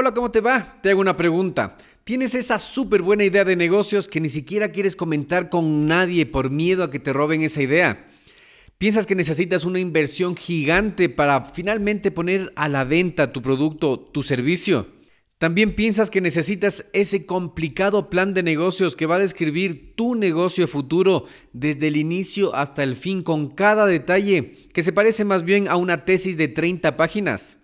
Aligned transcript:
Hola, 0.00 0.14
¿cómo 0.14 0.30
te 0.30 0.40
va? 0.40 0.78
Te 0.80 0.90
hago 0.90 1.00
una 1.00 1.16
pregunta. 1.16 1.76
¿Tienes 2.04 2.32
esa 2.36 2.60
súper 2.60 3.02
buena 3.02 3.24
idea 3.24 3.44
de 3.44 3.56
negocios 3.56 4.06
que 4.06 4.20
ni 4.20 4.28
siquiera 4.28 4.70
quieres 4.70 4.94
comentar 4.94 5.50
con 5.50 5.88
nadie 5.88 6.24
por 6.24 6.50
miedo 6.50 6.84
a 6.84 6.90
que 6.92 7.00
te 7.00 7.12
roben 7.12 7.42
esa 7.42 7.62
idea? 7.62 8.06
¿Piensas 8.78 9.06
que 9.06 9.16
necesitas 9.16 9.64
una 9.64 9.80
inversión 9.80 10.36
gigante 10.36 11.08
para 11.08 11.46
finalmente 11.46 12.12
poner 12.12 12.52
a 12.54 12.68
la 12.68 12.84
venta 12.84 13.32
tu 13.32 13.42
producto, 13.42 13.98
tu 13.98 14.22
servicio? 14.22 14.86
También 15.38 15.74
piensas 15.74 16.10
que 16.10 16.20
necesitas 16.20 16.84
ese 16.92 17.26
complicado 17.26 18.08
plan 18.08 18.34
de 18.34 18.44
negocios 18.44 18.94
que 18.94 19.06
va 19.06 19.16
a 19.16 19.18
describir 19.18 19.96
tu 19.96 20.14
negocio 20.14 20.68
futuro 20.68 21.24
desde 21.52 21.88
el 21.88 21.96
inicio 21.96 22.54
hasta 22.54 22.84
el 22.84 22.94
fin 22.94 23.24
con 23.24 23.48
cada 23.48 23.84
detalle 23.84 24.68
que 24.72 24.84
se 24.84 24.92
parece 24.92 25.24
más 25.24 25.42
bien 25.42 25.66
a 25.66 25.74
una 25.74 26.04
tesis 26.04 26.36
de 26.36 26.46
30 26.46 26.96
páginas. 26.96 27.57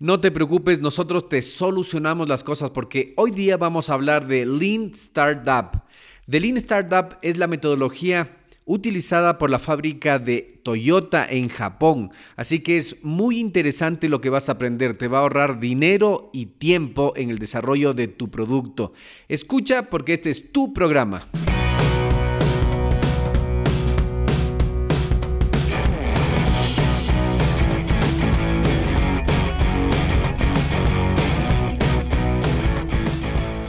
No 0.00 0.20
te 0.20 0.32
preocupes, 0.32 0.80
nosotros 0.80 1.28
te 1.28 1.40
solucionamos 1.40 2.28
las 2.28 2.42
cosas 2.42 2.70
porque 2.70 3.14
hoy 3.16 3.30
día 3.30 3.56
vamos 3.56 3.88
a 3.88 3.94
hablar 3.94 4.26
de 4.26 4.44
Lean 4.44 4.90
Startup. 4.94 5.82
The 6.28 6.40
Lean 6.40 6.56
Startup 6.56 7.16
es 7.22 7.38
la 7.38 7.46
metodología 7.46 8.38
utilizada 8.64 9.38
por 9.38 9.50
la 9.50 9.60
fábrica 9.60 10.18
de 10.18 10.60
Toyota 10.64 11.24
en 11.24 11.48
Japón. 11.48 12.10
Así 12.34 12.58
que 12.58 12.76
es 12.76 12.96
muy 13.04 13.38
interesante 13.38 14.08
lo 14.08 14.20
que 14.20 14.30
vas 14.30 14.48
a 14.48 14.52
aprender. 14.52 14.96
Te 14.96 15.06
va 15.06 15.18
a 15.18 15.22
ahorrar 15.22 15.60
dinero 15.60 16.30
y 16.32 16.46
tiempo 16.46 17.12
en 17.14 17.30
el 17.30 17.38
desarrollo 17.38 17.94
de 17.94 18.08
tu 18.08 18.30
producto. 18.30 18.94
Escucha 19.28 19.90
porque 19.90 20.14
este 20.14 20.30
es 20.30 20.50
tu 20.50 20.72
programa. 20.72 21.28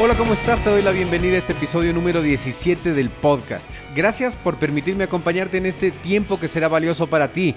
Hola, 0.00 0.14
¿cómo 0.16 0.32
estás? 0.32 0.62
Te 0.62 0.70
doy 0.70 0.80
la 0.80 0.92
bienvenida 0.92 1.34
a 1.34 1.38
este 1.38 1.54
episodio 1.54 1.92
número 1.92 2.22
17 2.22 2.94
del 2.94 3.10
podcast. 3.10 3.68
Gracias 3.96 4.36
por 4.36 4.54
permitirme 4.54 5.02
acompañarte 5.02 5.58
en 5.58 5.66
este 5.66 5.90
tiempo 5.90 6.38
que 6.38 6.46
será 6.46 6.68
valioso 6.68 7.08
para 7.08 7.32
ti. 7.32 7.56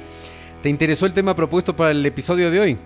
¿Te 0.63 0.69
interesó 0.69 1.05
el 1.05 1.13
tema 1.13 1.35
propuesto 1.35 1.75
para 1.75 1.91
el 1.91 2.03
episodio 2.03 2.49
de 2.49 2.59
hoy? 2.59 2.79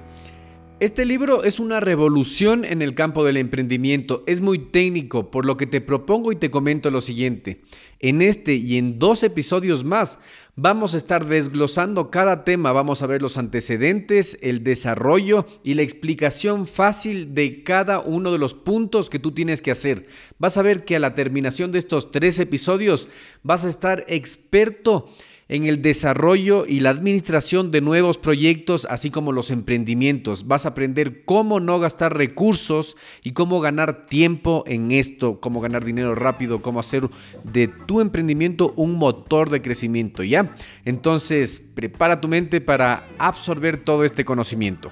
Este 0.81 1.05
libro 1.05 1.45
es 1.45 1.61
una 1.61 1.79
revolución 1.79 2.65
en 2.65 2.81
el 2.81 2.95
campo 2.95 3.23
del 3.23 3.37
emprendimiento. 3.37 4.25
Es 4.27 4.41
muy 4.41 4.59
técnico, 4.59 5.31
por 5.31 5.45
lo 5.45 5.55
que 5.55 5.67
te 5.67 5.79
propongo 5.79 6.33
y 6.33 6.35
te 6.35 6.51
comento 6.51 6.91
lo 6.91 6.99
siguiente. 6.99 7.61
En 8.01 8.21
este 8.21 8.55
y 8.55 8.77
en 8.77 8.99
dos 8.99 9.23
episodios 9.23 9.85
más 9.85 10.19
vamos 10.57 10.93
a 10.93 10.97
estar 10.97 11.27
desglosando 11.27 12.11
cada 12.11 12.43
tema. 12.43 12.73
Vamos 12.73 13.01
a 13.01 13.07
ver 13.07 13.21
los 13.21 13.37
antecedentes, 13.37 14.37
el 14.41 14.65
desarrollo 14.65 15.45
y 15.63 15.75
la 15.75 15.81
explicación 15.81 16.67
fácil 16.67 17.33
de 17.33 17.63
cada 17.63 18.01
uno 18.01 18.33
de 18.33 18.37
los 18.37 18.53
puntos 18.53 19.09
que 19.09 19.17
tú 19.17 19.31
tienes 19.31 19.61
que 19.61 19.71
hacer. 19.71 20.07
Vas 20.39 20.57
a 20.57 20.61
ver 20.61 20.83
que 20.83 20.97
a 20.97 20.99
la 20.99 21.15
terminación 21.15 21.71
de 21.71 21.79
estos 21.79 22.11
tres 22.11 22.37
episodios 22.37 23.07
vas 23.43 23.63
a 23.63 23.69
estar 23.69 24.03
experto 24.09 25.07
en 25.47 25.65
el 25.65 25.81
desarrollo 25.81 26.65
y 26.67 26.79
la 26.79 26.89
administración 26.89 27.71
de 27.71 27.81
nuevos 27.81 28.17
proyectos, 28.17 28.87
así 28.89 29.11
como 29.11 29.31
los 29.31 29.51
emprendimientos. 29.51 30.47
Vas 30.47 30.65
a 30.65 30.69
aprender 30.69 31.23
cómo 31.23 31.59
no 31.59 31.79
gastar 31.79 32.17
recursos 32.17 32.95
y 33.23 33.31
cómo 33.31 33.61
ganar 33.61 34.07
tiempo 34.07 34.63
en 34.65 34.91
esto, 34.91 35.39
cómo 35.39 35.61
ganar 35.61 35.85
dinero 35.85 36.15
rápido, 36.15 36.61
cómo 36.61 36.79
hacer 36.79 37.09
de 37.43 37.67
tu 37.67 38.01
emprendimiento 38.01 38.73
un 38.75 38.95
motor 38.95 39.49
de 39.49 39.61
crecimiento, 39.61 40.23
¿ya? 40.23 40.55
Entonces, 40.83 41.59
prepara 41.59 42.21
tu 42.21 42.27
mente 42.27 42.61
para 42.61 43.07
absorber 43.19 43.77
todo 43.77 44.03
este 44.03 44.25
conocimiento. 44.25 44.91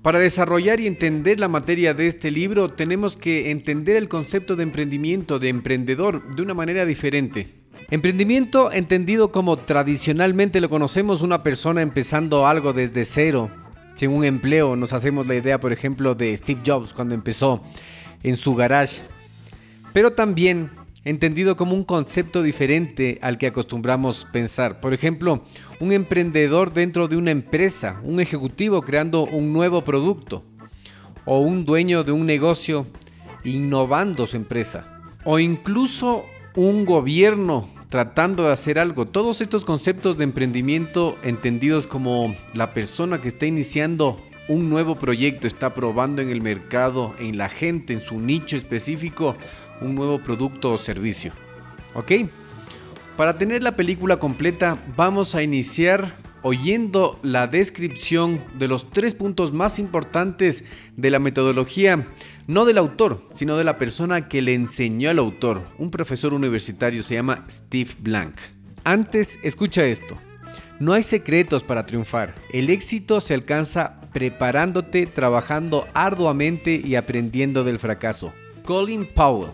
Para 0.00 0.20
desarrollar 0.20 0.78
y 0.78 0.86
entender 0.86 1.40
la 1.40 1.48
materia 1.48 1.92
de 1.92 2.06
este 2.06 2.30
libro, 2.30 2.68
tenemos 2.68 3.16
que 3.16 3.50
entender 3.50 3.96
el 3.96 4.08
concepto 4.08 4.54
de 4.54 4.62
emprendimiento, 4.62 5.40
de 5.40 5.48
emprendedor, 5.48 6.30
de 6.30 6.42
una 6.42 6.54
manera 6.54 6.86
diferente. 6.86 7.55
Emprendimiento 7.88 8.72
entendido 8.72 9.30
como 9.30 9.58
tradicionalmente 9.58 10.60
lo 10.60 10.68
conocemos, 10.68 11.22
una 11.22 11.44
persona 11.44 11.82
empezando 11.82 12.44
algo 12.44 12.72
desde 12.72 13.04
cero, 13.04 13.48
sin 13.94 14.10
un 14.10 14.24
empleo. 14.24 14.74
Nos 14.74 14.92
hacemos 14.92 15.28
la 15.28 15.36
idea, 15.36 15.60
por 15.60 15.72
ejemplo, 15.72 16.16
de 16.16 16.36
Steve 16.36 16.62
Jobs 16.66 16.92
cuando 16.92 17.14
empezó 17.14 17.62
en 18.24 18.36
su 18.36 18.56
garage. 18.56 19.02
Pero 19.92 20.14
también 20.14 20.70
entendido 21.04 21.54
como 21.54 21.76
un 21.76 21.84
concepto 21.84 22.42
diferente 22.42 23.20
al 23.22 23.38
que 23.38 23.46
acostumbramos 23.46 24.26
pensar. 24.32 24.80
Por 24.80 24.92
ejemplo, 24.92 25.44
un 25.78 25.92
emprendedor 25.92 26.72
dentro 26.72 27.06
de 27.06 27.16
una 27.16 27.30
empresa, 27.30 28.00
un 28.02 28.18
ejecutivo 28.18 28.82
creando 28.82 29.22
un 29.22 29.52
nuevo 29.52 29.84
producto, 29.84 30.42
o 31.24 31.38
un 31.38 31.64
dueño 31.64 32.02
de 32.02 32.10
un 32.10 32.26
negocio 32.26 32.88
innovando 33.44 34.26
su 34.26 34.36
empresa, 34.36 35.02
o 35.24 35.38
incluso 35.38 36.24
un 36.56 36.84
gobierno 36.84 37.75
tratando 37.96 38.44
de 38.44 38.52
hacer 38.52 38.78
algo. 38.78 39.06
Todos 39.06 39.40
estos 39.40 39.64
conceptos 39.64 40.18
de 40.18 40.24
emprendimiento 40.24 41.16
entendidos 41.22 41.86
como 41.86 42.36
la 42.52 42.74
persona 42.74 43.22
que 43.22 43.28
está 43.28 43.46
iniciando 43.46 44.20
un 44.48 44.68
nuevo 44.68 44.96
proyecto, 44.96 45.46
está 45.46 45.72
probando 45.72 46.20
en 46.20 46.28
el 46.28 46.42
mercado, 46.42 47.14
en 47.18 47.38
la 47.38 47.48
gente, 47.48 47.94
en 47.94 48.02
su 48.02 48.20
nicho 48.20 48.54
específico, 48.54 49.34
un 49.80 49.94
nuevo 49.94 50.22
producto 50.22 50.72
o 50.72 50.76
servicio. 50.76 51.32
¿Ok? 51.94 52.12
Para 53.16 53.38
tener 53.38 53.62
la 53.62 53.76
película 53.76 54.18
completa 54.18 54.76
vamos 54.94 55.34
a 55.34 55.42
iniciar 55.42 56.16
oyendo 56.42 57.18
la 57.22 57.46
descripción 57.46 58.42
de 58.58 58.68
los 58.68 58.90
tres 58.90 59.14
puntos 59.14 59.52
más 59.52 59.78
importantes 59.78 60.64
de 60.96 61.10
la 61.10 61.18
metodología, 61.18 62.08
no 62.46 62.64
del 62.64 62.78
autor, 62.78 63.26
sino 63.32 63.56
de 63.56 63.64
la 63.64 63.78
persona 63.78 64.28
que 64.28 64.42
le 64.42 64.54
enseñó 64.54 65.10
al 65.10 65.18
autor. 65.18 65.62
Un 65.78 65.90
profesor 65.90 66.34
universitario 66.34 67.02
se 67.02 67.14
llama 67.14 67.44
Steve 67.50 67.90
Blank. 67.98 68.36
Antes, 68.84 69.38
escucha 69.42 69.84
esto. 69.84 70.16
No 70.78 70.92
hay 70.92 71.02
secretos 71.02 71.62
para 71.62 71.86
triunfar. 71.86 72.34
El 72.52 72.70
éxito 72.70 73.20
se 73.20 73.34
alcanza 73.34 74.00
preparándote, 74.12 75.06
trabajando 75.06 75.86
arduamente 75.94 76.80
y 76.82 76.94
aprendiendo 76.94 77.64
del 77.64 77.78
fracaso. 77.78 78.32
Colin 78.64 79.06
Powell. 79.06 79.50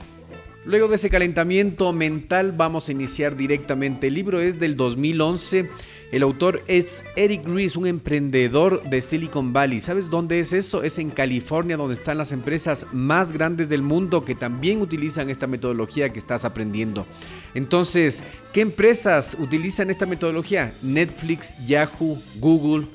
Luego 0.64 0.86
de 0.86 0.94
ese 0.94 1.10
calentamiento 1.10 1.92
mental 1.92 2.52
vamos 2.52 2.88
a 2.88 2.92
iniciar 2.92 3.36
directamente. 3.36 4.06
El 4.06 4.14
libro 4.14 4.40
es 4.40 4.60
del 4.60 4.76
2011. 4.76 5.68
El 6.12 6.22
autor 6.22 6.62
es 6.68 7.04
Eric 7.16 7.44
Ries, 7.48 7.74
un 7.74 7.88
emprendedor 7.88 8.84
de 8.84 9.00
Silicon 9.00 9.52
Valley. 9.52 9.80
¿Sabes 9.80 10.08
dónde 10.08 10.38
es 10.38 10.52
eso? 10.52 10.84
Es 10.84 10.98
en 10.98 11.10
California, 11.10 11.76
donde 11.76 11.94
están 11.94 12.16
las 12.16 12.30
empresas 12.30 12.86
más 12.92 13.32
grandes 13.32 13.68
del 13.68 13.82
mundo 13.82 14.24
que 14.24 14.36
también 14.36 14.82
utilizan 14.82 15.30
esta 15.30 15.48
metodología 15.48 16.12
que 16.12 16.20
estás 16.20 16.44
aprendiendo. 16.44 17.08
Entonces, 17.54 18.22
¿qué 18.52 18.60
empresas 18.60 19.36
utilizan 19.40 19.90
esta 19.90 20.06
metodología? 20.06 20.74
Netflix, 20.80 21.56
Yahoo, 21.66 22.22
Google 22.38 22.86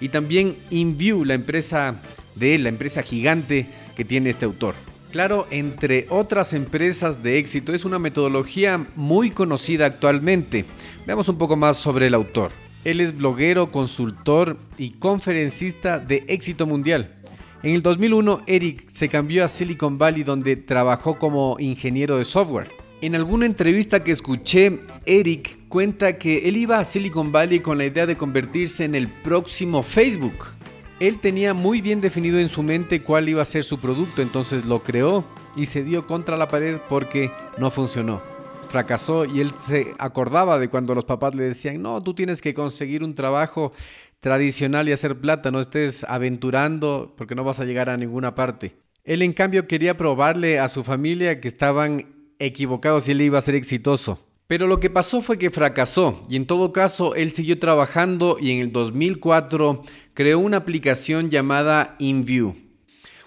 y 0.00 0.10
también 0.10 0.58
InView, 0.70 1.24
la 1.24 1.34
empresa 1.34 2.00
de 2.36 2.54
él, 2.54 2.62
la 2.62 2.68
empresa 2.68 3.02
gigante 3.02 3.66
que 3.96 4.04
tiene 4.04 4.30
este 4.30 4.44
autor. 4.44 4.76
Claro, 5.16 5.46
entre 5.50 6.06
otras 6.10 6.52
empresas 6.52 7.22
de 7.22 7.38
éxito, 7.38 7.72
es 7.72 7.86
una 7.86 7.98
metodología 7.98 8.86
muy 8.96 9.30
conocida 9.30 9.86
actualmente. 9.86 10.66
Veamos 11.06 11.30
un 11.30 11.38
poco 11.38 11.56
más 11.56 11.78
sobre 11.78 12.08
el 12.08 12.12
autor. 12.12 12.50
Él 12.84 13.00
es 13.00 13.16
bloguero, 13.16 13.72
consultor 13.72 14.58
y 14.76 14.90
conferencista 14.90 15.98
de 15.98 16.26
éxito 16.28 16.66
mundial. 16.66 17.14
En 17.62 17.72
el 17.72 17.80
2001, 17.80 18.42
Eric 18.46 18.90
se 18.90 19.08
cambió 19.08 19.42
a 19.42 19.48
Silicon 19.48 19.96
Valley 19.96 20.22
donde 20.22 20.54
trabajó 20.54 21.16
como 21.16 21.56
ingeniero 21.60 22.18
de 22.18 22.26
software. 22.26 22.68
En 23.00 23.14
alguna 23.14 23.46
entrevista 23.46 24.04
que 24.04 24.12
escuché, 24.12 24.80
Eric 25.06 25.56
cuenta 25.70 26.18
que 26.18 26.46
él 26.46 26.58
iba 26.58 26.78
a 26.78 26.84
Silicon 26.84 27.32
Valley 27.32 27.60
con 27.60 27.78
la 27.78 27.86
idea 27.86 28.04
de 28.04 28.18
convertirse 28.18 28.84
en 28.84 28.94
el 28.94 29.08
próximo 29.08 29.82
Facebook. 29.82 30.55
Él 30.98 31.20
tenía 31.20 31.52
muy 31.52 31.82
bien 31.82 32.00
definido 32.00 32.38
en 32.38 32.48
su 32.48 32.62
mente 32.62 33.02
cuál 33.02 33.28
iba 33.28 33.42
a 33.42 33.44
ser 33.44 33.64
su 33.64 33.78
producto, 33.78 34.22
entonces 34.22 34.64
lo 34.64 34.82
creó 34.82 35.24
y 35.54 35.66
se 35.66 35.82
dio 35.82 36.06
contra 36.06 36.38
la 36.38 36.48
pared 36.48 36.78
porque 36.88 37.30
no 37.58 37.70
funcionó. 37.70 38.22
Fracasó 38.70 39.26
y 39.26 39.40
él 39.40 39.52
se 39.58 39.92
acordaba 39.98 40.58
de 40.58 40.68
cuando 40.68 40.94
los 40.94 41.04
papás 41.04 41.34
le 41.34 41.44
decían, 41.44 41.82
no, 41.82 42.00
tú 42.00 42.14
tienes 42.14 42.40
que 42.40 42.54
conseguir 42.54 43.04
un 43.04 43.14
trabajo 43.14 43.72
tradicional 44.20 44.88
y 44.88 44.92
hacer 44.92 45.20
plata, 45.20 45.50
no 45.50 45.60
estés 45.60 46.02
aventurando 46.04 47.14
porque 47.16 47.34
no 47.34 47.44
vas 47.44 47.60
a 47.60 47.66
llegar 47.66 47.90
a 47.90 47.98
ninguna 47.98 48.34
parte. 48.34 48.74
Él 49.04 49.20
en 49.20 49.34
cambio 49.34 49.68
quería 49.68 49.98
probarle 49.98 50.58
a 50.58 50.68
su 50.68 50.82
familia 50.82 51.42
que 51.42 51.48
estaban 51.48 52.06
equivocados 52.38 53.06
y 53.06 53.12
él 53.12 53.20
iba 53.20 53.38
a 53.38 53.42
ser 53.42 53.54
exitoso. 53.54 54.25
Pero 54.46 54.68
lo 54.68 54.78
que 54.78 54.90
pasó 54.90 55.22
fue 55.22 55.38
que 55.38 55.50
fracasó 55.50 56.22
y 56.28 56.36
en 56.36 56.46
todo 56.46 56.72
caso 56.72 57.16
él 57.16 57.32
siguió 57.32 57.58
trabajando 57.58 58.36
y 58.40 58.52
en 58.52 58.60
el 58.60 58.72
2004 58.72 59.82
creó 60.14 60.38
una 60.38 60.58
aplicación 60.58 61.30
llamada 61.30 61.96
InView, 61.98 62.54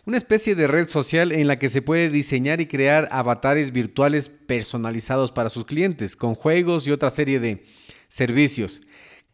una 0.06 0.16
especie 0.16 0.56
de 0.56 0.68
red 0.68 0.88
social 0.88 1.34
en 1.34 1.48
la 1.48 1.60
que 1.60 1.68
se 1.68 1.82
puede 1.82 2.10
diseñar 2.10 2.62
y 2.62 2.68
crear 2.68 3.10
avatares 3.12 3.74
virtuales 3.74 4.30
personalizados 4.30 5.34
para 5.34 5.50
sus 5.50 5.66
clientes, 5.66 6.16
con 6.16 6.36
juegos 6.36 6.88
y 6.88 6.92
otra 6.92 7.10
serie 7.10 7.42
de 7.42 7.66
servicios. 8.08 8.82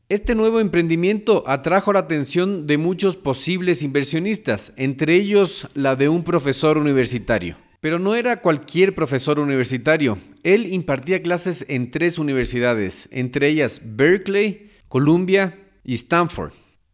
Este 0.10 0.34
nuevo 0.34 0.60
emprendimiento 0.60 1.44
atrajo 1.48 1.94
la 1.94 2.00
atención 2.00 2.66
de 2.66 2.80
muchos 2.80 3.16
posibles 3.16 3.84
inversionistas, 3.84 4.74
entre 4.76 5.16
ellos 5.16 5.68
la 5.76 5.96
de 5.96 6.10
un 6.10 6.24
profesor 6.24 6.80
universitario. 6.80 7.58
Pero 7.86 8.00
no 8.00 8.16
era 8.16 8.42
cualquier 8.42 8.96
profesor 8.96 9.40
universitario. 9.40 10.18
Él 10.42 10.74
impartía 10.74 11.22
clases 11.22 11.64
en 11.70 11.92
tres 11.92 12.18
universidades, 12.18 13.08
entre 13.12 13.48
ellas 13.48 13.80
Berkeley, 13.86 14.72
Columbia 14.88 15.60
y 15.84 15.94
Stanford. 15.94 16.52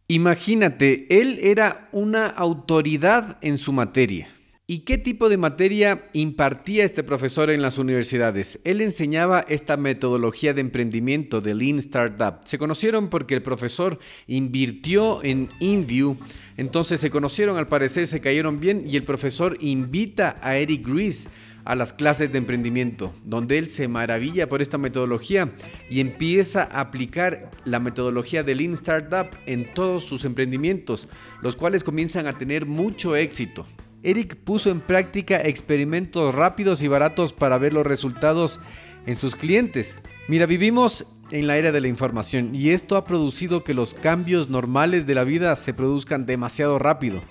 Imagínate, 0.09 1.21
él 1.21 1.39
era 1.43 1.87
una 1.93 2.27
autoridad 2.27 3.37
en 3.39 3.57
su 3.57 3.71
materia. 3.71 4.27
¿Y 4.71 4.85
qué 4.85 4.97
tipo 4.97 5.27
de 5.27 5.35
materia 5.35 6.07
impartía 6.13 6.85
este 6.85 7.03
profesor 7.03 7.49
en 7.49 7.61
las 7.61 7.77
universidades? 7.77 8.57
Él 8.63 8.79
enseñaba 8.79 9.43
esta 9.49 9.75
metodología 9.75 10.53
de 10.53 10.61
emprendimiento 10.61 11.41
de 11.41 11.53
Lean 11.53 11.77
Startup. 11.79 12.35
Se 12.45 12.57
conocieron 12.57 13.09
porque 13.09 13.33
el 13.33 13.41
profesor 13.41 13.99
invirtió 14.27 15.21
en 15.25 15.49
InView, 15.59 16.15
entonces 16.55 17.01
se 17.01 17.09
conocieron, 17.09 17.57
al 17.57 17.67
parecer 17.67 18.07
se 18.07 18.21
cayeron 18.21 18.61
bien 18.61 18.85
y 18.87 18.95
el 18.95 19.03
profesor 19.03 19.57
invita 19.59 20.39
a 20.41 20.55
Eric 20.55 20.87
Ries 20.87 21.27
a 21.65 21.75
las 21.75 21.91
clases 21.91 22.31
de 22.31 22.37
emprendimiento, 22.37 23.13
donde 23.25 23.57
él 23.57 23.69
se 23.69 23.89
maravilla 23.89 24.47
por 24.47 24.61
esta 24.61 24.77
metodología 24.77 25.51
y 25.89 25.99
empieza 25.99 26.63
a 26.63 26.79
aplicar 26.79 27.51
la 27.65 27.81
metodología 27.81 28.41
de 28.43 28.55
Lean 28.55 28.75
Startup 28.75 29.27
en 29.47 29.73
todos 29.73 30.05
sus 30.05 30.23
emprendimientos, 30.23 31.09
los 31.41 31.57
cuales 31.57 31.83
comienzan 31.83 32.25
a 32.25 32.37
tener 32.37 32.65
mucho 32.65 33.17
éxito. 33.17 33.65
Eric 34.03 34.35
puso 34.35 34.71
en 34.71 34.81
práctica 34.81 35.41
experimentos 35.41 36.33
rápidos 36.33 36.81
y 36.81 36.87
baratos 36.87 37.33
para 37.33 37.57
ver 37.57 37.73
los 37.73 37.85
resultados 37.85 38.59
en 39.05 39.15
sus 39.15 39.35
clientes. 39.35 39.97
Mira, 40.27 40.45
vivimos 40.45 41.05
en 41.31 41.47
la 41.47 41.57
era 41.57 41.71
de 41.71 41.81
la 41.81 41.87
información 41.87 42.55
y 42.55 42.71
esto 42.71 42.97
ha 42.97 43.05
producido 43.05 43.63
que 43.63 43.73
los 43.73 43.93
cambios 43.93 44.49
normales 44.49 45.07
de 45.07 45.15
la 45.15 45.23
vida 45.23 45.55
se 45.55 45.73
produzcan 45.73 46.25
demasiado 46.25 46.79
rápido. 46.79 47.21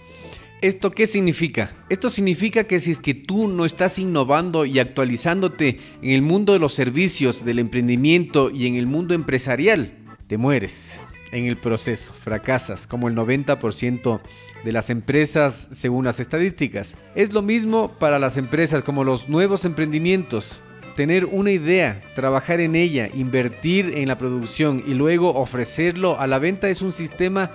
¿Esto 0.63 0.91
qué 0.91 1.07
significa? 1.07 1.73
Esto 1.89 2.11
significa 2.11 2.65
que 2.65 2.81
si 2.81 2.91
es 2.91 2.99
que 2.99 3.15
tú 3.15 3.49
no 3.49 3.65
estás 3.65 3.99
innovando 3.99 4.67
y 4.67 4.79
actualizándote 4.79 5.81
en 6.03 6.11
el 6.11 6.23
mundo 6.23 6.53
de 6.53 6.59
los 6.59 6.75
servicios, 6.75 7.45
del 7.45 7.59
emprendimiento 7.59 8.51
y 8.51 8.67
en 8.67 8.77
el 8.77 8.87
mundo 8.87 9.15
empresarial, 9.15 9.95
te 10.27 10.37
mueres 10.37 11.01
en 11.33 11.47
el 11.47 11.57
proceso, 11.57 12.13
fracasas 12.13 12.87
como 12.87 13.09
el 13.09 13.15
90% 13.15 14.21
de 14.65 14.73
las 14.73 14.91
empresas 14.91 15.69
según 15.73 16.05
las 16.05 16.21
estadísticas. 16.21 16.97
Es 17.15 17.33
lo 17.33 17.43
mismo 17.43 17.93
para 17.99 18.19
las 18.19 18.37
empresas 18.37 18.83
como 18.83 19.05
los 19.05 19.29
nuevos 19.29 19.65
emprendimientos. 19.65 20.61
Tener 20.97 21.25
una 21.25 21.53
idea, 21.53 22.03
trabajar 22.15 22.61
en 22.61 22.75
ella, 22.75 23.09
invertir 23.15 23.93
en 23.97 24.09
la 24.09 24.19
producción 24.19 24.83
y 24.87 24.95
luego 24.95 25.35
ofrecerlo 25.35 26.19
a 26.19 26.27
la 26.27 26.39
venta 26.39 26.69
es 26.69 26.83
un 26.83 26.93
sistema 26.93 27.53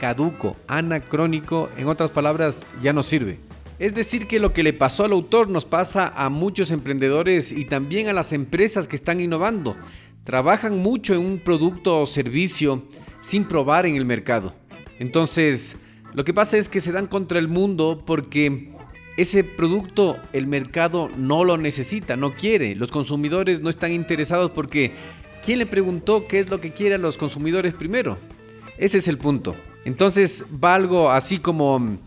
caduco, 0.00 0.56
anacrónico, 0.68 1.68
en 1.76 1.88
otras 1.88 2.10
palabras, 2.10 2.64
ya 2.82 2.92
no 2.92 3.02
sirve. 3.02 3.38
Es 3.78 3.94
decir, 3.94 4.26
que 4.26 4.38
lo 4.38 4.52
que 4.52 4.62
le 4.62 4.72
pasó 4.72 5.04
al 5.04 5.12
autor 5.12 5.50
nos 5.50 5.66
pasa 5.66 6.12
a 6.16 6.30
muchos 6.30 6.70
emprendedores 6.70 7.52
y 7.52 7.66
también 7.66 8.08
a 8.08 8.14
las 8.14 8.32
empresas 8.32 8.88
que 8.88 8.96
están 8.96 9.20
innovando. 9.20 9.76
Trabajan 10.24 10.78
mucho 10.78 11.14
en 11.14 11.20
un 11.20 11.38
producto 11.38 12.00
o 12.00 12.06
servicio 12.06 12.84
sin 13.26 13.44
probar 13.44 13.86
en 13.86 13.96
el 13.96 14.04
mercado. 14.04 14.54
Entonces, 15.00 15.76
lo 16.14 16.24
que 16.24 16.32
pasa 16.32 16.58
es 16.58 16.68
que 16.68 16.80
se 16.80 16.92
dan 16.92 17.08
contra 17.08 17.40
el 17.40 17.48
mundo 17.48 18.04
porque 18.06 18.70
ese 19.16 19.42
producto 19.42 20.16
el 20.32 20.46
mercado 20.46 21.10
no 21.16 21.42
lo 21.42 21.58
necesita, 21.58 22.16
no 22.16 22.36
quiere. 22.36 22.76
Los 22.76 22.92
consumidores 22.92 23.60
no 23.60 23.68
están 23.68 23.90
interesados 23.90 24.52
porque 24.52 24.92
¿quién 25.44 25.58
le 25.58 25.66
preguntó 25.66 26.28
qué 26.28 26.38
es 26.38 26.50
lo 26.50 26.60
que 26.60 26.72
quieren 26.72 27.02
los 27.02 27.18
consumidores 27.18 27.74
primero? 27.74 28.16
Ese 28.78 28.98
es 28.98 29.08
el 29.08 29.18
punto. 29.18 29.56
Entonces 29.84 30.44
va 30.62 30.76
algo 30.76 31.10
así 31.10 31.38
como 31.38 31.74
un 31.74 31.98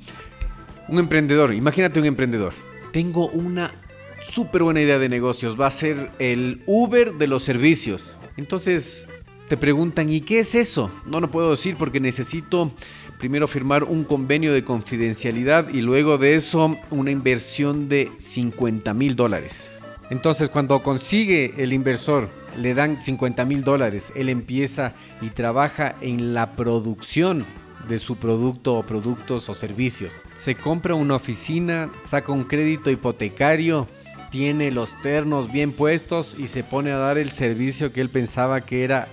emprendedor. 1.00 1.54
Imagínate 1.54 2.00
un 2.00 2.06
emprendedor. 2.06 2.54
Tengo 2.94 3.28
una 3.28 3.76
súper 4.22 4.64
buena 4.64 4.80
idea 4.80 4.98
de 5.00 5.10
negocios. 5.10 5.60
Va 5.60 5.68
a 5.68 5.72
ser 5.72 6.12
el 6.18 6.64
Uber 6.66 7.16
de 7.16 7.28
los 7.28 7.44
servicios. 7.44 8.18
Entonces 8.38 9.10
te 9.50 9.58
preguntan, 9.58 10.10
¿y 10.10 10.22
qué 10.22 10.42
es 10.42 10.54
eso? 10.54 10.92
No 11.08 11.20
lo 11.20 11.32
puedo 11.32 11.50
decir 11.50 11.76
porque 11.76 12.00
necesito 12.00 12.72
primero 13.18 13.48
firmar 13.48 13.84
un 13.84 14.04
convenio 14.04 14.54
de 14.54 14.64
confidencialidad 14.64 15.70
y 15.70 15.82
luego 15.82 16.20
de 16.20 16.36
eso 16.36 16.78
una 16.92 17.10
inversión 17.10 17.90
de 17.90 18.12
50 18.18 18.94
mil 18.94 19.16
dólares. 19.16 19.72
Entonces 20.12 20.50
cuando 20.50 20.84
consigue 20.84 21.56
el 21.58 21.74
inversor, 21.74 22.30
le 22.58 22.76
dan 22.76 23.00
50 23.00 23.44
mil 23.46 23.64
dólares, 23.64 24.14
él 24.16 24.30
empieza 24.30 24.94
y 25.20 25.32
trabaja 25.32 25.96
en 26.00 26.36
la 26.36 26.56
producción 26.56 27.44
de 27.88 27.98
su 27.98 28.18
producto 28.18 28.76
o 28.76 28.86
productos 28.86 29.50
o 29.50 29.56
servicios. 29.56 30.20
Se 30.36 30.54
compra 30.54 30.94
una 30.94 31.16
oficina, 31.16 31.92
saca 32.04 32.32
un 32.32 32.44
crédito 32.44 32.92
hipotecario, 32.92 33.88
tiene 34.30 34.70
los 34.70 34.96
ternos 35.02 35.52
bien 35.52 35.72
puestos 35.72 36.36
y 36.38 36.46
se 36.46 36.64
pone 36.64 36.92
a 36.92 36.98
dar 36.98 37.18
el 37.18 37.32
servicio 37.32 37.92
que 37.92 38.02
él 38.02 38.10
pensaba 38.10 38.62
que 38.62 38.84
era 38.84 39.08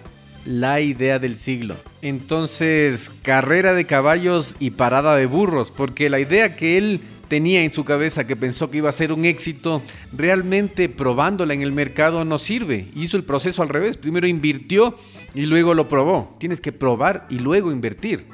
la 0.46 0.80
idea 0.80 1.18
del 1.18 1.36
siglo. 1.36 1.76
Entonces, 2.00 3.10
carrera 3.22 3.74
de 3.74 3.84
caballos 3.84 4.56
y 4.58 4.70
parada 4.70 5.16
de 5.16 5.26
burros, 5.26 5.70
porque 5.70 6.08
la 6.08 6.20
idea 6.20 6.56
que 6.56 6.78
él 6.78 7.00
tenía 7.28 7.64
en 7.64 7.72
su 7.72 7.84
cabeza, 7.84 8.26
que 8.26 8.36
pensó 8.36 8.70
que 8.70 8.78
iba 8.78 8.88
a 8.88 8.92
ser 8.92 9.12
un 9.12 9.24
éxito, 9.24 9.82
realmente 10.12 10.88
probándola 10.88 11.54
en 11.54 11.62
el 11.62 11.72
mercado 11.72 12.24
no 12.24 12.38
sirve. 12.38 12.86
Hizo 12.94 13.16
el 13.16 13.24
proceso 13.24 13.62
al 13.62 13.68
revés. 13.68 13.96
Primero 13.96 14.26
invirtió 14.26 14.96
y 15.34 15.46
luego 15.46 15.74
lo 15.74 15.88
probó. 15.88 16.34
Tienes 16.38 16.60
que 16.60 16.72
probar 16.72 17.26
y 17.28 17.38
luego 17.38 17.72
invertir. 17.72 18.26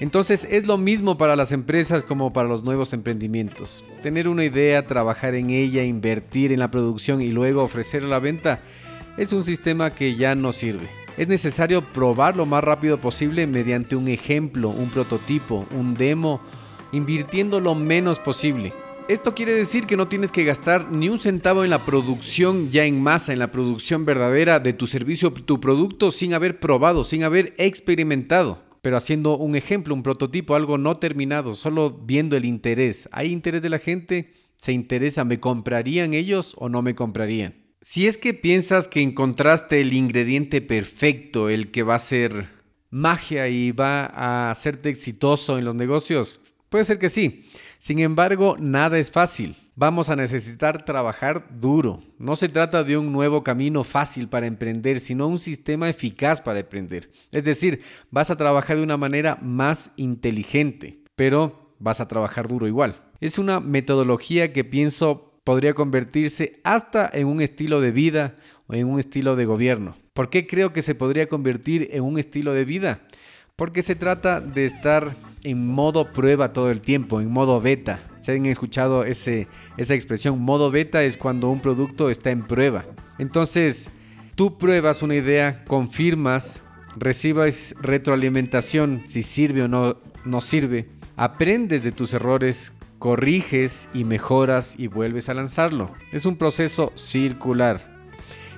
Entonces 0.00 0.46
es 0.50 0.66
lo 0.66 0.76
mismo 0.76 1.16
para 1.16 1.36
las 1.36 1.52
empresas 1.52 2.02
como 2.02 2.32
para 2.32 2.48
los 2.48 2.64
nuevos 2.64 2.92
emprendimientos. 2.92 3.84
Tener 4.02 4.28
una 4.28 4.44
idea, 4.44 4.86
trabajar 4.86 5.34
en 5.34 5.50
ella, 5.50 5.84
invertir 5.84 6.52
en 6.52 6.58
la 6.58 6.70
producción 6.70 7.22
y 7.22 7.28
luego 7.28 7.62
ofrecer 7.62 8.02
a 8.04 8.08
la 8.08 8.18
venta 8.18 8.60
es 9.16 9.32
un 9.32 9.44
sistema 9.44 9.90
que 9.90 10.16
ya 10.16 10.34
no 10.34 10.52
sirve. 10.52 11.03
Es 11.16 11.28
necesario 11.28 11.92
probar 11.92 12.36
lo 12.36 12.44
más 12.44 12.64
rápido 12.64 12.98
posible 13.00 13.46
mediante 13.46 13.94
un 13.94 14.08
ejemplo, 14.08 14.70
un 14.70 14.88
prototipo, 14.88 15.64
un 15.70 15.94
demo, 15.94 16.40
invirtiendo 16.90 17.60
lo 17.60 17.76
menos 17.76 18.18
posible. 18.18 18.72
Esto 19.06 19.34
quiere 19.34 19.54
decir 19.54 19.86
que 19.86 19.96
no 19.96 20.08
tienes 20.08 20.32
que 20.32 20.44
gastar 20.44 20.90
ni 20.90 21.08
un 21.08 21.20
centavo 21.20 21.62
en 21.62 21.70
la 21.70 21.84
producción 21.84 22.70
ya 22.70 22.84
en 22.84 23.00
masa, 23.00 23.32
en 23.32 23.38
la 23.38 23.52
producción 23.52 24.04
verdadera 24.04 24.58
de 24.58 24.72
tu 24.72 24.88
servicio, 24.88 25.32
tu 25.32 25.60
producto, 25.60 26.10
sin 26.10 26.34
haber 26.34 26.58
probado, 26.58 27.04
sin 27.04 27.22
haber 27.22 27.52
experimentado, 27.58 28.62
pero 28.82 28.96
haciendo 28.96 29.36
un 29.36 29.54
ejemplo, 29.54 29.94
un 29.94 30.02
prototipo, 30.02 30.56
algo 30.56 30.78
no 30.78 30.96
terminado, 30.96 31.54
solo 31.54 31.90
viendo 31.90 32.36
el 32.36 32.44
interés. 32.44 33.08
¿Hay 33.12 33.30
interés 33.30 33.62
de 33.62 33.68
la 33.68 33.78
gente? 33.78 34.32
¿Se 34.56 34.72
interesa? 34.72 35.24
¿Me 35.24 35.38
comprarían 35.38 36.12
ellos 36.12 36.56
o 36.58 36.68
no 36.68 36.82
me 36.82 36.94
comprarían? 36.94 37.63
Si 37.86 38.06
es 38.06 38.16
que 38.16 38.32
piensas 38.32 38.88
que 38.88 39.02
encontraste 39.02 39.82
el 39.82 39.92
ingrediente 39.92 40.62
perfecto, 40.62 41.50
el 41.50 41.70
que 41.70 41.82
va 41.82 41.96
a 41.96 41.98
ser 41.98 42.48
magia 42.88 43.48
y 43.48 43.72
va 43.72 44.06
a 44.06 44.50
hacerte 44.50 44.88
exitoso 44.88 45.58
en 45.58 45.66
los 45.66 45.74
negocios, 45.74 46.40
puede 46.70 46.86
ser 46.86 46.98
que 46.98 47.10
sí. 47.10 47.44
Sin 47.78 47.98
embargo, 47.98 48.56
nada 48.58 48.98
es 48.98 49.10
fácil. 49.12 49.56
Vamos 49.76 50.08
a 50.08 50.16
necesitar 50.16 50.86
trabajar 50.86 51.60
duro. 51.60 52.00
No 52.18 52.36
se 52.36 52.48
trata 52.48 52.84
de 52.84 52.96
un 52.96 53.12
nuevo 53.12 53.44
camino 53.44 53.84
fácil 53.84 54.30
para 54.30 54.46
emprender, 54.46 54.98
sino 54.98 55.26
un 55.26 55.38
sistema 55.38 55.90
eficaz 55.90 56.40
para 56.40 56.60
emprender. 56.60 57.10
Es 57.32 57.44
decir, 57.44 57.82
vas 58.10 58.30
a 58.30 58.36
trabajar 58.38 58.78
de 58.78 58.82
una 58.82 58.96
manera 58.96 59.36
más 59.42 59.90
inteligente, 59.96 61.00
pero 61.16 61.74
vas 61.78 62.00
a 62.00 62.08
trabajar 62.08 62.48
duro 62.48 62.66
igual. 62.66 63.02
Es 63.20 63.36
una 63.36 63.60
metodología 63.60 64.54
que 64.54 64.64
pienso 64.64 65.33
podría 65.44 65.74
convertirse 65.74 66.60
hasta 66.64 67.08
en 67.12 67.26
un 67.28 67.40
estilo 67.40 67.80
de 67.80 67.92
vida 67.92 68.36
o 68.66 68.74
en 68.74 68.88
un 68.88 68.98
estilo 68.98 69.36
de 69.36 69.44
gobierno. 69.44 69.96
¿Por 70.14 70.30
qué 70.30 70.46
creo 70.46 70.72
que 70.72 70.82
se 70.82 70.94
podría 70.94 71.28
convertir 71.28 71.90
en 71.92 72.02
un 72.02 72.18
estilo 72.18 72.54
de 72.54 72.64
vida? 72.64 73.02
Porque 73.56 73.82
se 73.82 73.94
trata 73.94 74.40
de 74.40 74.66
estar 74.66 75.14
en 75.44 75.66
modo 75.66 76.12
prueba 76.12 76.52
todo 76.52 76.70
el 76.70 76.80
tiempo, 76.80 77.20
en 77.20 77.30
modo 77.30 77.60
beta. 77.60 78.00
¿Se 78.20 78.32
han 78.32 78.46
escuchado 78.46 79.04
esa 79.04 79.46
expresión? 79.76 80.40
Modo 80.40 80.70
beta 80.70 81.04
es 81.04 81.16
cuando 81.16 81.50
un 81.50 81.60
producto 81.60 82.10
está 82.10 82.30
en 82.30 82.46
prueba. 82.46 82.86
Entonces, 83.18 83.90
tú 84.34 84.56
pruebas 84.58 85.02
una 85.02 85.14
idea, 85.14 85.64
confirmas, 85.66 86.62
recibes 86.96 87.74
retroalimentación, 87.80 89.02
si 89.06 89.22
sirve 89.22 89.62
o 89.62 89.68
no, 89.68 89.98
no 90.24 90.40
sirve, 90.40 90.88
aprendes 91.16 91.82
de 91.82 91.92
tus 91.92 92.14
errores, 92.14 92.72
corriges 92.98 93.88
y 93.94 94.04
mejoras 94.04 94.74
y 94.78 94.86
vuelves 94.86 95.28
a 95.28 95.34
lanzarlo. 95.34 95.92
Es 96.12 96.26
un 96.26 96.36
proceso 96.36 96.92
circular. 96.94 97.92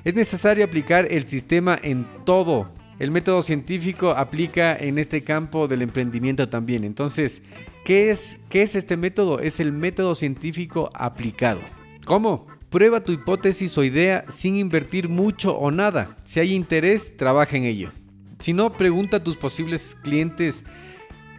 Es 0.05 0.15
necesario 0.15 0.65
aplicar 0.65 1.07
el 1.11 1.27
sistema 1.27 1.79
en 1.83 2.07
todo 2.25 2.71
el 2.99 3.11
método 3.11 3.43
científico 3.43 4.13
aplica 4.13 4.75
en 4.75 4.97
este 4.99 5.23
campo 5.23 5.69
del 5.69 5.83
emprendimiento 5.83 6.49
también. 6.49 6.83
Entonces, 6.83 7.43
¿qué 7.85 8.11
es, 8.11 8.39
qué 8.49 8.63
es 8.63 8.75
este 8.75 8.97
método? 8.97 9.39
Es 9.41 9.61
el 9.61 9.71
método 9.71 10.15
científico 10.15 10.89
aplicado. 10.95 11.61
¿Cómo? 12.07 12.47
Prueba 12.71 13.05
tu 13.05 13.13
hipótesis 13.13 13.77
o 13.77 13.85
idea 13.85 14.25
sin 14.29 14.57
invertir 14.57 15.11
mucho 15.11 15.55
o 15.57 15.71
nada. 15.71 16.17
Si 16.25 16.41
hay 16.41 16.55
interés, 16.55 17.15
trabaja 17.19 17.57
en 17.59 17.65
ello. 17.65 17.93
Si 18.39 18.55
no, 18.55 18.73
pregunta 18.73 19.19
a 19.19 19.23
tus 19.23 19.37
posibles 19.37 19.95
clientes 20.03 20.65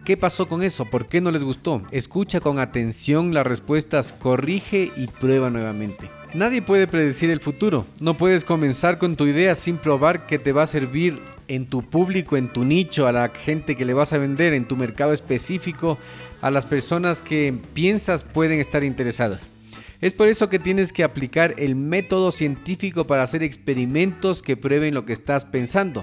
qué 0.08 0.16
pasó 0.16 0.48
con 0.48 0.62
eso, 0.62 0.86
por 0.86 1.06
qué 1.06 1.20
no 1.20 1.30
les 1.30 1.44
gustó. 1.44 1.82
Escucha 1.90 2.40
con 2.40 2.58
atención 2.58 3.34
las 3.34 3.46
respuestas, 3.46 4.14
corrige 4.14 4.90
y 4.96 5.06
prueba 5.06 5.50
nuevamente. 5.50 6.10
Nadie 6.32 6.62
puede 6.62 6.86
predecir 6.86 7.28
el 7.28 7.40
futuro. 7.40 7.84
No 8.00 8.16
puedes 8.16 8.42
comenzar 8.42 8.96
con 8.96 9.16
tu 9.16 9.26
idea 9.26 9.54
sin 9.54 9.76
probar 9.76 10.26
que 10.26 10.38
te 10.38 10.52
va 10.52 10.62
a 10.62 10.66
servir 10.66 11.20
en 11.46 11.66
tu 11.66 11.82
público, 11.82 12.38
en 12.38 12.50
tu 12.50 12.64
nicho, 12.64 13.06
a 13.06 13.12
la 13.12 13.28
gente 13.28 13.76
que 13.76 13.84
le 13.84 13.92
vas 13.92 14.14
a 14.14 14.18
vender, 14.18 14.54
en 14.54 14.66
tu 14.66 14.76
mercado 14.76 15.12
específico, 15.12 15.98
a 16.40 16.50
las 16.50 16.64
personas 16.64 17.20
que 17.20 17.54
piensas 17.74 18.24
pueden 18.24 18.60
estar 18.60 18.84
interesadas. 18.84 19.52
Es 20.00 20.14
por 20.14 20.28
eso 20.28 20.48
que 20.48 20.58
tienes 20.58 20.90
que 20.90 21.04
aplicar 21.04 21.54
el 21.58 21.76
método 21.76 22.32
científico 22.32 23.06
para 23.06 23.24
hacer 23.24 23.42
experimentos 23.42 24.40
que 24.40 24.56
prueben 24.56 24.94
lo 24.94 25.04
que 25.04 25.12
estás 25.12 25.44
pensando. 25.44 26.02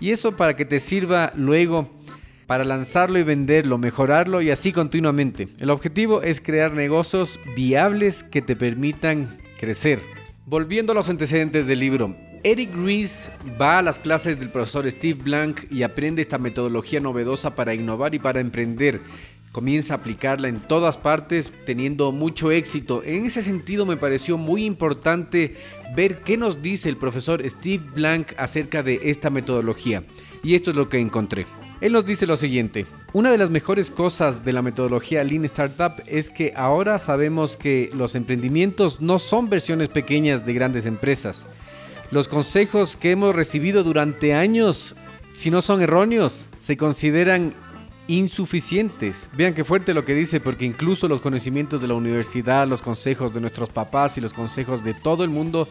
Y 0.00 0.10
eso 0.10 0.36
para 0.36 0.56
que 0.56 0.64
te 0.64 0.80
sirva 0.80 1.32
luego 1.36 1.95
para 2.46 2.64
lanzarlo 2.64 3.18
y 3.18 3.22
venderlo, 3.22 3.78
mejorarlo 3.78 4.40
y 4.40 4.50
así 4.50 4.72
continuamente. 4.72 5.48
El 5.58 5.70
objetivo 5.70 6.22
es 6.22 6.40
crear 6.40 6.72
negocios 6.72 7.40
viables 7.56 8.22
que 8.22 8.42
te 8.42 8.56
permitan 8.56 9.38
crecer. 9.58 10.00
Volviendo 10.46 10.92
a 10.92 10.94
los 10.94 11.08
antecedentes 11.08 11.66
del 11.66 11.80
libro, 11.80 12.16
Eric 12.44 12.70
Ries 12.76 13.28
va 13.60 13.78
a 13.78 13.82
las 13.82 13.98
clases 13.98 14.38
del 14.38 14.50
profesor 14.50 14.88
Steve 14.88 15.20
Blank 15.20 15.64
y 15.72 15.82
aprende 15.82 16.22
esta 16.22 16.38
metodología 16.38 17.00
novedosa 17.00 17.56
para 17.56 17.74
innovar 17.74 18.14
y 18.14 18.20
para 18.20 18.40
emprender. 18.40 19.00
Comienza 19.50 19.94
a 19.94 19.96
aplicarla 19.96 20.46
en 20.48 20.60
todas 20.60 20.98
partes 20.98 21.52
teniendo 21.64 22.12
mucho 22.12 22.52
éxito. 22.52 23.02
En 23.04 23.26
ese 23.26 23.42
sentido 23.42 23.86
me 23.86 23.96
pareció 23.96 24.38
muy 24.38 24.64
importante 24.64 25.56
ver 25.96 26.20
qué 26.20 26.36
nos 26.36 26.62
dice 26.62 26.88
el 26.88 26.98
profesor 26.98 27.42
Steve 27.48 27.82
Blank 27.94 28.34
acerca 28.36 28.84
de 28.84 29.00
esta 29.04 29.30
metodología. 29.30 30.04
Y 30.44 30.54
esto 30.54 30.70
es 30.70 30.76
lo 30.76 30.88
que 30.88 31.00
encontré. 31.00 31.46
Él 31.80 31.92
nos 31.92 32.06
dice 32.06 32.26
lo 32.26 32.38
siguiente, 32.38 32.86
una 33.12 33.30
de 33.30 33.36
las 33.36 33.50
mejores 33.50 33.90
cosas 33.90 34.44
de 34.44 34.52
la 34.54 34.62
metodología 34.62 35.22
Lean 35.24 35.44
Startup 35.44 36.02
es 36.06 36.30
que 36.30 36.54
ahora 36.56 36.98
sabemos 36.98 37.56
que 37.58 37.90
los 37.92 38.14
emprendimientos 38.14 39.02
no 39.02 39.18
son 39.18 39.50
versiones 39.50 39.90
pequeñas 39.90 40.46
de 40.46 40.54
grandes 40.54 40.86
empresas. 40.86 41.46
Los 42.10 42.28
consejos 42.28 42.96
que 42.96 43.10
hemos 43.10 43.34
recibido 43.34 43.84
durante 43.84 44.32
años, 44.32 44.96
si 45.34 45.50
no 45.50 45.60
son 45.60 45.82
erróneos, 45.82 46.48
se 46.56 46.78
consideran 46.78 47.52
insuficientes. 48.08 49.28
Vean 49.36 49.52
qué 49.52 49.64
fuerte 49.64 49.92
lo 49.92 50.04
que 50.04 50.14
dice, 50.14 50.40
porque 50.40 50.64
incluso 50.64 51.08
los 51.08 51.20
conocimientos 51.20 51.82
de 51.82 51.88
la 51.88 51.94
universidad, 51.94 52.66
los 52.66 52.80
consejos 52.80 53.34
de 53.34 53.40
nuestros 53.40 53.68
papás 53.68 54.16
y 54.16 54.22
los 54.22 54.32
consejos 54.32 54.82
de 54.82 54.94
todo 54.94 55.24
el 55.24 55.30
mundo 55.30 55.68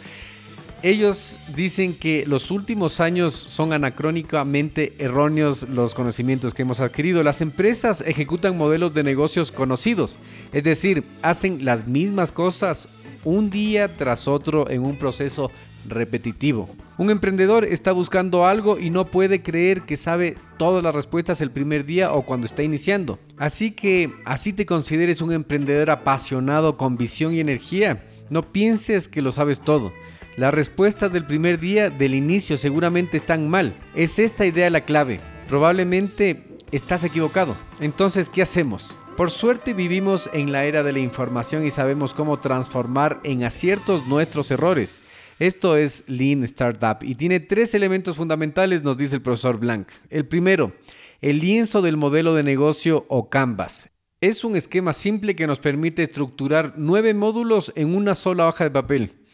ellos 0.85 1.39
dicen 1.55 1.95
que 1.95 2.27
los 2.27 2.51
últimos 2.51 2.99
años 2.99 3.33
son 3.33 3.73
anacrónicamente 3.73 4.93
erróneos 4.99 5.67
los 5.67 5.95
conocimientos 5.95 6.53
que 6.53 6.61
hemos 6.61 6.79
adquirido. 6.79 7.23
Las 7.23 7.41
empresas 7.41 8.03
ejecutan 8.05 8.55
modelos 8.55 8.93
de 8.93 9.01
negocios 9.01 9.51
conocidos, 9.51 10.19
es 10.53 10.63
decir, 10.63 11.03
hacen 11.23 11.65
las 11.65 11.87
mismas 11.87 12.31
cosas 12.31 12.87
un 13.23 13.49
día 13.49 13.97
tras 13.97 14.27
otro 14.27 14.69
en 14.69 14.85
un 14.85 14.99
proceso 14.99 15.49
repetitivo. 15.87 16.69
Un 16.99 17.09
emprendedor 17.09 17.65
está 17.65 17.91
buscando 17.91 18.45
algo 18.45 18.77
y 18.77 18.91
no 18.91 19.07
puede 19.07 19.41
creer 19.41 19.81
que 19.81 19.97
sabe 19.97 20.37
todas 20.57 20.83
las 20.83 20.93
respuestas 20.93 21.41
el 21.41 21.49
primer 21.49 21.85
día 21.85 22.13
o 22.13 22.27
cuando 22.27 22.45
está 22.45 22.61
iniciando. 22.61 23.17
Así 23.37 23.71
que 23.71 24.13
así 24.23 24.53
te 24.53 24.67
consideres 24.67 25.21
un 25.21 25.31
emprendedor 25.31 25.89
apasionado 25.89 26.77
con 26.77 26.95
visión 26.95 27.33
y 27.33 27.39
energía. 27.39 28.05
No 28.29 28.51
pienses 28.51 29.07
que 29.07 29.23
lo 29.23 29.31
sabes 29.31 29.59
todo. 29.59 29.91
Las 30.37 30.53
respuestas 30.53 31.13
del 31.13 31.25
primer 31.25 31.61
día 31.61 31.89
del 31.89 32.13
inicio 32.13 32.57
seguramente 32.57 33.15
están 33.15 33.49
mal. 33.49 33.73
Es 33.95 34.19
esta 34.19 34.45
idea 34.45 34.69
la 34.69 34.83
clave. 34.83 35.21
Probablemente 35.47 36.43
estás 36.73 37.05
equivocado. 37.05 37.55
Entonces, 37.79 38.27
¿qué 38.27 38.41
hacemos? 38.41 38.93
Por 39.15 39.31
suerte 39.31 39.71
vivimos 39.71 40.29
en 40.33 40.51
la 40.51 40.65
era 40.65 40.83
de 40.83 40.91
la 40.91 40.99
información 40.99 41.65
y 41.65 41.71
sabemos 41.71 42.13
cómo 42.13 42.41
transformar 42.41 43.21
en 43.23 43.45
aciertos 43.45 44.07
nuestros 44.07 44.51
errores. 44.51 44.99
Esto 45.39 45.77
es 45.77 46.03
Lean 46.07 46.43
Startup 46.43 46.97
y 47.01 47.15
tiene 47.15 47.39
tres 47.39 47.73
elementos 47.73 48.17
fundamentales, 48.17 48.83
nos 48.83 48.97
dice 48.97 49.15
el 49.15 49.21
profesor 49.21 49.57
Blank. 49.57 49.87
El 50.09 50.27
primero, 50.27 50.73
el 51.21 51.39
lienzo 51.39 51.81
del 51.81 51.95
modelo 51.95 52.35
de 52.35 52.43
negocio 52.43 53.05
o 53.07 53.29
Canvas. 53.29 53.89
Es 54.19 54.43
un 54.43 54.57
esquema 54.57 54.91
simple 54.91 55.33
que 55.33 55.47
nos 55.47 55.59
permite 55.59 56.03
estructurar 56.03 56.73
nueve 56.75 57.13
módulos 57.13 57.71
en 57.77 57.95
una 57.95 58.15
sola 58.15 58.49
hoja 58.49 58.65
de 58.65 58.71
papel 58.71 59.24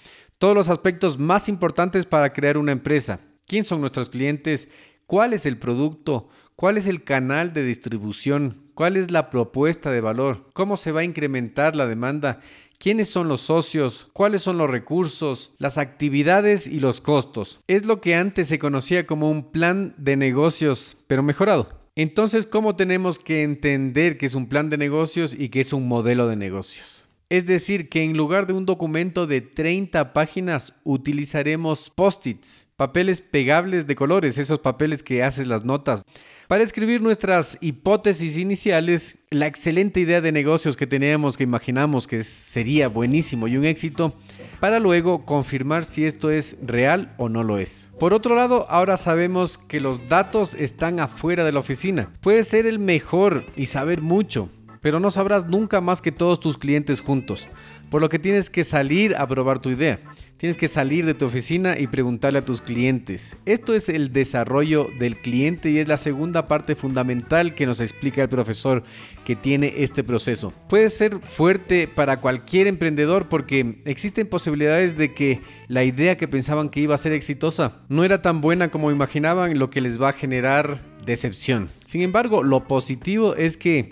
todos 0.42 0.56
los 0.56 0.70
aspectos 0.70 1.20
más 1.20 1.48
importantes 1.48 2.08
para 2.08 2.34
crear 2.34 2.58
una 2.58 2.72
empresa. 2.72 3.20
¿Quién 3.46 3.64
son 3.64 3.80
nuestros 3.80 4.10
clientes? 4.10 4.70
¿Cuál 5.06 5.34
es 5.34 5.46
el 5.46 5.60
producto? 5.60 6.30
¿Cuál 6.56 6.80
es 6.80 6.88
el 6.88 7.04
canal 7.04 7.54
de 7.54 7.64
distribución? 7.64 8.58
¿Cuál 8.74 8.98
es 8.98 9.12
la 9.12 9.30
propuesta 9.30 9.92
de 9.92 10.02
valor? 10.02 10.50
¿Cómo 10.54 10.78
se 10.78 10.92
va 10.92 11.02
a 11.02 11.04
incrementar 11.04 11.76
la 11.76 11.86
demanda? 11.86 12.40
¿Quiénes 12.80 13.08
son 13.08 13.28
los 13.28 13.42
socios? 13.42 14.10
¿Cuáles 14.14 14.42
son 14.42 14.58
los 14.58 14.68
recursos? 14.68 15.54
Las 15.60 15.78
actividades 15.78 16.66
y 16.66 16.80
los 16.80 17.02
costos. 17.02 17.60
Es 17.68 17.86
lo 17.86 18.02
que 18.02 18.16
antes 18.16 18.48
se 18.48 18.58
conocía 18.58 19.06
como 19.06 19.30
un 19.30 19.52
plan 19.52 19.94
de 20.00 20.16
negocios, 20.16 20.98
pero 21.06 21.22
mejorado. 21.22 21.68
Entonces, 21.96 22.48
¿cómo 22.48 22.76
tenemos 22.76 23.20
que 23.20 23.44
entender 23.44 24.18
que 24.18 24.26
es 24.26 24.34
un 24.34 24.50
plan 24.50 24.72
de 24.72 24.80
negocios 24.80 25.36
y 25.38 25.50
que 25.50 25.62
es 25.62 25.72
un 25.72 25.88
modelo 25.88 26.28
de 26.28 26.36
negocios? 26.36 27.01
Es 27.32 27.46
decir, 27.46 27.88
que 27.88 28.04
en 28.04 28.18
lugar 28.18 28.46
de 28.46 28.52
un 28.52 28.66
documento 28.66 29.26
de 29.26 29.40
30 29.40 30.12
páginas 30.12 30.74
utilizaremos 30.84 31.90
post-its, 31.90 32.68
papeles 32.76 33.22
pegables 33.22 33.88
de 33.88 33.96
colores, 33.96 34.38
esos 34.38 34.60
papeles 34.60 35.02
que 35.02 35.24
haces 35.24 35.48
las 35.48 35.64
notas. 35.64 36.04
Para 36.50 36.66
escribir 36.66 37.02
nuestras 37.02 37.58
hipótesis 37.62 38.36
iniciales, 38.36 39.18
la 39.30 39.48
excelente 39.48 40.02
idea 40.02 40.20
de 40.20 40.34
negocios 40.34 40.76
que 40.76 40.88
teníamos, 40.88 41.38
que 41.38 41.46
imaginamos 41.46 42.06
que 42.06 42.26
sería 42.26 42.90
buenísimo 42.90 43.48
y 43.48 43.56
un 43.56 43.64
éxito, 43.64 44.14
para 44.60 44.80
luego 44.80 45.26
confirmar 45.26 45.86
si 45.86 46.04
esto 46.04 46.32
es 46.32 46.58
real 46.62 47.14
o 47.16 47.30
no 47.30 47.44
lo 47.44 47.60
es. 47.60 47.90
Por 47.98 48.14
otro 48.14 48.36
lado, 48.36 48.66
ahora 48.70 48.98
sabemos 48.98 49.58
que 49.58 49.80
los 49.80 50.10
datos 50.10 50.54
están 50.54 51.00
afuera 51.00 51.46
de 51.46 51.54
la 51.54 51.60
oficina. 51.60 52.12
Puedes 52.20 52.50
ser 52.50 52.66
el 52.66 52.78
mejor 52.78 53.46
y 53.56 53.68
saber 53.68 54.02
mucho, 54.02 54.50
pero 54.82 55.00
no 55.00 55.12
sabrás 55.12 55.48
nunca 55.48 55.80
más 55.80 56.02
que 56.02 56.12
todos 56.12 56.40
tus 56.40 56.58
clientes 56.58 57.00
juntos. 57.00 57.48
Por 57.90 58.02
lo 58.02 58.10
que 58.10 58.20
tienes 58.20 58.50
que 58.50 58.64
salir 58.64 59.16
a 59.16 59.28
probar 59.28 59.60
tu 59.60 59.70
idea. 59.70 60.00
Tienes 60.38 60.58
que 60.58 60.68
salir 60.68 61.06
de 61.06 61.14
tu 61.14 61.26
oficina 61.26 61.78
y 61.78 61.86
preguntarle 61.86 62.40
a 62.40 62.46
tus 62.46 62.62
clientes. 62.62 63.38
Esto 63.46 63.76
es 63.76 63.90
el 63.90 64.12
desarrollo 64.12 64.88
del 64.98 65.18
cliente 65.18 65.70
y 65.70 65.78
es 65.78 65.88
la 65.88 65.98
segunda 65.98 66.48
parte 66.48 66.74
fundamental 66.76 67.54
que 67.54 67.68
nos 67.68 67.80
explica 67.80 68.24
el 68.24 68.30
profesor 68.30 68.82
que 69.24 69.36
tiene 69.36 69.74
este 69.78 70.04
proceso. 70.04 70.52
Puede 70.68 70.90
ser 70.90 71.20
fuerte 71.20 71.88
para 71.88 72.22
cualquier 72.22 72.66
emprendedor 72.66 73.30
porque 73.30 73.82
existen 73.86 74.26
posibilidades 74.26 74.98
de 74.98 75.14
que 75.14 75.42
la 75.68 75.84
idea 75.84 76.18
que 76.18 76.28
pensaban 76.28 76.70
que 76.70 76.80
iba 76.80 76.96
a 76.96 76.98
ser 76.98 77.12
exitosa 77.12 77.82
no 77.88 78.04
era 78.04 78.24
tan 78.24 78.42
buena 78.42 78.72
como 78.72 78.90
imaginaban, 78.90 79.60
lo 79.60 79.70
que 79.70 79.82
les 79.82 80.02
va 80.02 80.10
a 80.10 80.14
generar 80.14 80.82
decepción. 81.06 81.70
Sin 81.86 82.02
embargo, 82.02 82.42
lo 82.42 82.68
positivo 82.68 83.36
es 83.36 83.58
que 83.58 83.92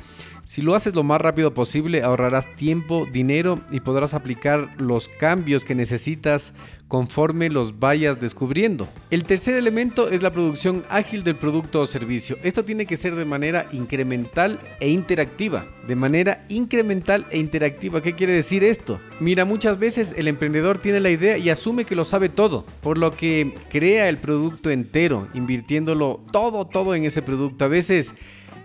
Si 0.49 0.63
lo 0.63 0.73
haces 0.73 0.95
lo 0.95 1.03
más 1.03 1.21
rápido 1.21 1.53
posible, 1.53 2.01
ahorrarás 2.01 2.55
tiempo, 2.55 3.05
dinero 3.05 3.59
y 3.69 3.81
podrás 3.81 4.15
aplicar 4.15 4.81
los 4.81 5.07
cambios 5.07 5.63
que 5.63 5.75
necesitas 5.75 6.55
conforme 6.87 7.51
los 7.51 7.77
vayas 7.77 8.19
descubriendo. 8.19 8.87
El 9.11 9.25
tercer 9.25 9.53
elemento 9.53 10.09
es 10.09 10.23
la 10.23 10.33
producción 10.33 10.83
ágil 10.89 11.23
del 11.23 11.35
producto 11.35 11.81
o 11.81 11.85
servicio. 11.85 12.35
Esto 12.41 12.65
tiene 12.65 12.87
que 12.87 12.97
ser 12.97 13.13
de 13.13 13.25
manera 13.25 13.67
incremental 13.73 14.59
e 14.79 14.89
interactiva. 14.89 15.67
De 15.87 15.95
manera 15.95 16.41
incremental 16.49 17.27
e 17.29 17.37
interactiva, 17.37 18.01
¿qué 18.01 18.15
quiere 18.15 18.33
decir 18.33 18.63
esto? 18.63 18.99
Mira, 19.19 19.45
muchas 19.45 19.77
veces 19.77 20.15
el 20.17 20.27
emprendedor 20.27 20.79
tiene 20.79 20.99
la 20.99 21.11
idea 21.11 21.37
y 21.37 21.51
asume 21.51 21.85
que 21.85 21.95
lo 21.95 22.05
sabe 22.05 22.27
todo, 22.27 22.65
por 22.81 22.97
lo 22.97 23.11
que 23.11 23.53
crea 23.69 24.09
el 24.09 24.17
producto 24.17 24.71
entero, 24.71 25.27
invirtiéndolo 25.35 26.21
todo, 26.31 26.65
todo 26.65 26.95
en 26.95 27.05
ese 27.05 27.21
producto. 27.21 27.65
A 27.65 27.67
veces 27.67 28.15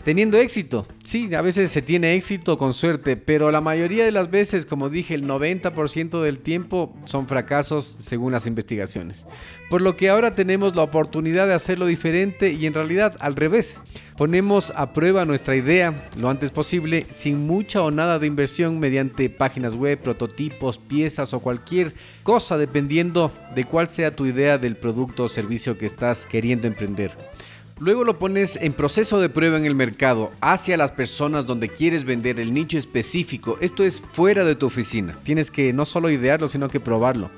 teniendo 0.05 0.39
éxito. 0.39 0.87
Sí, 1.03 1.35
a 1.35 1.43
veces 1.43 1.71
se 1.71 1.83
tiene 1.83 2.15
éxito 2.15 2.57
con 2.59 2.75
suerte, 2.75 3.17
pero 3.17 3.51
la 3.51 3.61
mayoría 3.61 4.05
de 4.05 4.13
las 4.13 4.31
veces, 4.31 4.67
como 4.67 4.91
dije, 4.91 5.15
el 5.15 5.27
90% 5.27 6.23
del 6.23 6.39
tiempo 6.39 6.95
son 7.07 7.27
fracasos 7.27 7.97
según 7.99 8.33
las 8.33 8.47
investigaciones. 8.47 9.27
Por 9.71 9.81
lo 9.81 9.97
que 9.97 10.11
ahora 10.11 10.35
tenemos 10.35 10.77
la 10.77 10.83
oportunidad 10.83 11.47
de 11.47 11.55
hacerlo 11.55 11.87
diferente 11.87 12.53
y 12.53 12.67
en 12.67 12.75
realidad 12.75 13.17
al 13.21 13.35
revés. 13.35 13.81
Ponemos 14.17 14.73
a 14.77 14.93
prueba 14.93 15.25
nuestra 15.25 15.57
idea 15.57 16.09
lo 16.17 16.31
antes 16.31 16.53
posible 16.53 17.07
sin 17.11 17.49
mucha 17.49 17.83
o 17.83 17.91
nada 17.91 18.21
de 18.21 18.29
inversión 18.29 18.79
mediante 18.79 19.29
páginas 19.29 19.75
web, 19.75 19.99
prototipos, 19.99 20.79
piezas 20.79 21.35
o 21.35 21.41
cualquier 21.41 21.95
cosa 22.23 22.57
dependiendo 22.57 23.33
de 23.57 23.65
cuál 23.65 23.89
sea 23.89 24.15
tu 24.15 24.27
idea 24.27 24.57
del 24.57 24.77
producto 24.77 25.25
o 25.25 25.29
servicio 25.29 25.77
que 25.77 25.87
estás 25.87 26.27
queriendo 26.27 26.69
emprender. 26.69 27.34
Luego 27.81 28.05
lo 28.05 28.21
pones 28.21 28.55
en 28.55 28.73
proceso 28.73 29.21
de 29.21 29.29
prueba 29.29 29.59
en 29.59 29.65
el 29.65 29.75
mercado, 29.75 30.31
hacia 30.41 30.77
las 30.77 30.93
personas 30.93 31.45
donde 31.45 31.69
quieres 31.69 32.05
vender 32.05 32.39
el 32.39 32.55
nicho 32.55 32.79
específico. 32.79 33.57
Esto 33.61 33.83
es 33.83 34.01
fuera 34.01 34.45
de 34.45 34.55
tu 34.55 34.67
oficina. 34.67 35.19
Tienes 35.25 35.51
que 35.51 35.73
no 35.73 35.85
solo 35.85 36.09
idearlo, 36.09 36.47
sino 36.47 36.69
que 36.69 36.79
probarlo. 36.79 37.33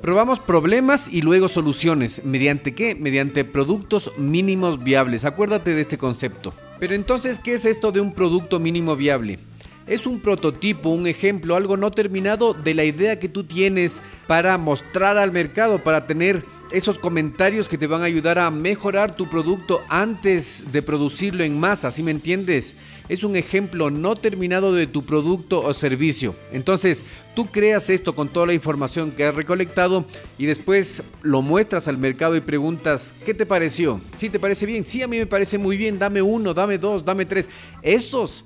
Probamos 0.00 0.40
problemas 0.40 1.08
y 1.08 1.20
luego 1.20 1.48
soluciones. 1.48 2.24
¿Mediante 2.24 2.74
qué? 2.74 2.94
Mediante 2.94 3.44
productos 3.44 4.10
mínimos 4.16 4.82
viables. 4.82 5.26
Acuérdate 5.26 5.74
de 5.74 5.82
este 5.82 5.98
concepto. 5.98 6.54
Pero 6.80 6.94
entonces, 6.94 7.38
¿qué 7.38 7.52
es 7.52 7.66
esto 7.66 7.92
de 7.92 8.00
un 8.00 8.14
producto 8.14 8.58
mínimo 8.58 8.96
viable? 8.96 9.40
Es 9.86 10.06
un 10.06 10.20
prototipo, 10.20 10.90
un 10.90 11.06
ejemplo, 11.08 11.56
algo 11.56 11.76
no 11.76 11.90
terminado 11.90 12.54
de 12.54 12.74
la 12.74 12.84
idea 12.84 13.18
que 13.18 13.28
tú 13.28 13.42
tienes 13.42 14.00
para 14.28 14.56
mostrar 14.56 15.18
al 15.18 15.32
mercado, 15.32 15.82
para 15.82 16.06
tener 16.06 16.44
esos 16.70 16.98
comentarios 16.98 17.68
que 17.68 17.76
te 17.76 17.86
van 17.86 18.02
a 18.02 18.06
ayudar 18.06 18.38
a 18.38 18.50
mejorar 18.50 19.14
tu 19.16 19.28
producto 19.28 19.80
antes 19.88 20.72
de 20.72 20.82
producirlo 20.82 21.44
en 21.44 21.58
masa, 21.58 21.90
¿sí 21.90 22.02
me 22.02 22.12
entiendes? 22.12 22.74
Es 23.08 23.24
un 23.24 23.36
ejemplo 23.36 23.90
no 23.90 24.14
terminado 24.16 24.72
de 24.72 24.86
tu 24.86 25.04
producto 25.04 25.60
o 25.60 25.74
servicio. 25.74 26.34
Entonces, 26.52 27.04
tú 27.34 27.46
creas 27.46 27.90
esto 27.90 28.14
con 28.14 28.28
toda 28.28 28.46
la 28.46 28.54
información 28.54 29.10
que 29.10 29.24
has 29.24 29.34
recolectado 29.34 30.06
y 30.38 30.46
después 30.46 31.02
lo 31.20 31.42
muestras 31.42 31.88
al 31.88 31.98
mercado 31.98 32.36
y 32.36 32.40
preguntas, 32.40 33.12
¿qué 33.24 33.34
te 33.34 33.44
pareció? 33.44 34.00
¿Sí 34.16 34.30
te 34.30 34.38
parece 34.38 34.64
bien? 34.64 34.84
Sí, 34.84 35.02
a 35.02 35.08
mí 35.08 35.18
me 35.18 35.26
parece 35.26 35.58
muy 35.58 35.76
bien, 35.76 35.98
dame 35.98 36.22
uno, 36.22 36.54
dame 36.54 36.78
dos, 36.78 37.04
dame 37.04 37.26
tres. 37.26 37.50
Esos 37.82 38.44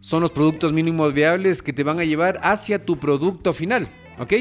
son 0.00 0.22
los 0.22 0.30
productos 0.30 0.72
mínimos 0.72 1.14
viables 1.14 1.62
que 1.62 1.72
te 1.72 1.84
van 1.84 2.00
a 2.00 2.04
llevar 2.04 2.40
hacia 2.42 2.84
tu 2.84 2.98
producto 2.98 3.52
final, 3.52 3.88
¿ok? 4.18 4.32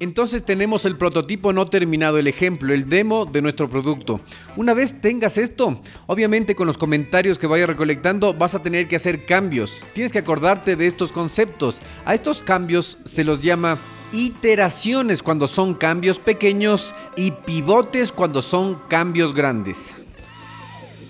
Entonces 0.00 0.44
tenemos 0.44 0.84
el 0.84 0.96
prototipo 0.96 1.52
no 1.52 1.66
terminado, 1.66 2.18
el 2.18 2.26
ejemplo, 2.26 2.74
el 2.74 2.88
demo 2.88 3.26
de 3.26 3.40
nuestro 3.40 3.70
producto. 3.70 4.20
Una 4.56 4.74
vez 4.74 5.00
tengas 5.00 5.38
esto, 5.38 5.80
obviamente 6.06 6.56
con 6.56 6.66
los 6.66 6.78
comentarios 6.78 7.38
que 7.38 7.46
vayas 7.46 7.68
recolectando 7.68 8.34
vas 8.34 8.54
a 8.54 8.62
tener 8.62 8.88
que 8.88 8.96
hacer 8.96 9.24
cambios. 9.24 9.84
Tienes 9.92 10.10
que 10.10 10.18
acordarte 10.18 10.74
de 10.74 10.88
estos 10.88 11.12
conceptos. 11.12 11.80
A 12.04 12.14
estos 12.14 12.42
cambios 12.42 12.98
se 13.04 13.22
los 13.22 13.40
llama 13.40 13.78
iteraciones 14.12 15.22
cuando 15.22 15.46
son 15.46 15.74
cambios 15.74 16.18
pequeños 16.18 16.92
y 17.16 17.30
pivotes 17.30 18.10
cuando 18.10 18.42
son 18.42 18.80
cambios 18.88 19.32
grandes. 19.32 19.94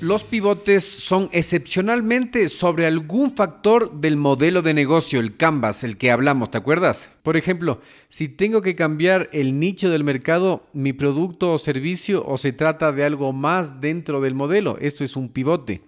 Los 0.00 0.24
pivotes 0.24 0.84
son 0.84 1.30
excepcionalmente 1.32 2.48
sobre 2.48 2.86
algún 2.86 3.30
factor 3.30 4.00
del 4.00 4.16
modelo 4.16 4.60
de 4.60 4.74
negocio, 4.74 5.20
el 5.20 5.36
canvas, 5.36 5.84
el 5.84 5.96
que 5.96 6.10
hablamos, 6.10 6.50
¿te 6.50 6.58
acuerdas? 6.58 7.10
Por 7.22 7.36
ejemplo, 7.36 7.80
si 8.08 8.28
tengo 8.28 8.60
que 8.60 8.74
cambiar 8.74 9.30
el 9.32 9.58
nicho 9.58 9.90
del 9.90 10.04
mercado, 10.04 10.66
mi 10.72 10.92
producto 10.92 11.52
o 11.52 11.58
servicio, 11.58 12.24
o 12.26 12.36
se 12.38 12.52
trata 12.52 12.92
de 12.92 13.04
algo 13.04 13.32
más 13.32 13.80
dentro 13.80 14.20
del 14.20 14.34
modelo, 14.34 14.76
esto 14.80 15.04
es 15.04 15.16
un 15.16 15.28
pivote. 15.28 15.82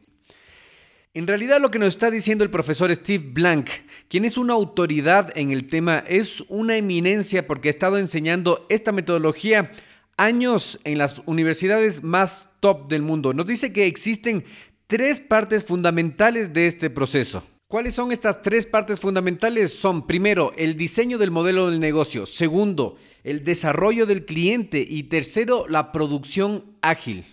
En 1.12 1.26
realidad 1.26 1.60
lo 1.60 1.70
que 1.70 1.78
nos 1.78 1.88
está 1.88 2.10
diciendo 2.10 2.44
el 2.44 2.50
profesor 2.50 2.94
Steve 2.94 3.24
Blank, 3.32 3.68
quien 4.08 4.24
es 4.24 4.36
una 4.36 4.54
autoridad 4.54 5.32
en 5.36 5.50
el 5.50 5.66
tema, 5.66 6.04
es 6.06 6.42
una 6.48 6.76
eminencia 6.76 7.46
porque 7.46 7.68
ha 7.68 7.70
estado 7.70 7.98
enseñando 7.98 8.66
esta 8.68 8.92
metodología 8.92 9.72
años 10.16 10.78
en 10.84 10.98
las 10.98 11.20
universidades 11.26 12.02
más 12.02 12.48
del 12.74 13.02
mundo. 13.02 13.32
Nos 13.32 13.46
dice 13.46 13.72
que 13.72 13.86
existen 13.86 14.44
tres 14.86 15.20
partes 15.20 15.64
fundamentales 15.64 16.52
de 16.52 16.66
este 16.66 16.90
proceso. 16.90 17.42
¿Cuáles 17.68 17.94
son 17.94 18.12
estas 18.12 18.42
tres 18.42 18.64
partes 18.64 19.00
fundamentales? 19.00 19.72
Son, 19.72 20.06
primero, 20.06 20.52
el 20.56 20.76
diseño 20.76 21.18
del 21.18 21.32
modelo 21.32 21.68
del 21.68 21.80
negocio. 21.80 22.24
Segundo, 22.24 22.96
el 23.24 23.42
desarrollo 23.42 24.06
del 24.06 24.24
cliente. 24.24 24.86
Y 24.88 25.04
tercero, 25.04 25.66
la 25.68 25.90
producción 25.90 26.76
ágil. 26.80 27.24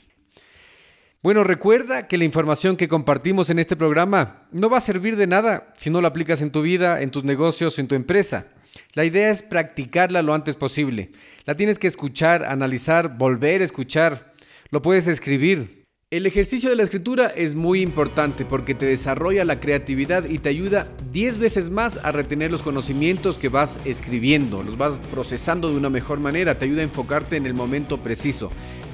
Bueno, 1.22 1.43
recuerda 1.43 2.08
que 2.08 2.17
la 2.17 2.26
información 2.26 2.76
que 2.76 2.88
compartimos 2.88 3.50
en 3.50 3.60
este 3.60 3.76
programa 3.78 4.48
no 4.52 4.69
va 4.69 4.80
a 4.80 4.82
servir 4.82 5.15
de 5.15 5.28
nada 5.28 5.72
si 5.78 5.89
no 5.89 6.02
la 6.02 6.10
aplicas 6.10 6.41
en 6.41 6.52
tu 6.52 6.63
vida, 6.63 7.02
en 7.02 7.12
tus 7.12 7.24
negocios, 7.24 7.80
en 7.80 7.88
tu 7.88 7.96
empresa. 7.96 8.48
La 8.93 9.06
idea 9.06 9.30
es 9.30 9.43
practicarla 9.43 10.22
lo 10.22 10.34
antes 10.34 10.56
posible. 10.56 11.12
La 11.46 11.56
tienes 11.56 11.80
que 11.80 11.88
escuchar, 11.88 12.43
analizar, 12.43 13.17
volver 13.17 13.62
a 13.62 13.65
escuchar. 13.65 14.33
Lo 14.74 14.82
puedes 14.82 15.06
escribir. 15.06 15.86
El 16.10 16.26
ejercicio 16.26 16.72
de 16.72 16.76
la 16.76 16.82
escritura 16.82 17.28
es 17.28 17.54
muy 17.54 17.82
importante 17.82 18.44
porque 18.44 18.74
te 18.74 18.88
desarrolla 18.88 19.46
la 19.46 19.60
creatividad 19.60 20.28
y 20.28 20.40
te 20.40 20.50
ayuda 20.50 20.88
10 21.12 21.38
veces 21.38 21.70
más 21.70 21.98
a 21.98 22.12
retener 22.12 22.50
los 22.50 22.64
conocimientos 22.64 23.38
que 23.38 23.50
vas 23.50 23.78
escribiendo, 23.86 24.64
los 24.64 24.76
vas 24.76 25.00
procesando 25.12 25.70
de 25.70 25.78
una 25.78 25.92
mejor 25.92 26.20
manera, 26.20 26.58
te 26.58 26.66
ayuda 26.66 26.82
a 26.82 26.86
enfocarte 26.86 27.38
en 27.38 27.46
el 27.46 27.54
momento 27.54 28.02
preciso. 28.02 28.50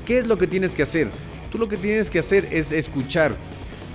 ¿Qué 0.05 0.17
es 0.17 0.27
lo 0.27 0.37
que 0.37 0.47
tienes 0.47 0.75
que 0.75 0.83
hacer? 0.83 1.11
Tú 1.49 1.57
lo 1.57 1.69
que 1.69 1.77
tienes 1.77 2.09
que 2.09 2.19
hacer 2.19 2.49
es 2.51 2.73
escuchar, 2.73 3.37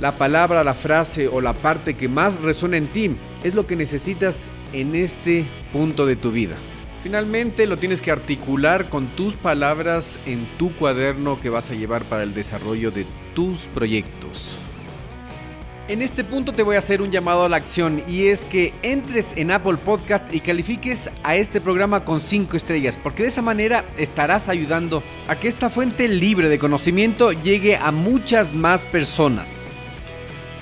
la 0.01 0.17
palabra, 0.17 0.65
la 0.65 0.73
frase 0.73 1.29
o 1.29 1.43
la 1.43 1.53
parte 1.53 1.93
que 1.93 2.09
más 2.09 2.41
resuena 2.41 2.79
en 2.79 2.87
ti 2.87 3.11
es 3.43 3.55
lo 3.55 3.67
que 3.67 3.77
necesitas 3.77 4.49
en 4.73 4.95
este 4.95 5.45
punto 5.71 6.07
de 6.07 6.17
tu 6.17 6.31
vida. 6.31 6.57
Finalmente 7.05 7.67
lo 7.67 7.77
tienes 7.77 8.01
que 8.01 8.11
articular 8.11 8.89
con 8.89 9.07
tus 9.09 9.35
palabras 9.35 10.19
en 10.25 10.47
tu 10.57 10.75
cuaderno 10.75 11.39
que 11.39 11.51
vas 11.51 11.71
a 11.71 11.75
llevar 11.75 12.03
para 12.05 12.23
el 12.23 12.33
desarrollo 12.33 12.91
de 12.91 13.05
tus 13.35 13.67
proyectos. 13.67 14.59
En 15.87 16.01
este 16.01 16.25
punto 16.25 16.53
te 16.53 16.63
voy 16.63 16.77
a 16.77 16.79
hacer 16.79 17.03
un 17.03 17.11
llamado 17.11 17.45
a 17.45 17.51
la 17.51 17.59
acción 17.59 18.03
y 18.09 18.29
es 18.29 18.47
que 18.47 18.73
entres 18.81 19.35
en 19.37 19.51
Apple 19.51 19.77
Podcast 19.85 20.33
y 20.33 20.41
califiques 20.41 21.11
a 21.23 21.37
este 21.37 21.61
programa 21.61 22.07
con 22.07 22.23
5 22.23 22.57
estrellas, 22.57 22.97
porque 22.97 23.25
de 23.25 23.29
esa 23.29 23.43
manera 23.43 23.85
estarás 23.99 24.49
ayudando 24.49 25.03
a 25.29 25.37
que 25.37 25.49
esta 25.49 25.69
fuente 25.69 26.09
libre 26.09 26.49
de 26.49 26.59
conocimiento 26.59 27.33
llegue 27.33 27.77
a 27.77 27.91
muchas 27.91 28.55
más 28.55 28.87
personas. 28.87 29.61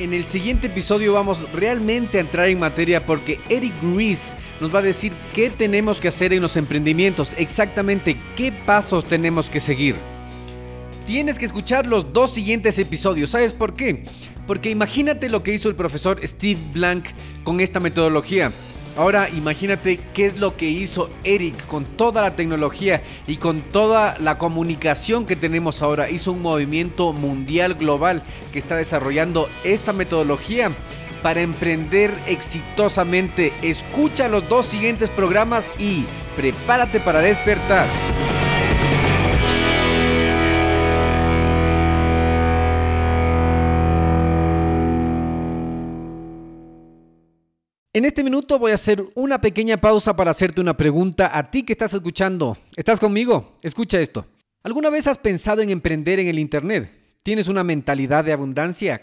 En 0.00 0.12
el 0.12 0.26
siguiente 0.26 0.66
episodio 0.66 1.12
vamos 1.12 1.46
realmente 1.52 2.18
a 2.18 2.22
entrar 2.22 2.48
en 2.48 2.58
materia 2.58 3.06
porque 3.06 3.38
Eric 3.48 3.74
Ries 3.94 4.34
nos 4.62 4.72
va 4.72 4.78
a 4.78 4.82
decir 4.82 5.12
qué 5.34 5.50
tenemos 5.50 5.98
que 5.98 6.06
hacer 6.06 6.32
en 6.32 6.40
los 6.40 6.56
emprendimientos, 6.56 7.34
exactamente 7.36 8.16
qué 8.36 8.52
pasos 8.52 9.04
tenemos 9.04 9.50
que 9.50 9.58
seguir. 9.58 9.96
Tienes 11.04 11.36
que 11.36 11.46
escuchar 11.46 11.84
los 11.84 12.12
dos 12.12 12.32
siguientes 12.32 12.78
episodios, 12.78 13.30
¿sabes 13.30 13.54
por 13.54 13.74
qué? 13.74 14.04
Porque 14.46 14.70
imagínate 14.70 15.28
lo 15.28 15.42
que 15.42 15.52
hizo 15.52 15.68
el 15.68 15.74
profesor 15.74 16.20
Steve 16.24 16.60
Blank 16.72 17.06
con 17.42 17.58
esta 17.58 17.80
metodología. 17.80 18.52
Ahora 18.96 19.28
imagínate 19.30 19.98
qué 20.14 20.26
es 20.26 20.36
lo 20.36 20.56
que 20.56 20.68
hizo 20.68 21.10
Eric 21.24 21.66
con 21.66 21.84
toda 21.84 22.22
la 22.22 22.36
tecnología 22.36 23.02
y 23.26 23.36
con 23.36 23.62
toda 23.62 24.16
la 24.20 24.38
comunicación 24.38 25.26
que 25.26 25.34
tenemos 25.34 25.82
ahora. 25.82 26.08
Hizo 26.08 26.30
un 26.30 26.42
movimiento 26.42 27.12
mundial 27.12 27.74
global 27.74 28.22
que 28.52 28.60
está 28.60 28.76
desarrollando 28.76 29.48
esta 29.64 29.92
metodología 29.92 30.70
para 31.22 31.40
emprender 31.40 32.12
exitosamente. 32.26 33.52
Escucha 33.62 34.28
los 34.28 34.48
dos 34.48 34.66
siguientes 34.66 35.10
programas 35.10 35.66
y 35.78 36.04
prepárate 36.36 37.00
para 37.00 37.20
despertar. 37.20 37.86
En 47.94 48.06
este 48.06 48.24
minuto 48.24 48.58
voy 48.58 48.72
a 48.72 48.76
hacer 48.76 49.04
una 49.14 49.42
pequeña 49.42 49.76
pausa 49.76 50.16
para 50.16 50.30
hacerte 50.30 50.62
una 50.62 50.78
pregunta 50.78 51.30
a 51.36 51.50
ti 51.50 51.62
que 51.62 51.74
estás 51.74 51.92
escuchando. 51.92 52.56
¿Estás 52.74 52.98
conmigo? 52.98 53.58
Escucha 53.62 54.00
esto. 54.00 54.24
¿Alguna 54.62 54.88
vez 54.88 55.06
has 55.06 55.18
pensado 55.18 55.60
en 55.60 55.68
emprender 55.68 56.18
en 56.18 56.28
el 56.28 56.38
Internet? 56.38 56.90
¿Tienes 57.22 57.48
una 57.48 57.62
mentalidad 57.62 58.24
de 58.24 58.32
abundancia? 58.32 59.02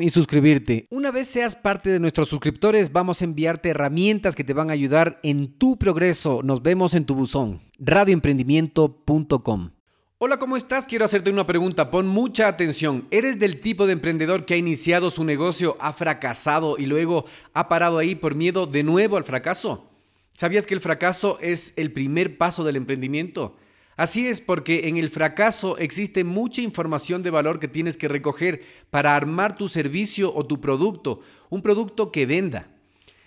y 0.00 0.10
suscribirte. 0.10 0.86
Una 0.90 1.10
vez 1.10 1.28
seas 1.28 1.56
parte 1.56 1.90
de 1.90 1.98
nuestros 1.98 2.28
suscriptores, 2.28 2.92
vamos 2.92 3.20
a 3.20 3.24
enviarte 3.24 3.70
herramientas 3.70 4.34
que 4.34 4.44
te 4.44 4.52
van 4.52 4.70
a 4.70 4.74
ayudar 4.74 5.18
en 5.22 5.56
tu 5.58 5.78
progreso. 5.78 6.42
Nos 6.42 6.62
vemos 6.62 6.94
en 6.94 7.06
tu 7.06 7.14
buzón. 7.14 7.62
radioemprendimiento.com. 7.78 9.70
Hola, 10.18 10.38
¿cómo 10.38 10.58
estás? 10.58 10.84
Quiero 10.84 11.06
hacerte 11.06 11.30
una 11.30 11.46
pregunta. 11.46 11.90
Pon 11.90 12.06
mucha 12.06 12.48
atención. 12.48 13.06
¿Eres 13.10 13.38
del 13.38 13.60
tipo 13.60 13.86
de 13.86 13.94
emprendedor 13.94 14.44
que 14.44 14.52
ha 14.54 14.58
iniciado 14.58 15.10
su 15.10 15.24
negocio, 15.24 15.78
ha 15.80 15.94
fracasado 15.94 16.76
y 16.76 16.84
luego 16.84 17.24
ha 17.54 17.68
parado 17.68 17.96
ahí 17.96 18.14
por 18.14 18.34
miedo 18.34 18.66
de 18.66 18.82
nuevo 18.82 19.16
al 19.16 19.24
fracaso? 19.24 19.88
¿Sabías 20.34 20.66
que 20.66 20.74
el 20.74 20.80
fracaso 20.80 21.38
es 21.40 21.72
el 21.76 21.92
primer 21.92 22.36
paso 22.36 22.64
del 22.64 22.76
emprendimiento? 22.76 23.56
Así 24.00 24.28
es 24.28 24.40
porque 24.40 24.88
en 24.88 24.96
el 24.96 25.10
fracaso 25.10 25.76
existe 25.76 26.24
mucha 26.24 26.62
información 26.62 27.22
de 27.22 27.28
valor 27.28 27.60
que 27.60 27.68
tienes 27.68 27.98
que 27.98 28.08
recoger 28.08 28.62
para 28.88 29.14
armar 29.14 29.58
tu 29.58 29.68
servicio 29.68 30.34
o 30.34 30.46
tu 30.46 30.58
producto, 30.58 31.20
un 31.50 31.60
producto 31.60 32.10
que 32.10 32.24
venda. 32.24 32.68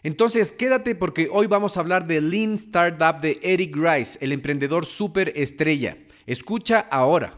Entonces 0.01 0.51
quédate 0.51 0.95
porque 0.95 1.29
hoy 1.31 1.45
vamos 1.45 1.77
a 1.77 1.81
hablar 1.81 2.07
de 2.07 2.21
Lean 2.21 2.55
Startup 2.55 3.21
de 3.21 3.39
Eric 3.43 3.75
Rice, 3.75 4.17
el 4.19 4.31
emprendedor 4.31 4.87
super 4.87 5.31
estrella. 5.35 5.95
Escucha 6.25 6.79
ahora. 6.79 7.37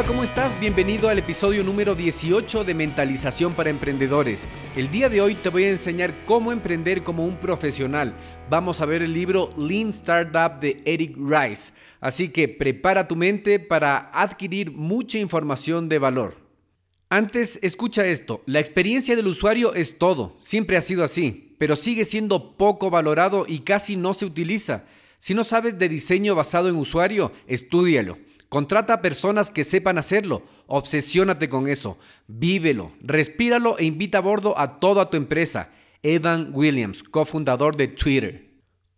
Hola, 0.00 0.08
¿cómo 0.08 0.24
estás? 0.24 0.58
Bienvenido 0.58 1.10
al 1.10 1.18
episodio 1.18 1.62
número 1.62 1.94
18 1.94 2.64
de 2.64 2.72
Mentalización 2.72 3.52
para 3.52 3.68
Emprendedores. 3.68 4.46
El 4.74 4.90
día 4.90 5.10
de 5.10 5.20
hoy 5.20 5.34
te 5.34 5.50
voy 5.50 5.64
a 5.64 5.70
enseñar 5.70 6.24
cómo 6.24 6.52
emprender 6.52 7.02
como 7.02 7.26
un 7.26 7.36
profesional. 7.36 8.14
Vamos 8.48 8.80
a 8.80 8.86
ver 8.86 9.02
el 9.02 9.12
libro 9.12 9.52
Lean 9.58 9.90
Startup 9.90 10.58
de 10.58 10.80
Eric 10.86 11.18
Rice. 11.18 11.72
Así 12.00 12.30
que 12.30 12.48
prepara 12.48 13.08
tu 13.08 13.14
mente 13.14 13.60
para 13.60 14.10
adquirir 14.14 14.72
mucha 14.72 15.18
información 15.18 15.90
de 15.90 15.98
valor. 15.98 16.38
Antes, 17.10 17.58
escucha 17.60 18.06
esto. 18.06 18.42
La 18.46 18.60
experiencia 18.60 19.14
del 19.16 19.26
usuario 19.26 19.74
es 19.74 19.98
todo. 19.98 20.34
Siempre 20.38 20.78
ha 20.78 20.80
sido 20.80 21.04
así, 21.04 21.54
pero 21.58 21.76
sigue 21.76 22.06
siendo 22.06 22.56
poco 22.56 22.88
valorado 22.88 23.44
y 23.46 23.58
casi 23.58 23.96
no 23.96 24.14
se 24.14 24.24
utiliza. 24.24 24.86
Si 25.18 25.34
no 25.34 25.44
sabes 25.44 25.78
de 25.78 25.90
diseño 25.90 26.34
basado 26.34 26.70
en 26.70 26.76
usuario, 26.76 27.32
estúdialo. 27.46 28.16
Contrata 28.50 29.00
personas 29.00 29.48
que 29.52 29.62
sepan 29.62 29.96
hacerlo. 29.96 30.42
Obsesiónate 30.66 31.48
con 31.48 31.68
eso. 31.68 31.98
Vívelo, 32.26 32.90
respíralo 33.00 33.78
e 33.78 33.84
invita 33.84 34.18
a 34.18 34.22
bordo 34.22 34.58
a 34.58 34.80
toda 34.80 35.08
tu 35.08 35.16
empresa. 35.16 35.70
Evan 36.02 36.50
Williams, 36.52 37.04
cofundador 37.04 37.76
de 37.76 37.86
Twitter. 37.86 38.50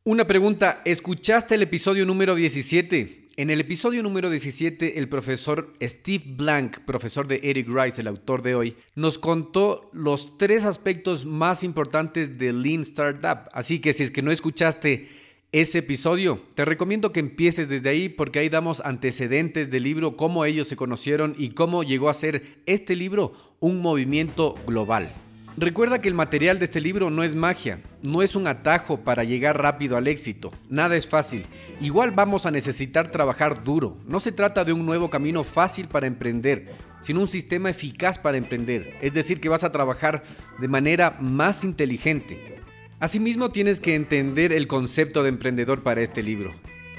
Una 0.05 0.27
pregunta, 0.27 0.81
¿escuchaste 0.87 1.57
el 1.57 1.63
episodio 1.63 2.07
número 2.07 2.35
17? 2.35 3.29
En 3.37 3.51
el 3.51 3.61
episodio 3.61 4.03
número 4.03 4.31
17, 4.31 4.99
el 4.99 5.11
profesor 5.11 5.75
Steve 5.83 6.25
Blank, 6.29 6.79
profesor 6.87 7.29
de 7.29 7.41
Eric 7.43 7.69
Rice, 7.69 8.01
el 8.01 8.09
autor 8.09 8.41
de 8.41 8.55
hoy, 8.55 8.77
nos 8.95 9.19
contó 9.19 9.91
los 9.93 10.39
tres 10.39 10.65
aspectos 10.65 11.27
más 11.27 11.63
importantes 11.63 12.39
de 12.39 12.55
Lean 12.55 12.81
Startup. 12.81 13.51
Así 13.53 13.81
que 13.81 13.93
si 13.93 14.05
es 14.05 14.11
que 14.11 14.23
no 14.23 14.33
escuchaste 14.33 15.09
ese 15.53 15.79
episodio. 15.79 16.41
Te 16.55 16.65
recomiendo 16.65 17.13
que 17.13 17.21
empieces 17.21 17.69
desde 17.69 17.91
ahí 17.91 18.09
porque 18.09 18.39
ahí 18.39 18.49
damos 18.49 18.81
antecedentes 18.81 19.71
del 19.71 19.83
libro, 19.83 20.17
cómo 20.17 20.47
ellos 20.47 20.67
se 20.67 20.77
conocieron 20.77 21.35
y 21.37 21.51
cómo 21.51 21.83
llegó 21.83 22.09
a 22.09 22.15
ser 22.15 22.63
este 22.65 22.97
libro 22.97 23.35
un 23.61 23.81
movimiento 23.81 24.55
global. 24.67 25.13
Recuerda 25.59 26.01
que 26.01 26.09
el 26.09 26.15
material 26.15 26.59
de 26.59 26.65
este 26.65 26.81
libro 26.81 27.11
no 27.11 27.23
es 27.23 27.35
magia, 27.35 27.83
no 28.03 28.23
es 28.23 28.35
un 28.35 28.47
atajo 28.47 29.01
para 29.01 29.23
llegar 29.23 29.61
rápido 29.61 29.99
al 29.99 30.09
éxito, 30.09 30.51
nada 30.71 30.97
es 30.97 31.07
fácil. 31.07 31.45
Igual 31.83 32.13
vamos 32.13 32.47
a 32.47 32.51
necesitar 32.51 33.11
trabajar 33.11 33.63
duro, 33.63 33.99
no 34.07 34.19
se 34.19 34.33
trata 34.33 34.65
de 34.65 34.73
un 34.73 34.87
nuevo 34.87 35.11
camino 35.11 35.45
fácil 35.45 35.89
para 35.89 36.07
emprender, 36.07 36.73
sino 37.03 37.21
un 37.21 37.29
sistema 37.29 37.69
eficaz 37.69 38.19
para 38.19 38.39
emprender, 38.39 38.97
es 39.03 39.13
decir, 39.13 39.43
que 39.43 39.51
vas 39.51 39.63
a 39.63 39.73
trabajar 39.73 40.23
de 40.59 40.69
manera 40.69 41.19
más 41.21 41.65
inteligente. 41.65 42.62
Asimismo, 43.03 43.51
tienes 43.51 43.81
que 43.81 43.97
entender 43.97 44.53
el 44.53 44.69
concepto 44.69 45.25
de 45.25 45.31
emprendedor 45.31 45.83
para 45.83 46.03
este 46.03 46.23
libro. 46.23 46.53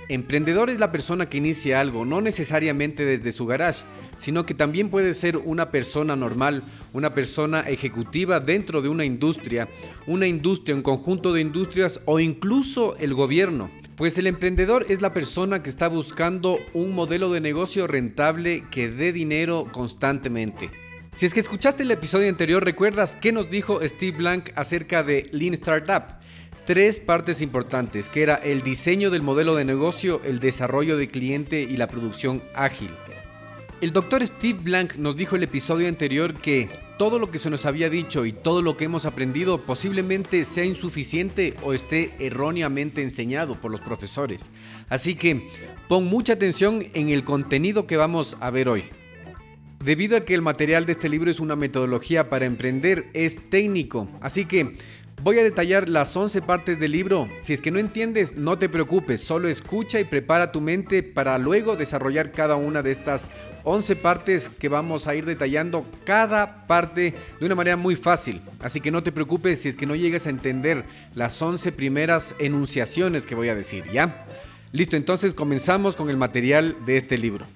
Emprendedor 0.09 0.69
es 0.69 0.77
la 0.77 0.91
persona 0.91 1.29
que 1.29 1.37
inicia 1.37 1.79
algo, 1.79 2.03
no 2.03 2.19
necesariamente 2.19 3.05
desde 3.05 3.31
su 3.31 3.45
garage, 3.45 3.85
sino 4.17 4.45
que 4.45 4.53
también 4.53 4.89
puede 4.89 5.13
ser 5.13 5.37
una 5.37 5.71
persona 5.71 6.17
normal, 6.17 6.65
una 6.91 7.13
persona 7.13 7.61
ejecutiva 7.61 8.41
dentro 8.41 8.81
de 8.81 8.89
una 8.89 9.05
industria, 9.05 9.69
una 10.05 10.27
industria, 10.27 10.75
un 10.75 10.81
conjunto 10.81 11.31
de 11.31 11.39
industrias 11.39 12.01
o 12.03 12.19
incluso 12.19 12.97
el 12.97 13.13
gobierno. 13.13 13.71
Pues 13.95 14.17
el 14.17 14.27
emprendedor 14.27 14.85
es 14.89 15.01
la 15.01 15.13
persona 15.13 15.63
que 15.63 15.69
está 15.69 15.87
buscando 15.87 16.59
un 16.73 16.91
modelo 16.91 17.31
de 17.31 17.39
negocio 17.39 17.87
rentable 17.87 18.65
que 18.71 18.89
dé 18.89 19.13
dinero 19.13 19.69
constantemente. 19.71 20.69
Si 21.13 21.27
es 21.27 21.33
que 21.35 21.41
escuchaste 21.41 21.83
el 21.83 21.91
episodio 21.91 22.27
anterior, 22.27 22.65
recuerdas 22.65 23.15
qué 23.21 23.31
nos 23.31 23.47
dijo 23.51 23.79
Steve 23.87 24.17
Blank 24.17 24.49
acerca 24.55 25.03
de 25.03 25.29
Lean 25.31 25.53
Startup. 25.53 26.15
Tres 26.65 26.99
partes 26.99 27.39
importantes, 27.39 28.09
que 28.09 28.23
era 28.23 28.33
el 28.33 28.63
diseño 28.63 29.11
del 29.11 29.21
modelo 29.21 29.53
de 29.53 29.63
negocio, 29.63 30.21
el 30.25 30.39
desarrollo 30.39 30.97
de 30.97 31.07
cliente 31.07 31.61
y 31.61 31.77
la 31.77 31.85
producción 31.85 32.41
ágil. 32.55 32.89
El 33.79 33.91
doctor 33.91 34.25
Steve 34.25 34.57
Blank 34.59 34.95
nos 34.95 35.15
dijo 35.15 35.35
el 35.35 35.43
episodio 35.43 35.87
anterior 35.87 36.33
que 36.33 36.67
todo 36.97 37.19
lo 37.19 37.29
que 37.29 37.37
se 37.37 37.51
nos 37.51 37.67
había 37.67 37.91
dicho 37.91 38.25
y 38.25 38.33
todo 38.33 38.63
lo 38.63 38.75
que 38.75 38.85
hemos 38.85 39.05
aprendido 39.05 39.61
posiblemente 39.65 40.45
sea 40.45 40.65
insuficiente 40.65 41.53
o 41.61 41.73
esté 41.73 42.15
erróneamente 42.17 43.03
enseñado 43.03 43.61
por 43.61 43.69
los 43.69 43.81
profesores. 43.81 44.49
Así 44.89 45.13
que 45.13 45.47
pon 45.87 46.05
mucha 46.05 46.33
atención 46.33 46.83
en 46.95 47.09
el 47.09 47.23
contenido 47.23 47.85
que 47.85 47.97
vamos 47.97 48.35
a 48.39 48.49
ver 48.49 48.67
hoy. 48.67 49.02
Debido 49.83 50.15
a 50.15 50.21
que 50.21 50.33
el 50.33 50.41
material 50.41 50.85
de 50.85 50.93
este 50.93 51.09
libro 51.09 51.29
es 51.29 51.41
una 51.41 51.57
metodología 51.57 52.29
para 52.29 52.45
emprender, 52.45 53.09
es 53.13 53.49
técnico, 53.49 54.07
así 54.21 54.45
que 54.45 54.77
Voy 55.21 55.39
a 55.39 55.43
detallar 55.43 55.87
las 55.87 56.17
11 56.17 56.41
partes 56.41 56.81
del 56.81 56.91
libro. 56.91 57.29
Si 57.39 57.53
es 57.53 57.61
que 57.61 57.71
no 57.71 57.79
entiendes, 57.79 58.35
no 58.35 58.57
te 58.57 58.67
preocupes, 58.67 59.21
solo 59.21 59.47
escucha 59.47 59.97
y 60.01 60.03
prepara 60.03 60.51
tu 60.51 60.59
mente 60.59 61.01
para 61.01 61.37
luego 61.37 61.77
desarrollar 61.77 62.33
cada 62.33 62.57
una 62.57 62.81
de 62.81 62.91
estas 62.91 63.31
11 63.63 63.95
partes 63.95 64.49
que 64.49 64.67
vamos 64.67 65.07
a 65.07 65.15
ir 65.15 65.23
detallando 65.25 65.85
cada 66.03 66.67
parte 66.67 67.13
de 67.39 67.45
una 67.45 67.55
manera 67.55 67.77
muy 67.77 67.95
fácil. 67.95 68.41
Así 68.59 68.81
que 68.81 68.91
no 68.91 69.01
te 69.01 69.13
preocupes 69.13 69.61
si 69.61 69.69
es 69.69 69.77
que 69.77 69.85
no 69.85 69.95
llegas 69.95 70.27
a 70.27 70.31
entender 70.31 70.83
las 71.15 71.41
11 71.41 71.71
primeras 71.71 72.35
enunciaciones 72.39 73.25
que 73.25 73.35
voy 73.35 73.47
a 73.47 73.55
decir, 73.55 73.85
¿ya? 73.93 74.25
Listo, 74.73 74.97
entonces 74.97 75.33
comenzamos 75.33 75.95
con 75.95 76.09
el 76.09 76.17
material 76.17 76.75
de 76.85 76.97
este 76.97 77.17
libro. 77.17 77.47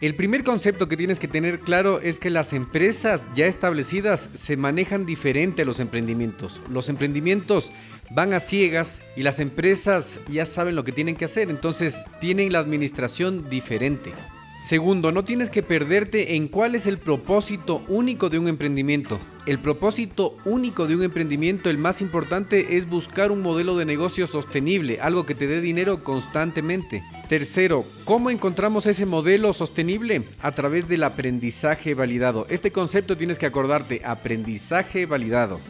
El 0.00 0.14
primer 0.14 0.44
concepto 0.44 0.86
que 0.86 0.96
tienes 0.96 1.18
que 1.18 1.26
tener 1.26 1.58
claro 1.58 2.00
es 2.00 2.20
que 2.20 2.30
las 2.30 2.52
empresas 2.52 3.24
ya 3.34 3.46
establecidas 3.46 4.30
se 4.32 4.56
manejan 4.56 5.06
diferente 5.06 5.62
a 5.62 5.64
los 5.64 5.80
emprendimientos. 5.80 6.60
Los 6.70 6.88
emprendimientos 6.88 7.72
van 8.08 8.32
a 8.32 8.38
ciegas 8.38 9.02
y 9.16 9.22
las 9.22 9.40
empresas 9.40 10.20
ya 10.28 10.46
saben 10.46 10.76
lo 10.76 10.84
que 10.84 10.92
tienen 10.92 11.16
que 11.16 11.24
hacer, 11.24 11.50
entonces 11.50 11.96
tienen 12.20 12.52
la 12.52 12.60
administración 12.60 13.50
diferente. 13.50 14.12
Segundo, 14.58 15.12
no 15.12 15.24
tienes 15.24 15.50
que 15.50 15.62
perderte 15.62 16.34
en 16.34 16.48
cuál 16.48 16.74
es 16.74 16.86
el 16.86 16.98
propósito 16.98 17.84
único 17.86 18.28
de 18.28 18.40
un 18.40 18.48
emprendimiento. 18.48 19.20
El 19.46 19.60
propósito 19.60 20.36
único 20.44 20.88
de 20.88 20.96
un 20.96 21.04
emprendimiento, 21.04 21.70
el 21.70 21.78
más 21.78 22.02
importante, 22.02 22.76
es 22.76 22.88
buscar 22.88 23.30
un 23.30 23.40
modelo 23.40 23.76
de 23.76 23.84
negocio 23.84 24.26
sostenible, 24.26 24.98
algo 25.00 25.24
que 25.24 25.36
te 25.36 25.46
dé 25.46 25.60
dinero 25.60 26.02
constantemente. 26.02 27.04
Tercero, 27.28 27.84
¿cómo 28.04 28.30
encontramos 28.30 28.86
ese 28.86 29.06
modelo 29.06 29.52
sostenible? 29.52 30.24
A 30.40 30.50
través 30.52 30.88
del 30.88 31.04
aprendizaje 31.04 31.94
validado. 31.94 32.44
Este 32.50 32.72
concepto 32.72 33.16
tienes 33.16 33.38
que 33.38 33.46
acordarte, 33.46 34.02
aprendizaje 34.04 35.06
validado. 35.06 35.60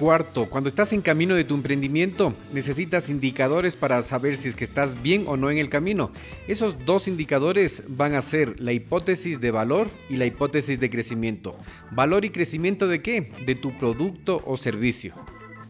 Cuarto, 0.00 0.48
cuando 0.48 0.70
estás 0.70 0.94
en 0.94 1.02
camino 1.02 1.34
de 1.34 1.44
tu 1.44 1.54
emprendimiento, 1.54 2.32
necesitas 2.54 3.10
indicadores 3.10 3.76
para 3.76 4.00
saber 4.00 4.34
si 4.38 4.48
es 4.48 4.56
que 4.56 4.64
estás 4.64 5.02
bien 5.02 5.24
o 5.26 5.36
no 5.36 5.50
en 5.50 5.58
el 5.58 5.68
camino. 5.68 6.10
Esos 6.48 6.86
dos 6.86 7.06
indicadores 7.06 7.82
van 7.86 8.14
a 8.14 8.22
ser 8.22 8.58
la 8.62 8.72
hipótesis 8.72 9.42
de 9.42 9.50
valor 9.50 9.90
y 10.08 10.16
la 10.16 10.24
hipótesis 10.24 10.80
de 10.80 10.88
crecimiento. 10.88 11.54
¿Valor 11.90 12.24
y 12.24 12.30
crecimiento 12.30 12.88
de 12.88 13.02
qué? 13.02 13.30
De 13.44 13.54
tu 13.54 13.76
producto 13.76 14.42
o 14.46 14.56
servicio. 14.56 15.12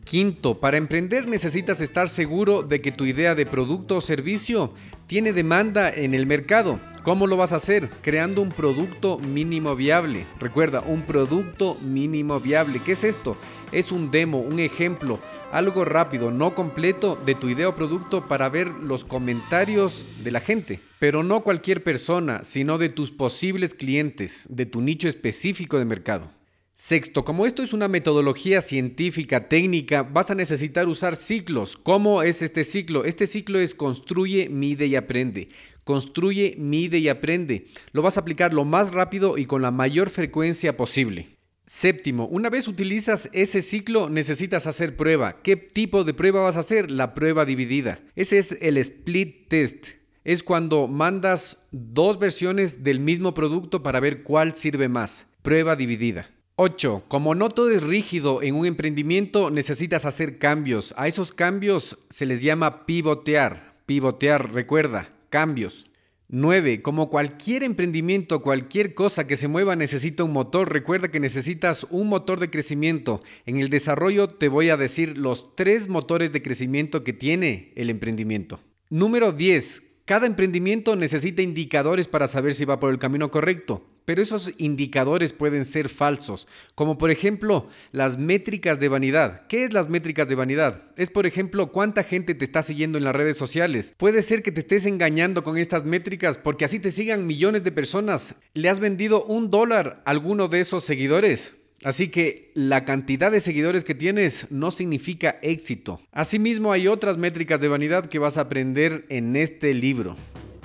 Quinto, 0.05 0.59
para 0.59 0.77
emprender 0.77 1.29
necesitas 1.29 1.81
estar 1.81 2.09
seguro 2.09 2.63
de 2.63 2.81
que 2.81 2.91
tu 2.91 3.05
idea 3.05 3.35
de 3.35 3.47
producto 3.47 3.97
o 3.97 4.01
servicio 4.01 4.73
tiene 5.07 5.33
demanda 5.33 5.91
en 5.91 6.15
el 6.15 6.27
mercado. 6.27 6.81
¿Cómo 7.03 7.27
lo 7.27 7.37
vas 7.37 7.53
a 7.53 7.57
hacer? 7.57 7.89
Creando 8.03 8.43
un 8.43 8.51
producto 8.51 9.19
mínimo 9.19 9.77
viable. 9.77 10.27
Recuerda, 10.39 10.81
un 10.81 11.03
producto 11.03 11.77
mínimo 11.81 12.41
viable. 12.41 12.81
¿Qué 12.85 12.93
es 12.93 13.05
esto? 13.05 13.37
Es 13.73 13.93
un 13.93 14.11
demo, 14.11 14.41
un 14.41 14.59
ejemplo, 14.59 15.21
algo 15.53 15.85
rápido, 15.85 16.31
no 16.31 16.55
completo 16.55 17.19
de 17.25 17.35
tu 17.35 17.49
idea 17.49 17.69
o 17.69 17.75
producto 17.75 18.27
para 18.27 18.49
ver 18.49 18.69
los 18.69 19.05
comentarios 19.05 20.05
de 20.25 20.31
la 20.31 20.41
gente. 20.41 20.81
Pero 20.99 21.23
no 21.23 21.43
cualquier 21.43 21.83
persona, 21.83 22.45
sino 22.45 22.79
de 22.79 22.89
tus 22.89 23.11
posibles 23.11 23.75
clientes, 23.75 24.47
de 24.51 24.67
tu 24.67 24.81
nicho 24.81 25.09
específico 25.09 25.79
de 25.79 25.85
mercado. 25.85 26.40
Sexto, 26.83 27.27
como 27.27 27.45
esto 27.45 27.63
es 27.63 27.75
una 27.75 27.89
metodología 27.89 28.63
científica, 28.63 29.51
técnica, 29.51 30.03
vas 30.03 30.31
a 30.31 30.35
necesitar 30.35 30.89
usar 30.89 31.15
ciclos. 31.15 31.77
¿Cómo 31.77 32.23
es 32.23 32.41
este 32.41 32.65
ciclo? 32.65 33.05
Este 33.05 33.27
ciclo 33.27 33.59
es 33.59 33.75
construye, 33.75 34.49
mide 34.49 34.87
y 34.87 34.97
aprende. 34.97 35.51
Construye, 35.85 36.55
mide 36.57 36.97
y 36.97 37.11
aprende. 37.11 37.67
Lo 37.93 38.01
vas 38.01 38.17
a 38.17 38.21
aplicar 38.21 38.55
lo 38.55 38.65
más 38.65 38.93
rápido 38.93 39.37
y 39.37 39.45
con 39.45 39.61
la 39.61 39.71
mayor 39.71 40.09
frecuencia 40.09 40.79
posible. 40.79 41.37
Séptimo, 41.67 42.25
una 42.29 42.49
vez 42.49 42.67
utilizas 42.67 43.29
ese 43.35 43.61
ciclo 43.61 44.09
necesitas 44.09 44.67
hacer 44.67 44.97
prueba. 44.97 45.43
¿Qué 45.43 45.57
tipo 45.57 46.03
de 46.03 46.15
prueba 46.15 46.41
vas 46.41 46.57
a 46.57 46.61
hacer? 46.61 46.91
La 46.91 47.13
prueba 47.13 47.45
dividida. 47.45 48.01
Ese 48.17 48.39
es 48.39 48.57
el 48.59 48.79
split 48.79 49.49
test. 49.49 49.87
Es 50.25 50.43
cuando 50.43 50.89
mandas 50.89 51.59
dos 51.73 52.19
versiones 52.19 52.83
del 52.83 53.01
mismo 53.01 53.35
producto 53.35 53.83
para 53.83 54.01
ver 54.01 54.23
cuál 54.23 54.57
sirve 54.57 54.89
más. 54.89 55.27
Prueba 55.43 55.77
dividida. 55.77 56.31
8. 56.63 57.05
Como 57.09 57.35
no 57.35 57.49
todo 57.49 57.71
es 57.71 57.83
rígido 57.83 58.43
en 58.43 58.55
un 58.55 58.67
emprendimiento, 58.67 59.49
necesitas 59.51 60.05
hacer 60.05 60.37
cambios. 60.37 60.93
A 60.99 61.09
esos 61.09 61.33
cambios 61.33 61.97
se 62.11 62.27
les 62.27 62.43
llama 62.43 62.85
pivotear. 62.85 63.77
Pivotear, 63.87 64.53
recuerda, 64.53 65.11
cambios. 65.31 65.87
9. 66.29 66.83
Como 66.83 67.09
cualquier 67.09 67.63
emprendimiento, 67.63 68.43
cualquier 68.43 68.93
cosa 68.93 69.27
que 69.27 69.39
se 69.39 69.49
mueva 69.49 69.75
necesita 69.75 70.23
un 70.23 70.35
motor. 70.35 70.71
Recuerda 70.71 71.11
que 71.11 71.19
necesitas 71.19 71.87
un 71.89 72.09
motor 72.09 72.39
de 72.39 72.51
crecimiento. 72.51 73.23
En 73.47 73.59
el 73.59 73.71
desarrollo 73.71 74.29
te 74.29 74.49
voy 74.49 74.69
a 74.69 74.77
decir 74.77 75.17
los 75.17 75.57
tres 75.57 75.89
motores 75.89 76.31
de 76.31 76.43
crecimiento 76.43 77.05
que 77.05 77.15
tiene 77.15 77.73
el 77.75 77.89
emprendimiento. 77.89 78.61
Número 78.91 79.33
10. 79.33 79.90
Cada 80.11 80.27
emprendimiento 80.27 80.97
necesita 80.97 81.41
indicadores 81.41 82.09
para 82.09 82.27
saber 82.27 82.53
si 82.55 82.65
va 82.65 82.81
por 82.81 82.91
el 82.91 82.99
camino 82.99 83.31
correcto, 83.31 83.87
pero 84.05 84.21
esos 84.21 84.51
indicadores 84.59 85.33
pueden 85.33 85.65
ser 85.65 85.89
falsos, 85.89 86.49
como 86.75 86.99
por 86.99 87.13
ejemplo 87.13 87.69
las 87.93 88.19
métricas 88.19 88.81
de 88.81 88.89
vanidad. 88.89 89.47
¿Qué 89.47 89.63
es 89.63 89.73
las 89.73 89.89
métricas 89.89 90.29
de 90.29 90.35
vanidad? 90.35 90.83
Es 90.97 91.13
por 91.13 91.27
ejemplo 91.27 91.71
cuánta 91.71 92.03
gente 92.03 92.35
te 92.35 92.45
está 92.45 92.65
siguiendo 92.65 92.99
en 92.99 93.05
las 93.05 93.15
redes 93.15 93.37
sociales. 93.37 93.95
Puede 93.99 94.25
ser 94.25 94.43
que 94.43 94.51
te 94.51 94.63
estés 94.63 94.85
engañando 94.85 95.45
con 95.45 95.57
estas 95.57 95.85
métricas 95.85 96.39
porque 96.39 96.65
así 96.65 96.81
te 96.81 96.91
sigan 96.91 97.25
millones 97.25 97.63
de 97.63 97.71
personas. 97.71 98.35
¿Le 98.53 98.69
has 98.69 98.81
vendido 98.81 99.25
un 99.27 99.49
dólar 99.49 100.03
a 100.05 100.11
alguno 100.11 100.49
de 100.49 100.59
esos 100.59 100.83
seguidores? 100.83 101.55
Así 101.83 102.09
que 102.09 102.51
la 102.55 102.85
cantidad 102.85 103.31
de 103.31 103.41
seguidores 103.41 103.85
que 103.85 103.95
tienes 103.95 104.47
no 104.51 104.71
significa 104.71 105.39
éxito. 105.41 106.01
Asimismo 106.13 106.73
hay 106.73 106.89
otras 106.89 107.17
métricas 107.17 107.59
de 107.59 107.69
vanidad 107.69 108.07
que 108.07 108.19
vas 108.19 108.37
a 108.37 108.43
aprender 108.43 109.07
en 109.09 109.35
este 109.35 109.73
libro. 109.73 110.17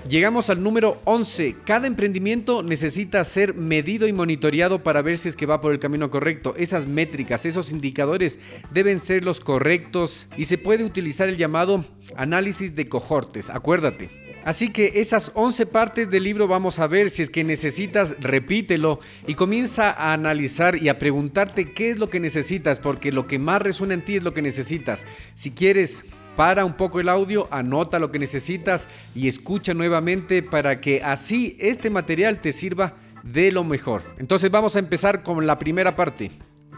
Llegamos 0.10 0.51
al 0.51 0.62
número 0.62 1.01
11. 1.06 1.56
Cada 1.65 1.88
emprendimiento 1.88 2.62
necesita 2.62 3.23
ser 3.23 3.56
medido 3.56 4.08
y 4.08 4.13
monitoreado 4.13 4.84
para 4.84 5.01
ver 5.01 5.17
si 5.17 5.30
es 5.30 5.36
que 5.36 5.47
va 5.47 5.62
por 5.62 5.71
el 5.73 5.80
camino 5.80 6.12
correcto. 6.12 6.54
Esas 6.58 6.86
métricas, 6.86 7.45
esos 7.45 7.71
indicadores 7.71 8.38
deben 8.71 8.99
ser 8.99 9.25
los 9.25 9.39
correctos 9.39 10.28
y 10.38 10.45
se 10.45 10.60
puede 10.60 10.84
utilizar 10.84 11.28
el 11.28 11.38
llamado 11.38 11.86
análisis 12.15 12.75
de 12.75 12.88
cohortes. 12.88 13.49
Acuérdate, 13.49 14.25
Así 14.46 14.70
que 14.70 15.02
esas 15.02 15.32
11 15.34 15.66
partes 15.66 16.12
del 16.12 16.24
libro 16.24 16.48
vamos 16.48 16.78
a 16.78 16.86
ver, 16.86 17.10
si 17.10 17.24
es 17.24 17.32
que 17.32 17.44
necesitas, 17.44 18.16
repítelo 18.20 19.00
y 19.26 19.34
comienza 19.34 19.90
a 19.90 20.14
analizar 20.14 20.82
y 20.82 20.88
a 20.88 21.00
preguntarte 21.00 21.74
qué 21.74 21.90
es 21.90 21.98
lo 21.98 22.12
que 22.12 22.20
necesitas, 22.20 22.80
porque 22.80 23.12
lo 23.12 23.26
que 23.26 23.40
más 23.40 23.60
resuena 23.60 23.96
en 23.96 24.06
ti 24.06 24.18
es 24.18 24.24
lo 24.24 24.34
que 24.34 24.44
necesitas. 24.44 25.08
Si 25.34 25.50
quieres 25.50 26.04
para 26.36 26.64
un 26.64 26.78
poco 26.78 27.00
el 27.00 27.10
audio, 27.10 27.48
anota 27.50 27.98
lo 27.98 28.12
que 28.12 28.20
necesitas 28.20 28.88
y 29.16 29.28
escucha 29.28 29.74
nuevamente 29.74 30.44
para 30.44 30.80
que 30.80 31.02
así 31.04 31.58
este 31.60 31.90
material 31.90 32.40
te 32.40 32.54
sirva 32.54 32.94
de 33.24 33.52
lo 33.52 33.64
mejor. 33.64 34.04
Entonces 34.20 34.52
vamos 34.52 34.76
a 34.76 34.80
empezar 34.80 35.24
con 35.24 35.48
la 35.48 35.58
primera 35.58 35.96
parte. 35.96 36.30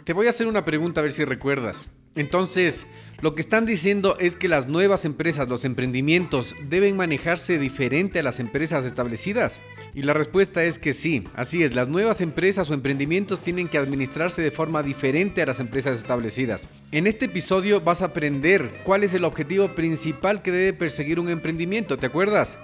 Te 0.08 0.14
voy 0.14 0.28
a 0.28 0.30
hacer 0.30 0.48
una 0.48 0.64
pregunta 0.64 1.02
a 1.02 1.04
ver 1.04 1.12
si 1.12 1.26
recuerdas. 1.26 1.90
Entonces, 2.16 2.86
lo 3.20 3.36
que 3.36 3.42
están 3.42 3.66
diciendo 3.66 4.16
es 4.22 4.38
que 4.38 4.48
las 4.48 4.70
nuevas 4.70 5.04
empresas, 5.04 5.50
los 5.50 5.66
emprendimientos, 5.66 6.56
deben 6.70 6.96
manejarse 6.96 7.60
diferente 7.60 8.20
a 8.20 8.24
las 8.24 8.40
empresas 8.40 8.86
establecidas. 8.86 9.62
Y 9.94 10.04
la 10.04 10.14
respuesta 10.14 10.64
es 10.64 10.80
que 10.80 10.94
sí, 10.94 11.26
así 11.36 11.62
es, 11.62 11.76
las 11.76 11.90
nuevas 11.90 12.22
empresas 12.22 12.70
o 12.70 12.74
emprendimientos 12.74 13.42
tienen 13.42 13.68
que 13.68 13.80
administrarse 13.80 14.42
de 14.42 14.52
forma 14.52 14.82
diferente 14.82 15.42
a 15.42 15.46
las 15.46 15.60
empresas 15.60 15.98
establecidas. 15.98 16.70
En 16.94 17.06
este 17.06 17.26
episodio 17.26 17.82
vas 17.82 18.02
a 18.02 18.06
aprender 18.06 18.80
cuál 18.86 19.04
es 19.04 19.14
el 19.14 19.26
objetivo 19.26 19.76
principal 19.76 20.42
que 20.42 20.54
debe 20.54 20.72
perseguir 20.72 21.20
un 21.20 21.28
emprendimiento, 21.28 21.98
¿te 21.98 22.06
acuerdas? 22.06 22.58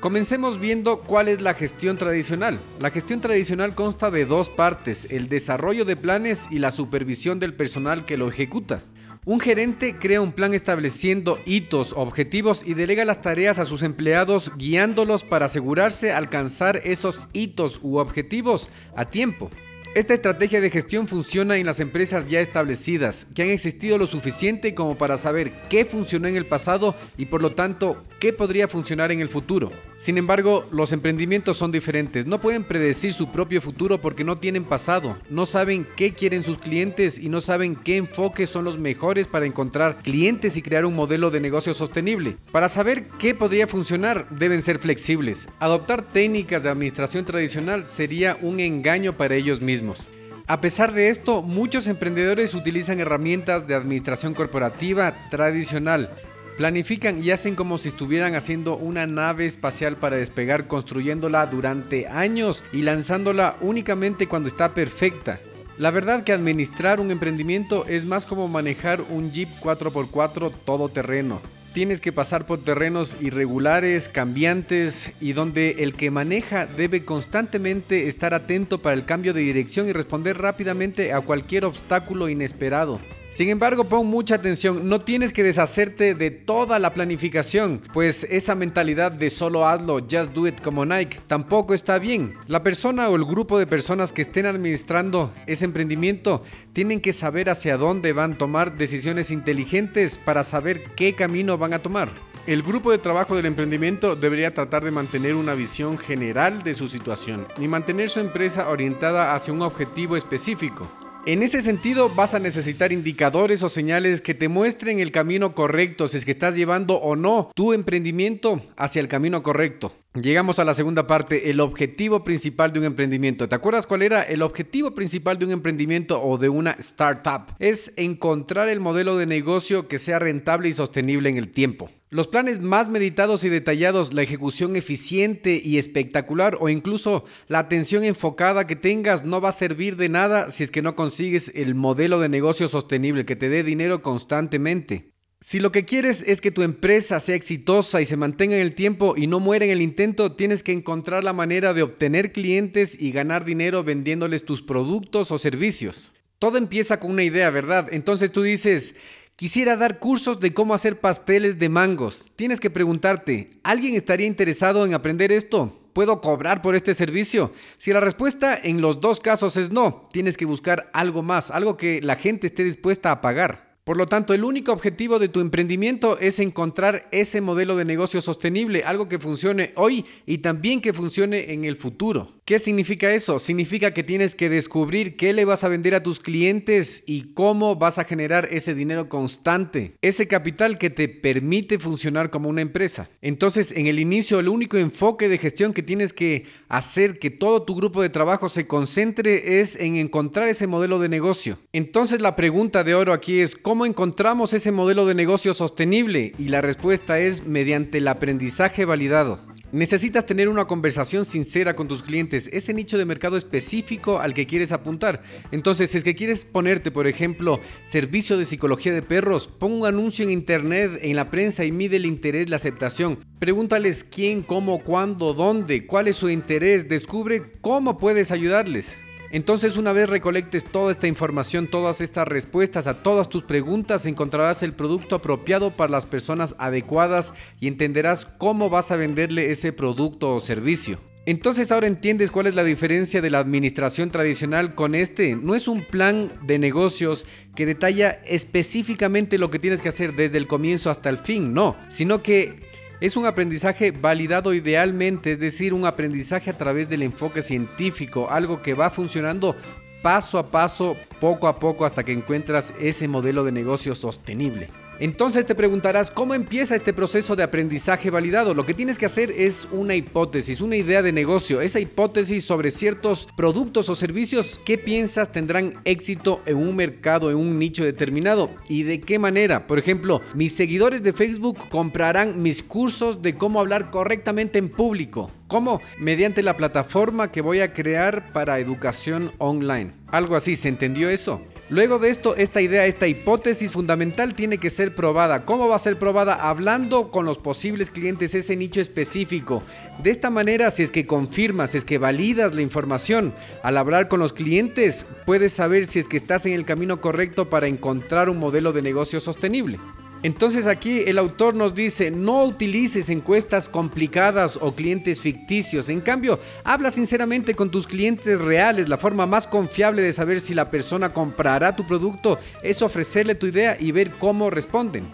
Comencemos 0.00 0.58
viendo 0.58 1.02
cuál 1.02 1.28
es 1.28 1.42
la 1.42 1.52
gestión 1.52 1.98
tradicional. 1.98 2.58
La 2.80 2.88
gestión 2.88 3.20
tradicional 3.20 3.74
consta 3.74 4.10
de 4.10 4.24
dos 4.24 4.48
partes, 4.48 5.06
el 5.10 5.28
desarrollo 5.28 5.84
de 5.84 5.94
planes 5.94 6.48
y 6.50 6.58
la 6.58 6.70
supervisión 6.70 7.38
del 7.38 7.52
personal 7.52 8.06
que 8.06 8.16
lo 8.16 8.26
ejecuta. 8.26 8.82
Un 9.26 9.40
gerente 9.40 9.96
crea 9.98 10.22
un 10.22 10.32
plan 10.32 10.54
estableciendo 10.54 11.38
hitos, 11.44 11.92
objetivos 11.94 12.62
y 12.64 12.72
delega 12.72 13.04
las 13.04 13.20
tareas 13.20 13.58
a 13.58 13.66
sus 13.66 13.82
empleados 13.82 14.50
guiándolos 14.56 15.22
para 15.22 15.44
asegurarse 15.44 16.12
alcanzar 16.12 16.80
esos 16.82 17.28
hitos 17.34 17.78
u 17.82 17.98
objetivos 17.98 18.70
a 18.96 19.10
tiempo. 19.10 19.50
Esta 19.94 20.14
estrategia 20.14 20.62
de 20.62 20.70
gestión 20.70 21.08
funciona 21.08 21.58
en 21.58 21.66
las 21.66 21.78
empresas 21.78 22.26
ya 22.30 22.40
establecidas, 22.40 23.26
que 23.34 23.42
han 23.42 23.50
existido 23.50 23.98
lo 23.98 24.06
suficiente 24.06 24.74
como 24.74 24.96
para 24.96 25.18
saber 25.18 25.52
qué 25.68 25.84
funcionó 25.84 26.26
en 26.26 26.36
el 26.36 26.46
pasado 26.46 26.94
y 27.18 27.26
por 27.26 27.42
lo 27.42 27.54
tanto 27.54 28.02
qué 28.18 28.32
podría 28.32 28.66
funcionar 28.66 29.12
en 29.12 29.20
el 29.20 29.28
futuro. 29.28 29.70
Sin 30.00 30.16
embargo, 30.16 30.66
los 30.72 30.92
emprendimientos 30.92 31.58
son 31.58 31.72
diferentes, 31.72 32.24
no 32.24 32.40
pueden 32.40 32.64
predecir 32.64 33.12
su 33.12 33.30
propio 33.30 33.60
futuro 33.60 34.00
porque 34.00 34.24
no 34.24 34.34
tienen 34.34 34.64
pasado, 34.64 35.18
no 35.28 35.44
saben 35.44 35.86
qué 35.94 36.14
quieren 36.14 36.42
sus 36.42 36.56
clientes 36.56 37.18
y 37.18 37.28
no 37.28 37.42
saben 37.42 37.76
qué 37.76 37.98
enfoques 37.98 38.48
son 38.48 38.64
los 38.64 38.78
mejores 38.78 39.26
para 39.26 39.44
encontrar 39.44 39.98
clientes 39.98 40.56
y 40.56 40.62
crear 40.62 40.86
un 40.86 40.94
modelo 40.94 41.30
de 41.30 41.40
negocio 41.40 41.74
sostenible. 41.74 42.38
Para 42.50 42.70
saber 42.70 43.08
qué 43.18 43.34
podría 43.34 43.66
funcionar, 43.66 44.26
deben 44.30 44.62
ser 44.62 44.78
flexibles. 44.78 45.50
Adoptar 45.58 46.08
técnicas 46.08 46.62
de 46.62 46.70
administración 46.70 47.26
tradicional 47.26 47.84
sería 47.86 48.38
un 48.40 48.58
engaño 48.58 49.18
para 49.18 49.34
ellos 49.34 49.60
mismos. 49.60 50.08
A 50.46 50.62
pesar 50.62 50.94
de 50.94 51.10
esto, 51.10 51.42
muchos 51.42 51.86
emprendedores 51.86 52.54
utilizan 52.54 53.00
herramientas 53.00 53.68
de 53.68 53.74
administración 53.74 54.32
corporativa 54.32 55.28
tradicional. 55.28 56.10
Planifican 56.56 57.22
y 57.22 57.30
hacen 57.30 57.54
como 57.54 57.78
si 57.78 57.88
estuvieran 57.88 58.34
haciendo 58.34 58.76
una 58.76 59.06
nave 59.06 59.46
espacial 59.46 59.96
para 59.96 60.16
despegar 60.16 60.66
construyéndola 60.66 61.46
durante 61.46 62.06
años 62.06 62.62
y 62.72 62.82
lanzándola 62.82 63.56
únicamente 63.60 64.26
cuando 64.26 64.48
está 64.48 64.74
perfecta. 64.74 65.40
La 65.78 65.90
verdad 65.90 66.24
que 66.24 66.32
administrar 66.32 67.00
un 67.00 67.10
emprendimiento 67.10 67.86
es 67.86 68.04
más 68.04 68.26
como 68.26 68.48
manejar 68.48 69.00
un 69.08 69.32
Jeep 69.32 69.48
4x4 69.62 70.52
todoterreno 70.64 71.40
tienes 71.72 72.00
que 72.00 72.12
pasar 72.12 72.46
por 72.46 72.62
terrenos 72.62 73.16
irregulares, 73.20 74.08
cambiantes 74.08 75.12
y 75.20 75.32
donde 75.32 75.82
el 75.82 75.94
que 75.94 76.10
maneja 76.10 76.66
debe 76.66 77.04
constantemente 77.04 78.08
estar 78.08 78.34
atento 78.34 78.78
para 78.78 78.94
el 78.94 79.04
cambio 79.04 79.32
de 79.32 79.40
dirección 79.40 79.88
y 79.88 79.92
responder 79.92 80.38
rápidamente 80.38 81.12
a 81.12 81.20
cualquier 81.20 81.64
obstáculo 81.64 82.28
inesperado. 82.28 83.00
Sin 83.30 83.48
embargo, 83.48 83.84
pon 83.84 84.08
mucha 84.08 84.34
atención, 84.34 84.88
no 84.88 85.00
tienes 85.00 85.32
que 85.32 85.44
deshacerte 85.44 86.16
de 86.16 86.32
toda 86.32 86.80
la 86.80 86.92
planificación, 86.92 87.80
pues 87.92 88.26
esa 88.28 88.56
mentalidad 88.56 89.12
de 89.12 89.30
solo 89.30 89.68
hazlo, 89.68 90.00
just 90.00 90.32
do 90.32 90.48
it 90.48 90.60
como 90.60 90.84
Nike, 90.84 91.20
tampoco 91.28 91.72
está 91.72 92.00
bien. 92.00 92.34
La 92.48 92.64
persona 92.64 93.08
o 93.08 93.14
el 93.14 93.24
grupo 93.24 93.56
de 93.58 93.68
personas 93.68 94.12
que 94.12 94.22
estén 94.22 94.46
administrando 94.46 95.32
ese 95.46 95.64
emprendimiento 95.64 96.42
tienen 96.72 97.00
que 97.00 97.12
saber 97.12 97.50
hacia 97.50 97.76
dónde 97.76 98.12
van 98.12 98.32
a 98.32 98.38
tomar 98.38 98.76
decisiones 98.76 99.30
inteligentes 99.30 100.18
para 100.18 100.42
saber 100.42 100.82
qué 100.96 101.14
camino 101.14 101.56
van 101.56 101.72
a 101.72 101.78
tomar. 101.78 102.10
El 102.48 102.64
grupo 102.64 102.90
de 102.90 102.98
trabajo 102.98 103.36
del 103.36 103.46
emprendimiento 103.46 104.16
debería 104.16 104.54
tratar 104.54 104.82
de 104.82 104.90
mantener 104.90 105.36
una 105.36 105.54
visión 105.54 105.98
general 105.98 106.64
de 106.64 106.74
su 106.74 106.88
situación 106.88 107.46
y 107.58 107.68
mantener 107.68 108.08
su 108.08 108.18
empresa 108.18 108.68
orientada 108.70 109.36
hacia 109.36 109.52
un 109.52 109.62
objetivo 109.62 110.16
específico. 110.16 110.90
En 111.26 111.42
ese 111.42 111.60
sentido 111.60 112.08
vas 112.08 112.32
a 112.32 112.38
necesitar 112.38 112.92
indicadores 112.92 113.62
o 113.62 113.68
señales 113.68 114.22
que 114.22 114.32
te 114.32 114.48
muestren 114.48 115.00
el 115.00 115.12
camino 115.12 115.54
correcto, 115.54 116.08
si 116.08 116.16
es 116.16 116.24
que 116.24 116.30
estás 116.30 116.56
llevando 116.56 116.94
o 116.94 117.14
no 117.14 117.50
tu 117.54 117.74
emprendimiento 117.74 118.62
hacia 118.76 119.00
el 119.00 119.08
camino 119.08 119.42
correcto. 119.42 119.92
Llegamos 120.14 120.58
a 120.58 120.64
la 120.64 120.72
segunda 120.72 121.06
parte, 121.06 121.50
el 121.50 121.60
objetivo 121.60 122.24
principal 122.24 122.72
de 122.72 122.78
un 122.78 122.86
emprendimiento. 122.86 123.48
¿Te 123.50 123.54
acuerdas 123.54 123.86
cuál 123.86 124.00
era 124.00 124.22
el 124.22 124.40
objetivo 124.40 124.94
principal 124.94 125.38
de 125.38 125.44
un 125.44 125.52
emprendimiento 125.52 126.22
o 126.22 126.38
de 126.38 126.48
una 126.48 126.72
startup? 126.78 127.54
Es 127.58 127.92
encontrar 127.96 128.70
el 128.70 128.80
modelo 128.80 129.18
de 129.18 129.26
negocio 129.26 129.88
que 129.88 129.98
sea 129.98 130.18
rentable 130.18 130.70
y 130.70 130.72
sostenible 130.72 131.28
en 131.28 131.36
el 131.36 131.52
tiempo. 131.52 131.90
Los 132.12 132.26
planes 132.26 132.58
más 132.58 132.88
meditados 132.88 133.44
y 133.44 133.48
detallados, 133.48 134.12
la 134.12 134.22
ejecución 134.22 134.74
eficiente 134.74 135.62
y 135.64 135.78
espectacular 135.78 136.58
o 136.58 136.68
incluso 136.68 137.24
la 137.46 137.60
atención 137.60 138.02
enfocada 138.02 138.66
que 138.66 138.74
tengas 138.74 139.24
no 139.24 139.40
va 139.40 139.50
a 139.50 139.52
servir 139.52 139.94
de 139.94 140.08
nada 140.08 140.50
si 140.50 140.64
es 140.64 140.72
que 140.72 140.82
no 140.82 140.96
consigues 140.96 141.52
el 141.54 141.76
modelo 141.76 142.18
de 142.18 142.28
negocio 142.28 142.66
sostenible 142.66 143.24
que 143.24 143.36
te 143.36 143.48
dé 143.48 143.62
dinero 143.62 144.02
constantemente. 144.02 145.12
Si 145.38 145.60
lo 145.60 145.70
que 145.70 145.84
quieres 145.84 146.24
es 146.26 146.40
que 146.40 146.50
tu 146.50 146.62
empresa 146.62 147.20
sea 147.20 147.36
exitosa 147.36 148.00
y 148.00 148.06
se 148.06 148.16
mantenga 148.16 148.56
en 148.56 148.62
el 148.62 148.74
tiempo 148.74 149.14
y 149.16 149.28
no 149.28 149.38
muera 149.38 149.64
en 149.64 149.70
el 149.70 149.80
intento, 149.80 150.32
tienes 150.32 150.64
que 150.64 150.72
encontrar 150.72 151.22
la 151.22 151.32
manera 151.32 151.74
de 151.74 151.84
obtener 151.84 152.32
clientes 152.32 153.00
y 153.00 153.12
ganar 153.12 153.44
dinero 153.44 153.84
vendiéndoles 153.84 154.44
tus 154.44 154.62
productos 154.62 155.30
o 155.30 155.38
servicios. 155.38 156.12
Todo 156.40 156.58
empieza 156.58 156.98
con 156.98 157.12
una 157.12 157.22
idea, 157.22 157.50
¿verdad? 157.50 157.86
Entonces 157.92 158.32
tú 158.32 158.42
dices, 158.42 158.94
quisiera 159.40 159.74
dar 159.74 159.98
cursos 159.98 160.38
de 160.38 160.52
cómo 160.52 160.74
hacer 160.74 161.00
pasteles 161.00 161.58
de 161.58 161.70
mangos. 161.70 162.30
Tienes 162.36 162.60
que 162.60 162.68
preguntarte, 162.68 163.58
¿alguien 163.62 163.94
estaría 163.94 164.26
interesado 164.26 164.84
en 164.84 164.92
aprender 164.92 165.32
esto? 165.32 165.80
¿Puedo 165.94 166.20
cobrar 166.20 166.60
por 166.60 166.74
este 166.76 166.92
servicio? 166.92 167.50
Si 167.78 167.90
la 167.90 168.00
respuesta 168.00 168.54
en 168.62 168.82
los 168.82 169.00
dos 169.00 169.18
casos 169.18 169.56
es 169.56 169.70
no, 169.70 170.10
tienes 170.12 170.36
que 170.36 170.44
buscar 170.44 170.90
algo 170.92 171.22
más, 171.22 171.50
algo 171.50 171.78
que 171.78 172.02
la 172.02 172.16
gente 172.16 172.48
esté 172.48 172.64
dispuesta 172.64 173.12
a 173.12 173.22
pagar. 173.22 173.78
Por 173.84 173.96
lo 173.96 174.06
tanto, 174.06 174.34
el 174.34 174.44
único 174.44 174.72
objetivo 174.72 175.18
de 175.18 175.30
tu 175.30 175.40
emprendimiento 175.40 176.18
es 176.18 176.38
encontrar 176.38 177.08
ese 177.10 177.40
modelo 177.40 177.76
de 177.76 177.86
negocio 177.86 178.20
sostenible, 178.20 178.84
algo 178.84 179.08
que 179.08 179.18
funcione 179.18 179.72
hoy 179.74 180.04
y 180.26 180.38
también 180.38 180.82
que 180.82 180.92
funcione 180.92 181.54
en 181.54 181.64
el 181.64 181.76
futuro. 181.76 182.34
¿Qué 182.50 182.58
significa 182.58 183.14
eso? 183.14 183.38
Significa 183.38 183.94
que 183.94 184.02
tienes 184.02 184.34
que 184.34 184.48
descubrir 184.48 185.14
qué 185.14 185.32
le 185.32 185.44
vas 185.44 185.62
a 185.62 185.68
vender 185.68 185.94
a 185.94 186.02
tus 186.02 186.18
clientes 186.18 187.04
y 187.06 187.32
cómo 187.32 187.76
vas 187.76 187.98
a 187.98 188.02
generar 188.02 188.48
ese 188.50 188.74
dinero 188.74 189.08
constante, 189.08 189.94
ese 190.02 190.26
capital 190.26 190.76
que 190.76 190.90
te 190.90 191.08
permite 191.08 191.78
funcionar 191.78 192.28
como 192.30 192.48
una 192.48 192.60
empresa. 192.60 193.08
Entonces, 193.22 193.70
en 193.70 193.86
el 193.86 194.00
inicio, 194.00 194.40
el 194.40 194.48
único 194.48 194.78
enfoque 194.78 195.28
de 195.28 195.38
gestión 195.38 195.72
que 195.72 195.84
tienes 195.84 196.12
que 196.12 196.46
hacer 196.68 197.20
que 197.20 197.30
todo 197.30 197.62
tu 197.62 197.76
grupo 197.76 198.02
de 198.02 198.08
trabajo 198.08 198.48
se 198.48 198.66
concentre 198.66 199.60
es 199.60 199.76
en 199.76 199.94
encontrar 199.94 200.48
ese 200.48 200.66
modelo 200.66 200.98
de 200.98 201.08
negocio. 201.08 201.60
Entonces, 201.72 202.20
la 202.20 202.34
pregunta 202.34 202.82
de 202.82 202.96
oro 202.96 203.12
aquí 203.12 203.38
es, 203.38 203.54
¿cómo 203.54 203.86
encontramos 203.86 204.54
ese 204.54 204.72
modelo 204.72 205.06
de 205.06 205.14
negocio 205.14 205.54
sostenible? 205.54 206.32
Y 206.36 206.48
la 206.48 206.62
respuesta 206.62 207.20
es 207.20 207.46
mediante 207.46 207.98
el 207.98 208.08
aprendizaje 208.08 208.84
validado. 208.84 209.38
Necesitas 209.72 210.26
tener 210.26 210.48
una 210.48 210.64
conversación 210.64 211.24
sincera 211.24 211.76
con 211.76 211.86
tus 211.86 212.02
clientes, 212.02 212.50
ese 212.52 212.74
nicho 212.74 212.98
de 212.98 213.04
mercado 213.04 213.36
específico 213.36 214.18
al 214.18 214.34
que 214.34 214.46
quieres 214.46 214.72
apuntar. 214.72 215.22
Entonces, 215.52 215.90
si 215.90 215.98
es 215.98 216.04
que 216.04 216.16
quieres 216.16 216.44
ponerte, 216.44 216.90
por 216.90 217.06
ejemplo, 217.06 217.60
servicio 217.84 218.36
de 218.36 218.46
psicología 218.46 218.92
de 218.92 219.02
perros, 219.02 219.46
pon 219.46 219.72
un 219.72 219.86
anuncio 219.86 220.24
en 220.24 220.30
internet, 220.30 220.98
en 221.02 221.14
la 221.14 221.30
prensa 221.30 221.64
y 221.64 221.70
mide 221.70 221.96
el 221.96 222.06
interés, 222.06 222.50
la 222.50 222.56
aceptación. 222.56 223.20
Pregúntales 223.38 224.02
quién, 224.02 224.42
cómo, 224.42 224.82
cuándo, 224.82 225.34
dónde, 225.34 225.86
cuál 225.86 226.08
es 226.08 226.16
su 226.16 226.28
interés, 226.28 226.88
descubre 226.88 227.52
cómo 227.60 227.96
puedes 227.96 228.32
ayudarles. 228.32 228.98
Entonces 229.30 229.76
una 229.76 229.92
vez 229.92 230.08
recolectes 230.08 230.64
toda 230.64 230.90
esta 230.90 231.06
información, 231.06 231.68
todas 231.68 232.00
estas 232.00 232.26
respuestas 232.26 232.86
a 232.86 233.02
todas 233.02 233.28
tus 233.28 233.44
preguntas, 233.44 234.06
encontrarás 234.06 234.62
el 234.62 234.72
producto 234.72 235.14
apropiado 235.16 235.76
para 235.76 235.92
las 235.92 236.06
personas 236.06 236.56
adecuadas 236.58 237.32
y 237.60 237.68
entenderás 237.68 238.24
cómo 238.24 238.70
vas 238.70 238.90
a 238.90 238.96
venderle 238.96 239.50
ese 239.52 239.72
producto 239.72 240.34
o 240.34 240.40
servicio. 240.40 240.98
Entonces 241.26 241.70
ahora 241.70 241.86
entiendes 241.86 242.30
cuál 242.30 242.46
es 242.46 242.54
la 242.54 242.64
diferencia 242.64 243.20
de 243.20 243.30
la 243.30 243.38
administración 243.38 244.10
tradicional 244.10 244.74
con 244.74 244.94
este. 244.94 245.36
No 245.36 245.54
es 245.54 245.68
un 245.68 245.84
plan 245.84 246.32
de 246.42 246.58
negocios 246.58 247.26
que 247.54 247.66
detalla 247.66 248.20
específicamente 248.24 249.36
lo 249.36 249.50
que 249.50 249.58
tienes 249.58 249.82
que 249.82 249.90
hacer 249.90 250.16
desde 250.16 250.38
el 250.38 250.46
comienzo 250.46 250.90
hasta 250.90 251.10
el 251.10 251.18
fin, 251.18 251.52
no, 251.52 251.76
sino 251.88 252.22
que 252.22 252.69
es 253.00 253.16
un 253.16 253.26
aprendizaje 253.26 253.92
validado 253.92 254.52
idealmente, 254.52 255.32
es 255.32 255.40
decir, 255.40 255.72
un 255.72 255.86
aprendizaje 255.86 256.50
a 256.50 256.58
través 256.58 256.88
del 256.88 257.02
enfoque 257.02 257.42
científico, 257.42 258.28
algo 258.30 258.60
que 258.60 258.74
va 258.74 258.90
funcionando 258.90 259.56
paso 260.02 260.38
a 260.38 260.50
paso, 260.50 260.96
poco 261.18 261.48
a 261.48 261.58
poco, 261.58 261.84
hasta 261.84 262.04
que 262.04 262.12
encuentras 262.12 262.74
ese 262.78 263.08
modelo 263.08 263.44
de 263.44 263.52
negocio 263.52 263.94
sostenible. 263.94 264.68
Entonces 265.00 265.46
te 265.46 265.54
preguntarás, 265.54 266.10
¿cómo 266.10 266.34
empieza 266.34 266.76
este 266.76 266.92
proceso 266.92 267.34
de 267.34 267.42
aprendizaje 267.42 268.10
validado? 268.10 268.52
Lo 268.52 268.66
que 268.66 268.74
tienes 268.74 268.98
que 268.98 269.06
hacer 269.06 269.30
es 269.30 269.66
una 269.72 269.94
hipótesis, 269.94 270.60
una 270.60 270.76
idea 270.76 271.00
de 271.00 271.10
negocio, 271.10 271.62
esa 271.62 271.80
hipótesis 271.80 272.44
sobre 272.44 272.70
ciertos 272.70 273.26
productos 273.34 273.88
o 273.88 273.94
servicios 273.94 274.60
que 274.62 274.76
piensas 274.76 275.32
tendrán 275.32 275.72
éxito 275.86 276.42
en 276.44 276.58
un 276.58 276.76
mercado, 276.76 277.30
en 277.30 277.38
un 277.38 277.58
nicho 277.58 277.82
determinado 277.82 278.50
y 278.68 278.82
de 278.82 279.00
qué 279.00 279.18
manera. 279.18 279.66
Por 279.66 279.78
ejemplo, 279.78 280.20
mis 280.34 280.52
seguidores 280.52 281.02
de 281.02 281.14
Facebook 281.14 281.70
comprarán 281.70 282.42
mis 282.42 282.62
cursos 282.62 283.22
de 283.22 283.36
cómo 283.36 283.58
hablar 283.58 283.90
correctamente 283.90 284.58
en 284.58 284.68
público. 284.68 285.30
¿Cómo? 285.46 285.80
Mediante 285.98 286.42
la 286.42 286.58
plataforma 286.58 287.32
que 287.32 287.40
voy 287.40 287.60
a 287.60 287.72
crear 287.72 288.34
para 288.34 288.58
educación 288.58 289.32
online. 289.38 289.92
Algo 290.08 290.36
así, 290.36 290.56
¿se 290.56 290.68
entendió 290.68 291.08
eso? 291.08 291.40
Luego 291.70 292.00
de 292.00 292.10
esto, 292.10 292.34
esta 292.34 292.60
idea, 292.60 292.84
esta 292.86 293.06
hipótesis 293.06 293.70
fundamental 293.70 294.34
tiene 294.34 294.58
que 294.58 294.70
ser 294.70 294.92
probada. 294.92 295.44
¿Cómo 295.44 295.68
va 295.68 295.76
a 295.76 295.78
ser 295.78 296.00
probada? 296.00 296.34
Hablando 296.34 297.12
con 297.12 297.24
los 297.24 297.38
posibles 297.38 297.90
clientes 297.90 298.34
ese 298.34 298.56
nicho 298.56 298.80
específico. 298.80 299.62
De 300.02 300.10
esta 300.10 300.30
manera, 300.30 300.72
si 300.72 300.82
es 300.82 300.90
que 300.90 301.06
confirmas, 301.06 301.70
si 301.70 301.78
es 301.78 301.84
que 301.84 301.98
validas 301.98 302.56
la 302.56 302.62
información, 302.62 303.32
al 303.62 303.76
hablar 303.76 304.08
con 304.08 304.18
los 304.18 304.32
clientes, 304.32 305.06
puedes 305.26 305.52
saber 305.52 305.86
si 305.86 306.00
es 306.00 306.08
que 306.08 306.16
estás 306.16 306.44
en 306.44 306.54
el 306.54 306.64
camino 306.64 307.00
correcto 307.00 307.48
para 307.48 307.68
encontrar 307.68 308.28
un 308.28 308.38
modelo 308.38 308.72
de 308.72 308.82
negocio 308.82 309.20
sostenible. 309.20 309.78
Entonces 310.22 310.66
aquí 310.66 311.00
el 311.06 311.16
autor 311.16 311.54
nos 311.54 311.74
dice, 311.74 312.10
no 312.10 312.44
utilices 312.44 313.08
encuestas 313.08 313.68
complicadas 313.68 314.58
o 314.60 314.74
clientes 314.74 315.20
ficticios, 315.20 315.88
en 315.88 316.02
cambio, 316.02 316.38
habla 316.62 316.90
sinceramente 316.90 317.54
con 317.54 317.70
tus 317.70 317.86
clientes 317.86 318.38
reales, 318.38 318.88
la 318.88 318.98
forma 318.98 319.26
más 319.26 319.46
confiable 319.46 320.02
de 320.02 320.12
saber 320.12 320.40
si 320.40 320.52
la 320.52 320.70
persona 320.70 321.14
comprará 321.14 321.74
tu 321.74 321.86
producto 321.86 322.38
es 322.62 322.82
ofrecerle 322.82 323.34
tu 323.34 323.46
idea 323.46 323.76
y 323.80 323.92
ver 323.92 324.12
cómo 324.18 324.50
responden. 324.50 325.08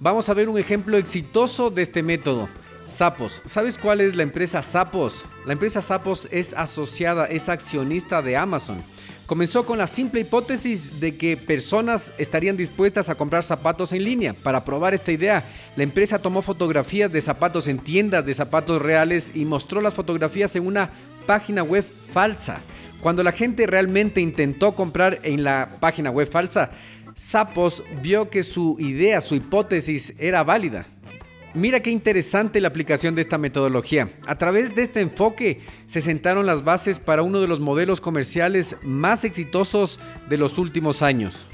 Vamos 0.00 0.28
a 0.28 0.34
ver 0.34 0.48
un 0.48 0.58
ejemplo 0.58 0.96
exitoso 0.96 1.70
de 1.70 1.82
este 1.82 2.02
método. 2.02 2.48
Sapos. 2.86 3.42
¿Sabes 3.44 3.76
cuál 3.76 4.00
es 4.00 4.16
la 4.16 4.22
empresa 4.22 4.62
Sapos? 4.62 5.26
La 5.44 5.52
empresa 5.52 5.82
Sapos 5.82 6.26
es 6.30 6.54
asociada, 6.54 7.26
es 7.26 7.50
accionista 7.50 8.22
de 8.22 8.36
Amazon. 8.36 8.82
Comenzó 9.28 9.66
con 9.66 9.76
la 9.76 9.86
simple 9.86 10.22
hipótesis 10.22 11.00
de 11.00 11.18
que 11.18 11.36
personas 11.36 12.14
estarían 12.16 12.56
dispuestas 12.56 13.10
a 13.10 13.14
comprar 13.14 13.44
zapatos 13.44 13.92
en 13.92 14.02
línea. 14.02 14.32
Para 14.32 14.64
probar 14.64 14.94
esta 14.94 15.12
idea, 15.12 15.44
la 15.76 15.82
empresa 15.82 16.18
tomó 16.18 16.40
fotografías 16.40 17.12
de 17.12 17.20
zapatos 17.20 17.68
en 17.68 17.78
tiendas 17.78 18.24
de 18.24 18.32
zapatos 18.32 18.80
reales 18.80 19.32
y 19.34 19.44
mostró 19.44 19.82
las 19.82 19.92
fotografías 19.92 20.56
en 20.56 20.66
una 20.66 20.92
página 21.26 21.62
web 21.62 21.84
falsa. 22.10 22.60
Cuando 23.02 23.22
la 23.22 23.32
gente 23.32 23.66
realmente 23.66 24.22
intentó 24.22 24.74
comprar 24.74 25.20
en 25.22 25.44
la 25.44 25.76
página 25.78 26.10
web 26.10 26.30
falsa, 26.30 26.70
Sapos 27.18 27.82
vio 28.00 28.30
que 28.30 28.44
su 28.44 28.76
idea, 28.78 29.20
su 29.20 29.34
hipótesis 29.34 30.14
era 30.18 30.44
válida. 30.44 30.86
Mira 31.58 31.80
qué 31.80 31.90
interesante 31.90 32.60
la 32.60 32.68
aplicación 32.68 33.16
de 33.16 33.22
esta 33.22 33.36
metodología. 33.36 34.10
A 34.28 34.38
través 34.38 34.76
de 34.76 34.84
este 34.84 35.00
enfoque 35.00 35.60
se 35.88 36.00
sentaron 36.00 36.46
las 36.46 36.62
bases 36.62 37.00
para 37.00 37.22
uno 37.22 37.40
de 37.40 37.48
los 37.48 37.58
modelos 37.58 38.00
comerciales 38.00 38.76
más 38.82 39.24
exitosos 39.24 39.98
de 40.28 40.38
los 40.38 40.56
últimos 40.56 41.02
años. 41.02 41.48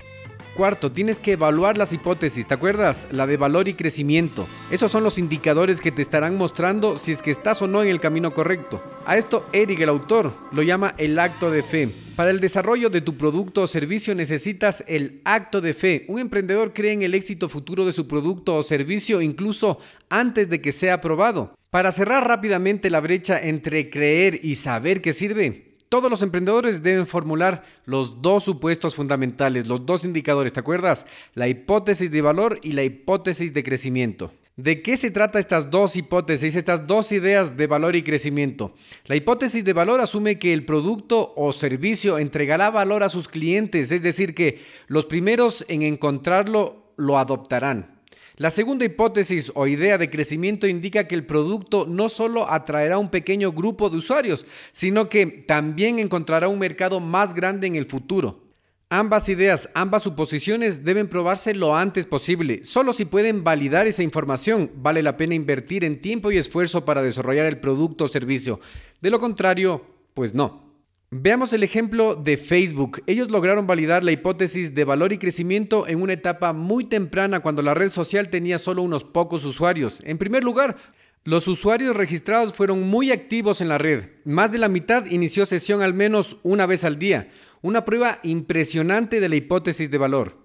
Cuarto, 0.54 0.92
tienes 0.92 1.18
que 1.18 1.32
evaluar 1.32 1.76
las 1.76 1.92
hipótesis, 1.92 2.46
¿te 2.46 2.54
acuerdas? 2.54 3.08
La 3.10 3.26
de 3.26 3.36
valor 3.36 3.66
y 3.66 3.74
crecimiento. 3.74 4.46
Esos 4.70 4.92
son 4.92 5.02
los 5.02 5.18
indicadores 5.18 5.80
que 5.80 5.90
te 5.90 6.00
estarán 6.00 6.36
mostrando 6.36 6.96
si 6.96 7.10
es 7.10 7.22
que 7.22 7.32
estás 7.32 7.60
o 7.60 7.66
no 7.66 7.82
en 7.82 7.88
el 7.88 7.98
camino 7.98 8.34
correcto. 8.34 8.80
A 9.04 9.16
esto 9.16 9.44
Eric, 9.52 9.80
el 9.80 9.88
autor, 9.88 10.32
lo 10.52 10.62
llama 10.62 10.94
el 10.96 11.18
acto 11.18 11.50
de 11.50 11.64
fe. 11.64 11.88
Para 12.14 12.30
el 12.30 12.38
desarrollo 12.38 12.88
de 12.88 13.00
tu 13.00 13.16
producto 13.16 13.62
o 13.62 13.66
servicio 13.66 14.14
necesitas 14.14 14.84
el 14.86 15.22
acto 15.24 15.60
de 15.60 15.74
fe. 15.74 16.04
Un 16.06 16.20
emprendedor 16.20 16.72
cree 16.72 16.92
en 16.92 17.02
el 17.02 17.14
éxito 17.14 17.48
futuro 17.48 17.84
de 17.84 17.92
su 17.92 18.06
producto 18.06 18.54
o 18.54 18.62
servicio 18.62 19.20
incluso 19.20 19.80
antes 20.08 20.48
de 20.48 20.60
que 20.60 20.70
sea 20.70 20.94
aprobado. 20.94 21.56
Para 21.70 21.90
cerrar 21.90 22.28
rápidamente 22.28 22.90
la 22.90 23.00
brecha 23.00 23.42
entre 23.42 23.90
creer 23.90 24.38
y 24.40 24.54
saber 24.54 25.02
que 25.02 25.14
sirve, 25.14 25.73
todos 25.94 26.10
los 26.10 26.22
emprendedores 26.22 26.82
deben 26.82 27.06
formular 27.06 27.62
los 27.84 28.20
dos 28.20 28.42
supuestos 28.42 28.96
fundamentales, 28.96 29.68
los 29.68 29.86
dos 29.86 30.02
indicadores, 30.02 30.52
¿te 30.52 30.58
acuerdas? 30.58 31.06
La 31.34 31.46
hipótesis 31.46 32.10
de 32.10 32.20
valor 32.20 32.58
y 32.64 32.72
la 32.72 32.82
hipótesis 32.82 33.54
de 33.54 33.62
crecimiento. 33.62 34.32
¿De 34.56 34.82
qué 34.82 34.96
se 34.96 35.12
trata 35.12 35.38
estas 35.38 35.70
dos 35.70 35.94
hipótesis, 35.94 36.56
estas 36.56 36.88
dos 36.88 37.12
ideas 37.12 37.56
de 37.56 37.68
valor 37.68 37.94
y 37.94 38.02
crecimiento? 38.02 38.74
La 39.04 39.14
hipótesis 39.14 39.64
de 39.64 39.72
valor 39.72 40.00
asume 40.00 40.36
que 40.36 40.52
el 40.52 40.64
producto 40.64 41.32
o 41.36 41.52
servicio 41.52 42.18
entregará 42.18 42.70
valor 42.70 43.04
a 43.04 43.08
sus 43.08 43.28
clientes, 43.28 43.92
es 43.92 44.02
decir, 44.02 44.34
que 44.34 44.62
los 44.88 45.06
primeros 45.06 45.64
en 45.68 45.82
encontrarlo 45.82 46.92
lo 46.96 47.20
adoptarán. 47.20 47.93
La 48.36 48.50
segunda 48.50 48.84
hipótesis 48.84 49.52
o 49.54 49.68
idea 49.68 49.96
de 49.96 50.10
crecimiento 50.10 50.66
indica 50.66 51.06
que 51.06 51.14
el 51.14 51.24
producto 51.24 51.86
no 51.88 52.08
solo 52.08 52.50
atraerá 52.50 52.98
un 52.98 53.08
pequeño 53.08 53.52
grupo 53.52 53.90
de 53.90 53.98
usuarios, 53.98 54.44
sino 54.72 55.08
que 55.08 55.26
también 55.26 56.00
encontrará 56.00 56.48
un 56.48 56.58
mercado 56.58 56.98
más 56.98 57.32
grande 57.32 57.68
en 57.68 57.76
el 57.76 57.84
futuro. 57.86 58.42
Ambas 58.90 59.28
ideas, 59.28 59.68
ambas 59.74 60.02
suposiciones 60.02 60.84
deben 60.84 61.08
probarse 61.08 61.54
lo 61.54 61.76
antes 61.76 62.06
posible. 62.06 62.64
Solo 62.64 62.92
si 62.92 63.04
pueden 63.04 63.44
validar 63.44 63.86
esa 63.86 64.02
información 64.02 64.70
vale 64.76 65.02
la 65.04 65.16
pena 65.16 65.36
invertir 65.36 65.84
en 65.84 66.00
tiempo 66.00 66.32
y 66.32 66.36
esfuerzo 66.36 66.84
para 66.84 67.02
desarrollar 67.02 67.46
el 67.46 67.60
producto 67.60 68.04
o 68.04 68.08
servicio. 68.08 68.58
De 69.00 69.10
lo 69.10 69.20
contrario, 69.20 69.84
pues 70.12 70.34
no. 70.34 70.73
Veamos 71.16 71.52
el 71.52 71.62
ejemplo 71.62 72.16
de 72.16 72.36
Facebook. 72.36 73.00
Ellos 73.06 73.30
lograron 73.30 73.68
validar 73.68 74.02
la 74.02 74.10
hipótesis 74.10 74.74
de 74.74 74.82
valor 74.82 75.12
y 75.12 75.18
crecimiento 75.18 75.86
en 75.86 76.02
una 76.02 76.14
etapa 76.14 76.52
muy 76.52 76.86
temprana 76.86 77.38
cuando 77.38 77.62
la 77.62 77.72
red 77.72 77.88
social 77.90 78.30
tenía 78.30 78.58
solo 78.58 78.82
unos 78.82 79.04
pocos 79.04 79.44
usuarios. 79.44 80.02
En 80.04 80.18
primer 80.18 80.42
lugar, 80.42 80.74
los 81.22 81.46
usuarios 81.46 81.94
registrados 81.94 82.52
fueron 82.52 82.82
muy 82.82 83.12
activos 83.12 83.60
en 83.60 83.68
la 83.68 83.78
red. 83.78 84.06
Más 84.24 84.50
de 84.50 84.58
la 84.58 84.68
mitad 84.68 85.06
inició 85.06 85.46
sesión 85.46 85.82
al 85.82 85.94
menos 85.94 86.38
una 86.42 86.66
vez 86.66 86.82
al 86.82 86.98
día. 86.98 87.28
Una 87.62 87.84
prueba 87.84 88.18
impresionante 88.24 89.20
de 89.20 89.28
la 89.28 89.36
hipótesis 89.36 89.92
de 89.92 89.98
valor. 89.98 90.43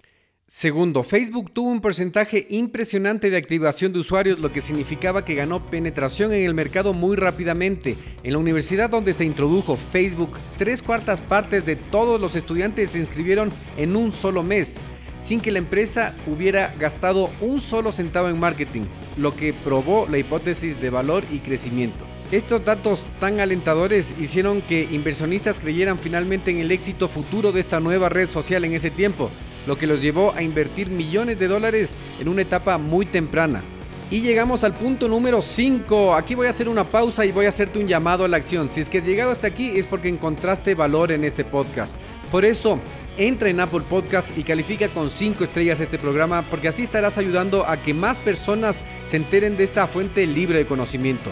Segundo, 0.52 1.04
Facebook 1.04 1.52
tuvo 1.52 1.70
un 1.70 1.80
porcentaje 1.80 2.44
impresionante 2.50 3.30
de 3.30 3.36
activación 3.36 3.92
de 3.92 4.00
usuarios, 4.00 4.40
lo 4.40 4.52
que 4.52 4.60
significaba 4.60 5.24
que 5.24 5.36
ganó 5.36 5.64
penetración 5.64 6.32
en 6.32 6.44
el 6.44 6.54
mercado 6.54 6.92
muy 6.92 7.14
rápidamente. 7.14 7.96
En 8.24 8.32
la 8.32 8.38
universidad 8.38 8.90
donde 8.90 9.14
se 9.14 9.24
introdujo 9.24 9.76
Facebook, 9.76 10.36
tres 10.58 10.82
cuartas 10.82 11.20
partes 11.20 11.64
de 11.66 11.76
todos 11.76 12.20
los 12.20 12.34
estudiantes 12.34 12.90
se 12.90 12.98
inscribieron 12.98 13.50
en 13.76 13.94
un 13.94 14.10
solo 14.10 14.42
mes, 14.42 14.78
sin 15.20 15.40
que 15.40 15.52
la 15.52 15.60
empresa 15.60 16.16
hubiera 16.26 16.74
gastado 16.80 17.30
un 17.40 17.60
solo 17.60 17.92
centavo 17.92 18.28
en 18.28 18.40
marketing, 18.40 18.86
lo 19.18 19.36
que 19.36 19.52
probó 19.52 20.08
la 20.08 20.18
hipótesis 20.18 20.80
de 20.80 20.90
valor 20.90 21.22
y 21.30 21.38
crecimiento. 21.38 22.04
Estos 22.32 22.64
datos 22.64 23.06
tan 23.20 23.38
alentadores 23.38 24.18
hicieron 24.18 24.62
que 24.62 24.88
inversionistas 24.90 25.60
creyeran 25.60 26.00
finalmente 26.00 26.50
en 26.50 26.58
el 26.58 26.72
éxito 26.72 27.06
futuro 27.06 27.52
de 27.52 27.60
esta 27.60 27.78
nueva 27.78 28.08
red 28.08 28.28
social 28.28 28.64
en 28.64 28.72
ese 28.72 28.90
tiempo 28.90 29.30
lo 29.66 29.76
que 29.76 29.86
los 29.86 30.00
llevó 30.00 30.34
a 30.34 30.42
invertir 30.42 30.90
millones 30.90 31.38
de 31.38 31.48
dólares 31.48 31.96
en 32.20 32.28
una 32.28 32.42
etapa 32.42 32.78
muy 32.78 33.06
temprana. 33.06 33.62
Y 34.10 34.22
llegamos 34.22 34.64
al 34.64 34.74
punto 34.74 35.06
número 35.06 35.40
5. 35.40 36.16
Aquí 36.16 36.34
voy 36.34 36.48
a 36.48 36.50
hacer 36.50 36.68
una 36.68 36.82
pausa 36.82 37.24
y 37.24 37.30
voy 37.30 37.46
a 37.46 37.50
hacerte 37.50 37.78
un 37.78 37.86
llamado 37.86 38.24
a 38.24 38.28
la 38.28 38.38
acción. 38.38 38.68
Si 38.72 38.80
es 38.80 38.88
que 38.88 38.98
has 38.98 39.06
llegado 39.06 39.30
hasta 39.30 39.46
aquí 39.46 39.70
es 39.76 39.86
porque 39.86 40.08
encontraste 40.08 40.74
valor 40.74 41.12
en 41.12 41.22
este 41.22 41.44
podcast. 41.44 41.92
Por 42.32 42.44
eso, 42.44 42.80
entra 43.16 43.50
en 43.50 43.60
Apple 43.60 43.82
Podcast 43.88 44.26
y 44.36 44.42
califica 44.42 44.88
con 44.88 45.10
5 45.10 45.44
estrellas 45.44 45.78
este 45.78 45.96
programa 45.96 46.42
porque 46.50 46.66
así 46.66 46.82
estarás 46.82 47.18
ayudando 47.18 47.64
a 47.66 47.80
que 47.82 47.94
más 47.94 48.18
personas 48.18 48.82
se 49.04 49.16
enteren 49.16 49.56
de 49.56 49.62
esta 49.64 49.86
fuente 49.86 50.26
libre 50.26 50.58
de 50.58 50.66
conocimiento. 50.66 51.30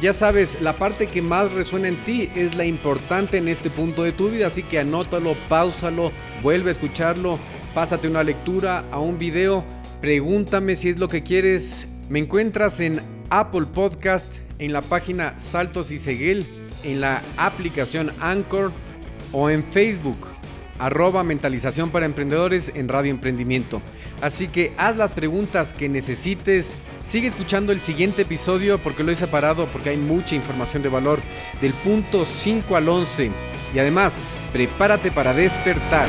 Ya 0.00 0.12
sabes, 0.12 0.60
la 0.60 0.74
parte 0.74 1.08
que 1.08 1.22
más 1.22 1.50
resuena 1.52 1.88
en 1.88 1.96
ti 2.04 2.30
es 2.36 2.54
la 2.54 2.64
importante 2.64 3.38
en 3.38 3.48
este 3.48 3.70
punto 3.70 4.04
de 4.04 4.12
tu 4.12 4.30
vida, 4.30 4.46
así 4.46 4.62
que 4.62 4.78
anótalo, 4.78 5.34
pausalo, 5.48 6.12
vuelve 6.42 6.70
a 6.70 6.72
escucharlo 6.72 7.40
pásate 7.74 8.08
una 8.08 8.22
lectura, 8.22 8.84
a 8.90 8.98
un 8.98 9.18
video, 9.18 9.64
pregúntame 10.00 10.76
si 10.76 10.88
es 10.88 10.98
lo 10.98 11.08
que 11.08 11.22
quieres. 11.22 11.86
Me 12.08 12.18
encuentras 12.18 12.80
en 12.80 13.00
Apple 13.30 13.66
Podcast, 13.72 14.38
en 14.58 14.72
la 14.72 14.82
página 14.82 15.38
Saltos 15.38 15.90
y 15.90 15.98
Seguel, 15.98 16.46
en 16.82 17.00
la 17.00 17.22
aplicación 17.36 18.12
Anchor 18.20 18.72
o 19.32 19.50
en 19.50 19.64
Facebook, 19.64 20.18
arroba 20.78 21.22
mentalización 21.22 21.90
para 21.90 22.06
emprendedores 22.06 22.72
en 22.74 22.88
Radio 22.88 23.10
Emprendimiento. 23.10 23.80
Así 24.22 24.48
que 24.48 24.72
haz 24.76 24.96
las 24.96 25.12
preguntas 25.12 25.72
que 25.72 25.88
necesites. 25.88 26.74
Sigue 27.00 27.28
escuchando 27.28 27.72
el 27.72 27.80
siguiente 27.80 28.22
episodio 28.22 28.78
porque 28.82 29.04
lo 29.04 29.12
he 29.12 29.16
separado 29.16 29.66
porque 29.66 29.90
hay 29.90 29.96
mucha 29.96 30.34
información 30.34 30.82
de 30.82 30.88
valor 30.88 31.20
del 31.60 31.72
punto 31.72 32.24
5 32.24 32.76
al 32.76 32.88
11. 32.88 33.30
Y 33.74 33.78
además, 33.78 34.16
prepárate 34.52 35.10
para 35.10 35.32
despertar. 35.32 36.08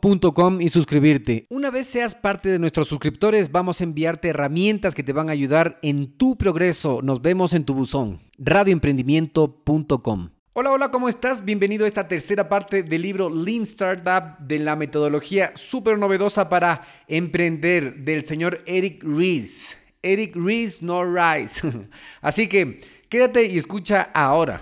y 0.59 0.69
suscribirte. 0.69 1.45
Una 1.49 1.69
vez 1.69 1.87
seas 1.87 2.15
parte 2.15 2.49
de 2.49 2.57
nuestros 2.57 2.87
suscriptores, 2.87 3.51
vamos 3.51 3.79
a 3.79 3.83
enviarte 3.83 4.29
herramientas 4.29 4.95
que 4.95 5.03
te 5.03 5.13
van 5.13 5.29
a 5.29 5.33
ayudar 5.33 5.77
en 5.83 6.17
tu 6.17 6.37
progreso. 6.37 7.01
Nos 7.03 7.21
vemos 7.21 7.53
en 7.53 7.65
tu 7.65 7.75
buzón. 7.75 8.19
radioemprendimiento.com 8.37 10.29
Hola, 10.53 10.71
hola, 10.71 10.91
¿cómo 10.91 11.07
estás? 11.07 11.45
Bienvenido 11.45 11.85
a 11.85 11.87
esta 11.87 12.07
tercera 12.07 12.49
parte 12.49 12.83
del 12.83 13.03
libro 13.03 13.29
Lean 13.29 13.63
Startup 13.63 14.37
de 14.39 14.59
la 14.59 14.75
metodología 14.75 15.53
súper 15.55 15.97
novedosa 15.97 16.49
para 16.49 16.81
emprender 17.07 17.97
del 18.03 18.25
señor 18.25 18.61
Eric 18.65 19.03
Ries. 19.03 19.77
Eric 20.01 20.35
Ries, 20.35 20.81
no 20.81 21.03
Rise. 21.05 21.61
Así 22.21 22.47
que 22.47 22.81
quédate 23.07 23.45
y 23.45 23.57
escucha 23.57 24.09
ahora. 24.13 24.61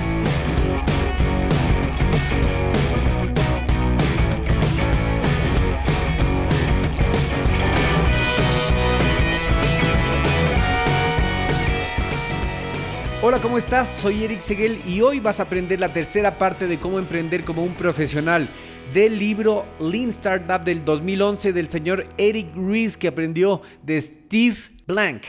Hola, 13.31 13.41
¿cómo 13.41 13.57
estás? 13.57 13.87
Soy 13.87 14.25
Eric 14.25 14.41
Seguel 14.41 14.77
y 14.85 14.99
hoy 14.99 15.21
vas 15.21 15.39
a 15.39 15.43
aprender 15.43 15.79
la 15.79 15.87
tercera 15.87 16.37
parte 16.37 16.67
de 16.67 16.77
cómo 16.77 16.99
emprender 16.99 17.45
como 17.45 17.63
un 17.63 17.73
profesional 17.75 18.49
del 18.93 19.17
libro 19.17 19.65
Lean 19.79 20.09
Startup 20.09 20.61
del 20.61 20.83
2011 20.83 21.53
del 21.53 21.69
señor 21.69 22.07
Eric 22.17 22.53
Ries 22.57 22.97
que 22.97 23.07
aprendió 23.07 23.61
de 23.83 24.01
Steve 24.01 24.57
Blank. 24.85 25.23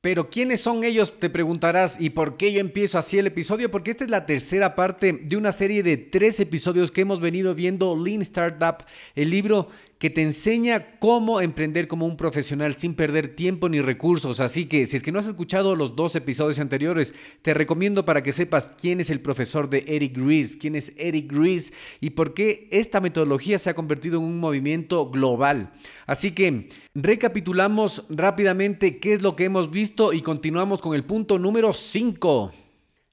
Pero 0.00 0.30
¿quiénes 0.30 0.60
son 0.60 0.84
ellos? 0.84 1.18
Te 1.18 1.30
preguntarás. 1.30 2.00
¿Y 2.00 2.10
por 2.10 2.36
qué 2.36 2.52
yo 2.52 2.60
empiezo 2.60 2.96
así 2.96 3.18
el 3.18 3.26
episodio? 3.26 3.72
Porque 3.72 3.90
esta 3.90 4.04
es 4.04 4.10
la 4.10 4.24
tercera 4.24 4.76
parte 4.76 5.12
de 5.12 5.36
una 5.36 5.50
serie 5.50 5.82
de 5.82 5.96
tres 5.96 6.38
episodios 6.38 6.92
que 6.92 7.00
hemos 7.00 7.20
venido 7.20 7.56
viendo 7.56 7.96
Lean 7.96 8.22
Startup, 8.22 8.84
el 9.16 9.30
libro 9.30 9.66
que 10.02 10.10
te 10.10 10.20
enseña 10.20 10.98
cómo 10.98 11.40
emprender 11.40 11.86
como 11.86 12.06
un 12.06 12.16
profesional 12.16 12.76
sin 12.76 12.94
perder 12.94 13.36
tiempo 13.36 13.68
ni 13.68 13.80
recursos. 13.80 14.40
Así 14.40 14.66
que 14.66 14.84
si 14.84 14.96
es 14.96 15.02
que 15.04 15.12
no 15.12 15.20
has 15.20 15.28
escuchado 15.28 15.76
los 15.76 15.94
dos 15.94 16.16
episodios 16.16 16.58
anteriores, 16.58 17.14
te 17.42 17.54
recomiendo 17.54 18.04
para 18.04 18.20
que 18.20 18.32
sepas 18.32 18.72
quién 18.76 19.00
es 19.00 19.10
el 19.10 19.20
profesor 19.20 19.70
de 19.70 19.84
Eric 19.86 20.16
Ries, 20.16 20.56
quién 20.56 20.74
es 20.74 20.92
Eric 20.96 21.30
Ries 21.30 21.72
y 22.00 22.10
por 22.10 22.34
qué 22.34 22.66
esta 22.72 23.00
metodología 23.00 23.60
se 23.60 23.70
ha 23.70 23.74
convertido 23.74 24.18
en 24.18 24.24
un 24.24 24.40
movimiento 24.40 25.08
global. 25.08 25.70
Así 26.04 26.32
que 26.32 26.66
recapitulamos 26.96 28.02
rápidamente 28.10 28.98
qué 28.98 29.14
es 29.14 29.22
lo 29.22 29.36
que 29.36 29.44
hemos 29.44 29.70
visto 29.70 30.12
y 30.12 30.20
continuamos 30.20 30.82
con 30.82 30.96
el 30.96 31.04
punto 31.04 31.38
número 31.38 31.72
5. 31.72 32.52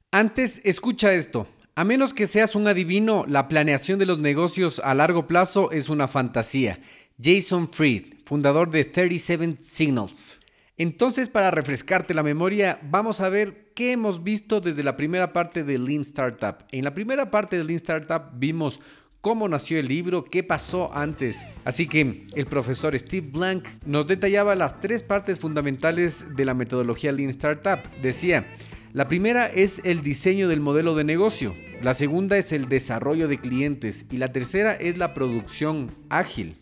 Antes, 0.10 0.60
escucha 0.64 1.14
esto. 1.14 1.48
A 1.80 1.86
menos 1.86 2.14
que 2.14 2.28
seas 2.28 2.56
un 2.56 2.68
adivino, 2.68 3.24
la 3.26 3.48
planeación 3.48 4.00
de 4.00 4.06
los 4.06 4.20
negocios 4.20 4.82
a 4.84 4.94
largo 4.94 5.28
plazo 5.28 5.72
es 5.72 5.88
una 5.88 6.10
fantasía. 6.10 6.82
Jason 7.24 7.72
Fried, 7.72 8.16
fundador 8.26 8.70
de 8.70 8.84
37 8.84 9.60
Signals. 9.62 10.42
Entonces, 10.76 11.30
para 11.30 11.52
refrescarte 11.52 12.14
la 12.14 12.22
memoria, 12.22 12.82
vamos 12.84 13.22
a 13.22 13.30
ver 13.30 13.72
qué 13.76 13.94
hemos 13.94 14.26
visto 14.26 14.60
desde 14.60 14.84
la 14.84 14.98
primera 14.98 15.32
parte 15.32 15.64
de 15.64 15.78
Lean 15.78 16.02
Startup. 16.02 16.66
En 16.74 16.84
la 16.84 16.94
primera 16.94 17.32
parte 17.32 17.56
de 17.56 17.64
Lean 17.64 17.78
Startup 17.78 18.24
vimos 18.34 18.82
cómo 19.22 19.48
nació 19.48 19.80
el 19.80 19.88
libro, 19.88 20.26
qué 20.26 20.44
pasó 20.44 20.94
antes. 20.94 21.46
Así 21.64 21.88
que 21.88 22.28
el 22.36 22.46
profesor 22.46 23.00
Steve 23.00 23.30
Blank 23.32 23.66
nos 23.86 24.06
detallaba 24.06 24.54
las 24.54 24.82
tres 24.82 25.02
partes 25.02 25.40
fundamentales 25.40 26.26
de 26.36 26.44
la 26.44 26.54
metodología 26.54 27.14
Lean 27.14 27.30
Startup. 27.30 27.80
Decía, 28.02 28.48
la 28.92 29.08
primera 29.08 29.46
es 29.46 29.80
el 29.86 30.02
diseño 30.02 30.50
del 30.50 30.60
modelo 30.60 30.94
de 30.94 31.06
negocio. 31.06 31.56
La 31.82 31.94
segunda 31.94 32.38
es 32.38 32.52
el 32.52 32.68
desarrollo 32.68 33.30
de 33.30 33.38
clientes 33.38 34.06
y 34.12 34.18
la 34.18 34.34
tercera 34.34 34.74
es 34.74 34.98
la 34.98 35.14
producción 35.14 35.96
ágil. 36.10 36.58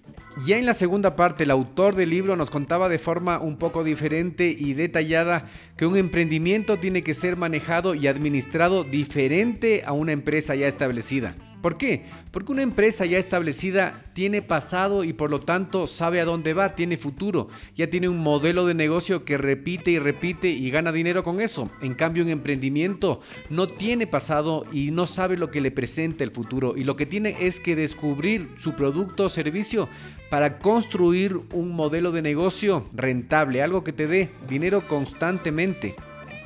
Ya 0.46 0.60
en 0.60 0.68
la 0.68 0.76
segunda 0.76 1.16
parte, 1.16 1.46
el 1.46 1.50
autor 1.50 1.96
del 1.96 2.12
libro 2.12 2.36
nos 2.36 2.52
contaba 2.52 2.88
de 2.88 3.00
forma 3.00 3.40
un 3.40 3.58
poco 3.58 3.84
diferente 3.84 4.56
y 4.56 4.76
detallada 4.76 5.50
que 5.76 5.88
un 5.88 5.98
emprendimiento 5.98 6.78
tiene 6.78 7.02
que 7.02 7.16
ser 7.16 7.36
manejado 7.36 7.96
y 7.96 8.06
administrado 8.06 8.84
diferente 8.84 9.82
a 9.88 9.94
una 9.94 10.12
empresa 10.12 10.54
ya 10.54 10.68
establecida. 10.68 11.36
¿Por 11.68 11.78
qué? 11.78 12.06
Porque 12.32 12.54
una 12.54 12.62
empresa 12.62 13.06
ya 13.06 13.18
establecida 13.18 14.06
tiene 14.14 14.42
pasado 14.42 15.04
y 15.04 15.12
por 15.12 15.30
lo 15.30 15.42
tanto 15.42 15.86
sabe 15.86 16.22
a 16.22 16.24
dónde 16.24 16.54
va, 16.54 16.78
tiene 16.78 16.98
futuro, 16.98 17.50
ya 17.76 17.90
tiene 17.90 18.08
un 18.08 18.20
modelo 18.20 18.66
de 18.66 18.74
negocio 18.74 19.26
que 19.26 19.38
repite 19.38 19.92
y 19.92 20.00
repite 20.00 20.48
y 20.48 20.70
gana 20.70 20.94
dinero 20.94 21.24
con 21.24 21.42
eso. 21.42 21.70
En 21.82 21.94
cambio, 21.94 22.24
un 22.24 22.30
emprendimiento 22.30 23.20
no 23.50 23.68
tiene 23.68 24.08
pasado 24.08 24.66
y 24.72 24.92
no 24.92 25.08
sabe 25.08 25.36
lo 25.36 25.52
que 25.52 25.60
le 25.60 25.72
presenta 25.72 26.24
el 26.24 26.32
futuro 26.32 26.78
y 26.78 26.86
lo 26.86 26.96
que 26.96 27.06
tiene 27.06 27.36
es 27.38 27.60
que 27.60 27.76
descubrir 27.76 28.48
su 28.58 28.74
producto 28.74 29.26
o 29.26 29.30
servicio 29.30 29.90
para 30.30 30.60
construir 30.60 31.38
un 31.52 31.72
modelo 31.72 32.14
de 32.14 32.22
negocio 32.22 32.88
rentable, 32.94 33.62
algo 33.62 33.84
que 33.84 33.92
te 33.92 34.08
dé 34.08 34.30
dinero 34.48 34.88
constantemente. 34.88 35.98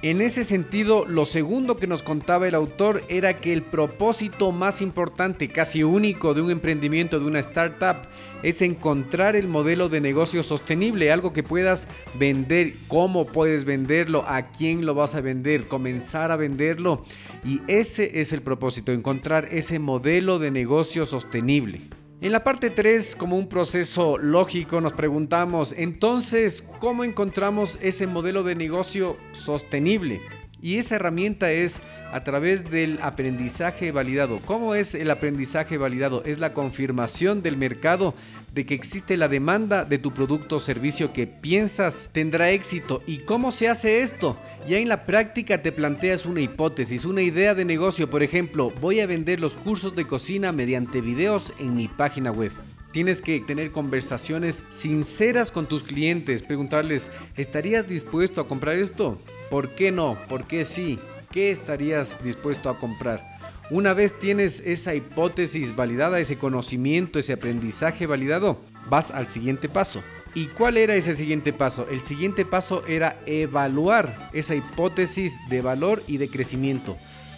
En 0.03 0.19
ese 0.19 0.43
sentido, 0.43 1.05
lo 1.05 1.27
segundo 1.27 1.77
que 1.77 1.85
nos 1.85 2.01
contaba 2.01 2.47
el 2.47 2.55
autor 2.55 3.03
era 3.07 3.39
que 3.39 3.53
el 3.53 3.61
propósito 3.61 4.51
más 4.51 4.81
importante, 4.81 5.49
casi 5.49 5.83
único 5.83 6.33
de 6.33 6.41
un 6.41 6.49
emprendimiento, 6.49 7.19
de 7.19 7.25
una 7.25 7.37
startup, 7.37 8.07
es 8.41 8.63
encontrar 8.63 9.35
el 9.35 9.47
modelo 9.47 9.89
de 9.89 10.01
negocio 10.01 10.41
sostenible, 10.41 11.11
algo 11.11 11.33
que 11.33 11.43
puedas 11.43 11.87
vender, 12.15 12.77
cómo 12.87 13.27
puedes 13.27 13.63
venderlo, 13.63 14.25
a 14.27 14.47
quién 14.49 14.87
lo 14.87 14.95
vas 14.95 15.13
a 15.13 15.21
vender, 15.21 15.67
comenzar 15.67 16.31
a 16.31 16.35
venderlo. 16.35 17.03
Y 17.45 17.61
ese 17.67 18.21
es 18.21 18.33
el 18.33 18.41
propósito, 18.41 18.91
encontrar 18.91 19.49
ese 19.51 19.77
modelo 19.77 20.39
de 20.39 20.49
negocio 20.49 21.05
sostenible. 21.05 22.00
En 22.23 22.31
la 22.31 22.43
parte 22.43 22.69
3, 22.69 23.15
como 23.15 23.35
un 23.35 23.47
proceso 23.47 24.19
lógico, 24.19 24.79
nos 24.79 24.93
preguntamos, 24.93 25.73
entonces, 25.75 26.63
¿cómo 26.79 27.03
encontramos 27.03 27.79
ese 27.81 28.05
modelo 28.05 28.43
de 28.43 28.53
negocio 28.53 29.17
sostenible? 29.31 30.21
Y 30.61 30.77
esa 30.77 30.97
herramienta 30.97 31.49
es 31.49 31.81
a 32.11 32.23
través 32.23 32.69
del 32.69 32.99
aprendizaje 33.01 33.91
validado. 33.91 34.39
¿Cómo 34.45 34.75
es 34.75 34.93
el 34.93 35.09
aprendizaje 35.09 35.79
validado? 35.79 36.23
Es 36.23 36.37
la 36.37 36.53
confirmación 36.53 37.41
del 37.41 37.57
mercado 37.57 38.13
de 38.53 38.65
que 38.65 38.73
existe 38.73 39.17
la 39.17 39.27
demanda 39.27 39.85
de 39.85 39.97
tu 39.97 40.13
producto 40.13 40.57
o 40.57 40.59
servicio 40.59 41.13
que 41.13 41.25
piensas 41.27 42.09
tendrá 42.11 42.51
éxito. 42.51 43.01
¿Y 43.07 43.19
cómo 43.19 43.51
se 43.51 43.69
hace 43.69 44.01
esto? 44.01 44.37
Ya 44.67 44.77
en 44.77 44.89
la 44.89 45.05
práctica 45.05 45.61
te 45.61 45.71
planteas 45.71 46.25
una 46.25 46.41
hipótesis, 46.41 47.05
una 47.05 47.21
idea 47.21 47.55
de 47.55 47.65
negocio. 47.65 48.09
Por 48.09 48.23
ejemplo, 48.23 48.71
voy 48.81 48.99
a 48.99 49.07
vender 49.07 49.39
los 49.39 49.55
cursos 49.55 49.95
de 49.95 50.05
cocina 50.05 50.51
mediante 50.51 51.01
videos 51.01 51.53
en 51.59 51.75
mi 51.75 51.87
página 51.87 52.31
web. 52.31 52.51
Tienes 52.91 53.21
que 53.21 53.39
tener 53.39 53.71
conversaciones 53.71 54.65
sinceras 54.69 55.49
con 55.49 55.65
tus 55.65 55.83
clientes, 55.83 56.43
preguntarles, 56.43 57.09
¿estarías 57.37 57.87
dispuesto 57.87 58.41
a 58.41 58.47
comprar 58.49 58.75
esto? 58.75 59.21
¿Por 59.49 59.75
qué 59.75 59.93
no? 59.93 60.17
¿Por 60.27 60.45
qué 60.45 60.65
sí? 60.65 60.99
¿Qué 61.31 61.51
estarías 61.51 62.21
dispuesto 62.21 62.69
a 62.69 62.77
comprar? 62.77 63.30
Una 63.71 63.93
vez 63.93 64.19
tienes 64.19 64.61
esa 64.65 64.95
hipótesis 64.95 65.77
validada, 65.77 66.19
ese 66.19 66.37
conocimiento, 66.37 67.19
ese 67.19 67.31
aprendizaje 67.31 68.05
validado, 68.05 68.59
vas 68.89 69.11
al 69.11 69.29
siguiente 69.29 69.69
paso. 69.69 70.03
¿Y 70.35 70.47
cuál 70.47 70.75
era 70.75 70.93
ese 70.93 71.15
siguiente 71.15 71.53
paso? 71.53 71.87
El 71.89 72.03
siguiente 72.03 72.43
paso 72.43 72.85
era 72.85 73.21
evaluar 73.25 74.29
esa 74.33 74.55
hipótesis 74.55 75.39
de 75.49 75.61
valor 75.61 76.03
y 76.05 76.17
de 76.17 76.27
crecimiento. 76.27 76.97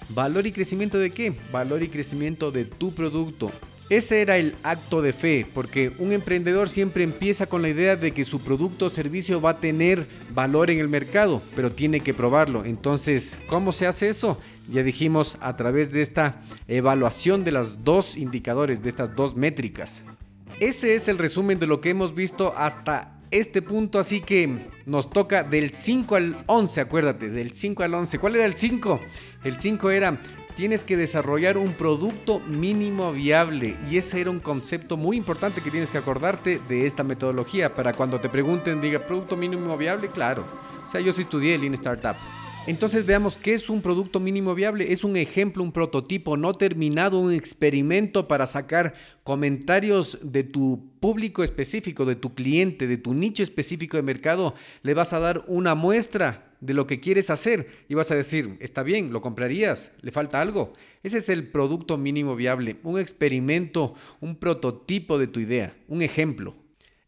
¿Valor 0.10 0.48
y 0.48 0.52
crecimiento 0.52 0.98
de 0.98 1.12
qué? 1.12 1.36
Valor 1.52 1.84
y 1.84 1.90
crecimiento 1.90 2.52
de 2.52 2.66
tu 2.66 2.96
producto. 2.96 3.52
Ese 3.90 4.22
era 4.22 4.38
el 4.38 4.56
acto 4.64 5.02
de 5.02 5.12
fe, 5.12 5.46
porque 5.54 5.92
un 6.00 6.14
emprendedor 6.14 6.70
siempre 6.70 7.04
empieza 7.04 7.48
con 7.48 7.62
la 7.62 7.70
idea 7.70 7.96
de 7.96 8.12
que 8.12 8.24
su 8.24 8.40
producto 8.40 8.86
o 8.86 8.90
servicio 8.90 9.42
va 9.42 9.52
a 9.52 9.60
tener 9.60 10.08
valor 10.34 10.70
en 10.72 10.80
el 10.80 10.88
mercado, 10.88 11.42
pero 11.56 11.72
tiene 11.72 12.00
que 12.00 12.14
probarlo. 12.14 12.64
Entonces, 12.64 13.38
¿cómo 13.48 13.74
se 13.74 13.86
hace 13.86 14.08
eso? 14.08 14.40
Ya 14.70 14.84
dijimos 14.84 15.36
a 15.42 15.58
través 15.58 15.92
de 15.92 16.02
esta 16.02 16.42
evaluación 16.68 17.44
de 17.44 17.52
los 17.52 17.84
dos 17.84 18.16
indicadores, 18.16 18.82
de 18.82 18.90
estas 18.90 19.16
dos 19.16 19.36
métricas. 19.36 20.06
Ese 20.62 20.96
es 20.96 21.10
el 21.10 21.18
resumen 21.18 21.60
de 21.60 21.68
lo 21.68 21.82
que 21.82 21.90
hemos 21.90 22.16
visto 22.16 22.54
hasta 22.56 23.20
este 23.32 23.62
punto, 23.62 24.00
así 24.00 24.22
que 24.22 24.70
nos 24.86 25.10
toca 25.10 25.44
del 25.44 25.72
5 25.72 26.16
al 26.16 26.44
11, 26.46 26.82
acuérdate, 26.82 27.30
del 27.30 27.54
5 27.54 27.84
al 27.84 27.94
11. 27.96 28.20
¿Cuál 28.20 28.36
era 28.36 28.46
el 28.46 28.56
5? 28.56 29.00
El 29.44 29.60
5 29.60 29.92
era 29.92 30.22
tienes 30.56 30.84
que 30.84 30.98
desarrollar 30.98 31.58
un 31.58 31.74
producto 31.74 32.40
mínimo 32.40 33.12
viable 33.12 33.76
y 33.90 33.98
ese 33.98 34.22
era 34.22 34.30
un 34.30 34.40
concepto 34.40 34.98
muy 34.98 35.18
importante 35.18 35.62
que 35.62 35.72
tienes 35.72 35.90
que 35.90 35.98
acordarte 35.98 36.60
de 36.68 36.86
esta 36.86 37.04
metodología 37.04 37.74
para 37.74 37.94
cuando 37.94 38.20
te 38.20 38.30
pregunten 38.30 38.82
diga 38.82 39.06
producto 39.06 39.36
mínimo 39.36 39.76
viable, 39.78 40.10
claro. 40.10 40.44
O 40.84 40.88
sea, 40.88 41.02
yo 41.02 41.12
sí 41.14 41.22
estudié 41.22 41.58
Lean 41.58 41.74
Startup. 41.76 42.16
Entonces 42.66 43.06
veamos 43.06 43.38
qué 43.38 43.54
es 43.56 43.70
un 43.70 43.82
producto 43.82 44.22
mínimo 44.22 44.56
viable. 44.56 44.94
Es 44.94 45.04
un 45.04 45.18
ejemplo, 45.18 45.64
un 45.64 45.74
prototipo 45.74 46.38
no 46.38 46.54
terminado, 46.54 47.20
un 47.20 47.34
experimento 47.34 48.28
para 48.30 48.48
sacar 48.48 48.94
comentarios 49.24 50.18
de 50.22 50.46
tu 50.46 50.92
público 51.02 51.44
específico, 51.44 52.06
de 52.06 52.16
tu 52.16 52.34
cliente, 52.34 52.88
de 52.88 52.96
tu 52.96 53.14
nicho 53.14 53.44
específico 53.44 53.98
de 53.98 54.04
mercado. 54.04 54.56
Le 54.82 54.94
vas 54.94 55.12
a 55.12 55.20
dar 55.20 55.44
una 55.48 55.76
muestra 55.76 56.53
de 56.66 56.74
lo 56.74 56.88
que 56.88 57.00
quieres 57.00 57.30
hacer 57.30 57.68
y 57.90 57.96
vas 57.96 58.10
a 58.12 58.16
decir, 58.16 58.58
está 58.60 58.84
bien, 58.84 59.12
lo 59.12 59.22
comprarías, 59.22 59.92
le 60.02 60.12
falta 60.12 60.42
algo. 60.42 60.74
Ese 61.04 61.18
es 61.18 61.30
el 61.30 61.50
producto 61.50 61.98
mínimo 61.98 62.36
viable, 62.36 62.78
un 62.84 63.00
experimento, 63.00 63.96
un 64.22 64.38
prototipo 64.38 65.20
de 65.20 65.28
tu 65.28 65.40
idea, 65.40 65.76
un 65.88 66.02
ejemplo. 66.02 66.56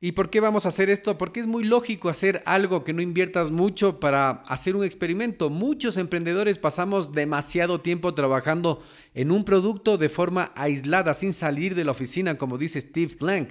¿Y 0.01 0.11
por 0.11 0.29
qué 0.29 0.41
vamos 0.41 0.65
a 0.65 0.69
hacer 0.69 0.89
esto? 0.89 1.17
Porque 1.17 1.39
es 1.39 1.47
muy 1.47 1.63
lógico 1.63 2.09
hacer 2.09 2.43
algo 2.45 2.83
que 2.83 2.93
no 2.93 3.01
inviertas 3.01 3.49
mucho 3.49 3.99
para 3.99 4.29
hacer 4.29 4.75
un 4.75 4.83
experimento. 4.83 5.49
Muchos 5.49 5.97
emprendedores 5.97 6.57
pasamos 6.57 7.13
demasiado 7.13 7.81
tiempo 7.81 8.13
trabajando 8.13 8.83
en 9.13 9.31
un 9.31 9.45
producto 9.45 9.97
de 9.97 10.09
forma 10.09 10.51
aislada, 10.55 11.13
sin 11.13 11.33
salir 11.33 11.75
de 11.75 11.85
la 11.85 11.91
oficina, 11.91 12.37
como 12.37 12.57
dice 12.57 12.81
Steve 12.81 13.15
Blank, 13.19 13.49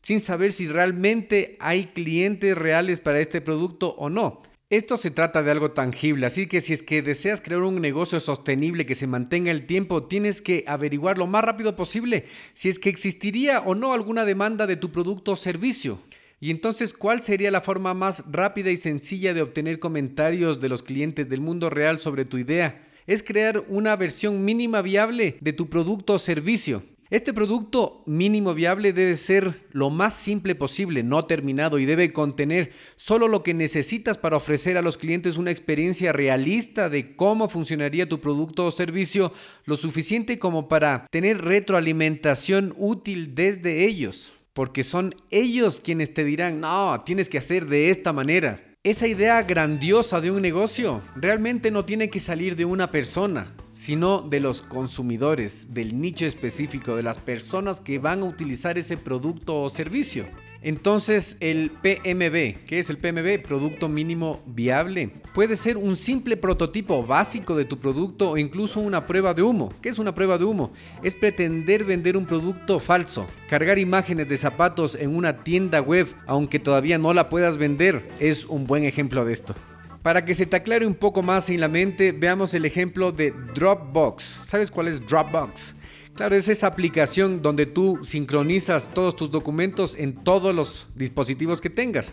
sin 0.00 0.20
saber 0.20 0.52
si 0.52 0.66
realmente 0.66 1.56
hay 1.60 1.84
clientes 1.84 2.56
reales 2.56 3.00
para 3.00 3.20
este 3.20 3.40
producto 3.40 3.90
o 3.90 4.08
no. 4.08 4.40
Esto 4.72 4.96
se 4.96 5.10
trata 5.10 5.42
de 5.42 5.50
algo 5.50 5.72
tangible, 5.72 6.24
así 6.24 6.46
que 6.46 6.62
si 6.62 6.72
es 6.72 6.82
que 6.82 7.02
deseas 7.02 7.42
crear 7.42 7.60
un 7.60 7.82
negocio 7.82 8.20
sostenible 8.20 8.86
que 8.86 8.94
se 8.94 9.06
mantenga 9.06 9.50
el 9.50 9.66
tiempo, 9.66 10.02
tienes 10.02 10.40
que 10.40 10.64
averiguar 10.66 11.18
lo 11.18 11.26
más 11.26 11.44
rápido 11.44 11.76
posible 11.76 12.24
si 12.54 12.70
es 12.70 12.78
que 12.78 12.88
existiría 12.88 13.60
o 13.60 13.74
no 13.74 13.92
alguna 13.92 14.24
demanda 14.24 14.66
de 14.66 14.76
tu 14.76 14.90
producto 14.90 15.32
o 15.32 15.36
servicio. 15.36 16.00
Y 16.40 16.50
entonces, 16.50 16.94
¿cuál 16.94 17.22
sería 17.22 17.50
la 17.50 17.60
forma 17.60 17.92
más 17.92 18.24
rápida 18.32 18.70
y 18.70 18.78
sencilla 18.78 19.34
de 19.34 19.42
obtener 19.42 19.78
comentarios 19.78 20.58
de 20.58 20.70
los 20.70 20.82
clientes 20.82 21.28
del 21.28 21.42
mundo 21.42 21.68
real 21.68 21.98
sobre 21.98 22.24
tu 22.24 22.38
idea? 22.38 22.88
Es 23.06 23.22
crear 23.22 23.62
una 23.68 23.94
versión 23.96 24.42
mínima 24.42 24.80
viable 24.80 25.36
de 25.42 25.52
tu 25.52 25.68
producto 25.68 26.14
o 26.14 26.18
servicio. 26.18 26.82
Este 27.12 27.34
producto 27.34 28.02
mínimo 28.06 28.54
viable 28.54 28.94
debe 28.94 29.18
ser 29.18 29.66
lo 29.72 29.90
más 29.90 30.14
simple 30.14 30.54
posible, 30.54 31.02
no 31.02 31.26
terminado 31.26 31.78
y 31.78 31.84
debe 31.84 32.10
contener 32.10 32.72
solo 32.96 33.28
lo 33.28 33.42
que 33.42 33.52
necesitas 33.52 34.16
para 34.16 34.38
ofrecer 34.38 34.78
a 34.78 34.82
los 34.82 34.96
clientes 34.96 35.36
una 35.36 35.50
experiencia 35.50 36.10
realista 36.12 36.88
de 36.88 37.14
cómo 37.14 37.50
funcionaría 37.50 38.08
tu 38.08 38.18
producto 38.22 38.64
o 38.64 38.70
servicio, 38.70 39.34
lo 39.66 39.76
suficiente 39.76 40.38
como 40.38 40.68
para 40.68 41.06
tener 41.10 41.42
retroalimentación 41.42 42.74
útil 42.78 43.34
desde 43.34 43.84
ellos, 43.84 44.32
porque 44.54 44.82
son 44.82 45.14
ellos 45.30 45.82
quienes 45.84 46.14
te 46.14 46.24
dirán, 46.24 46.60
no, 46.60 47.02
tienes 47.04 47.28
que 47.28 47.36
hacer 47.36 47.66
de 47.66 47.90
esta 47.90 48.14
manera. 48.14 48.71
Esa 48.84 49.06
idea 49.06 49.40
grandiosa 49.42 50.20
de 50.20 50.32
un 50.32 50.42
negocio 50.42 51.02
realmente 51.14 51.70
no 51.70 51.84
tiene 51.84 52.10
que 52.10 52.18
salir 52.18 52.56
de 52.56 52.64
una 52.64 52.90
persona, 52.90 53.54
sino 53.70 54.22
de 54.22 54.40
los 54.40 54.60
consumidores, 54.60 55.72
del 55.72 56.00
nicho 56.00 56.26
específico, 56.26 56.96
de 56.96 57.04
las 57.04 57.18
personas 57.18 57.80
que 57.80 58.00
van 58.00 58.22
a 58.22 58.24
utilizar 58.24 58.78
ese 58.78 58.96
producto 58.96 59.62
o 59.62 59.70
servicio. 59.70 60.26
Entonces 60.64 61.36
el 61.40 61.70
PMB, 61.70 62.64
¿qué 62.66 62.78
es 62.78 62.88
el 62.88 62.98
PMB? 62.98 63.42
Producto 63.44 63.88
mínimo 63.88 64.40
viable. 64.46 65.10
Puede 65.34 65.56
ser 65.56 65.76
un 65.76 65.96
simple 65.96 66.36
prototipo 66.36 67.04
básico 67.04 67.56
de 67.56 67.64
tu 67.64 67.78
producto 67.78 68.30
o 68.30 68.38
incluso 68.38 68.78
una 68.78 69.04
prueba 69.04 69.34
de 69.34 69.42
humo. 69.42 69.72
¿Qué 69.82 69.88
es 69.88 69.98
una 69.98 70.14
prueba 70.14 70.38
de 70.38 70.44
humo? 70.44 70.72
Es 71.02 71.16
pretender 71.16 71.84
vender 71.84 72.16
un 72.16 72.26
producto 72.26 72.78
falso. 72.78 73.26
Cargar 73.48 73.80
imágenes 73.80 74.28
de 74.28 74.36
zapatos 74.36 74.94
en 74.94 75.16
una 75.16 75.42
tienda 75.42 75.80
web, 75.80 76.06
aunque 76.26 76.60
todavía 76.60 76.96
no 76.96 77.12
la 77.12 77.28
puedas 77.28 77.56
vender, 77.56 78.08
es 78.20 78.44
un 78.44 78.64
buen 78.64 78.84
ejemplo 78.84 79.24
de 79.24 79.32
esto. 79.32 79.56
Para 80.02 80.24
que 80.24 80.34
se 80.34 80.46
te 80.46 80.56
aclare 80.56 80.86
un 80.86 80.94
poco 80.94 81.22
más 81.22 81.50
en 81.50 81.60
la 81.60 81.68
mente, 81.68 82.12
veamos 82.12 82.54
el 82.54 82.64
ejemplo 82.64 83.10
de 83.10 83.32
Dropbox. 83.54 84.22
¿Sabes 84.44 84.70
cuál 84.70 84.88
es 84.88 85.04
Dropbox? 85.06 85.74
Claro, 86.14 86.36
es 86.36 86.48
esa 86.48 86.66
aplicación 86.66 87.40
donde 87.40 87.64
tú 87.64 87.98
sincronizas 88.02 88.92
todos 88.92 89.16
tus 89.16 89.30
documentos 89.30 89.94
en 89.94 90.12
todos 90.12 90.54
los 90.54 90.86
dispositivos 90.94 91.62
que 91.62 91.70
tengas. 91.70 92.12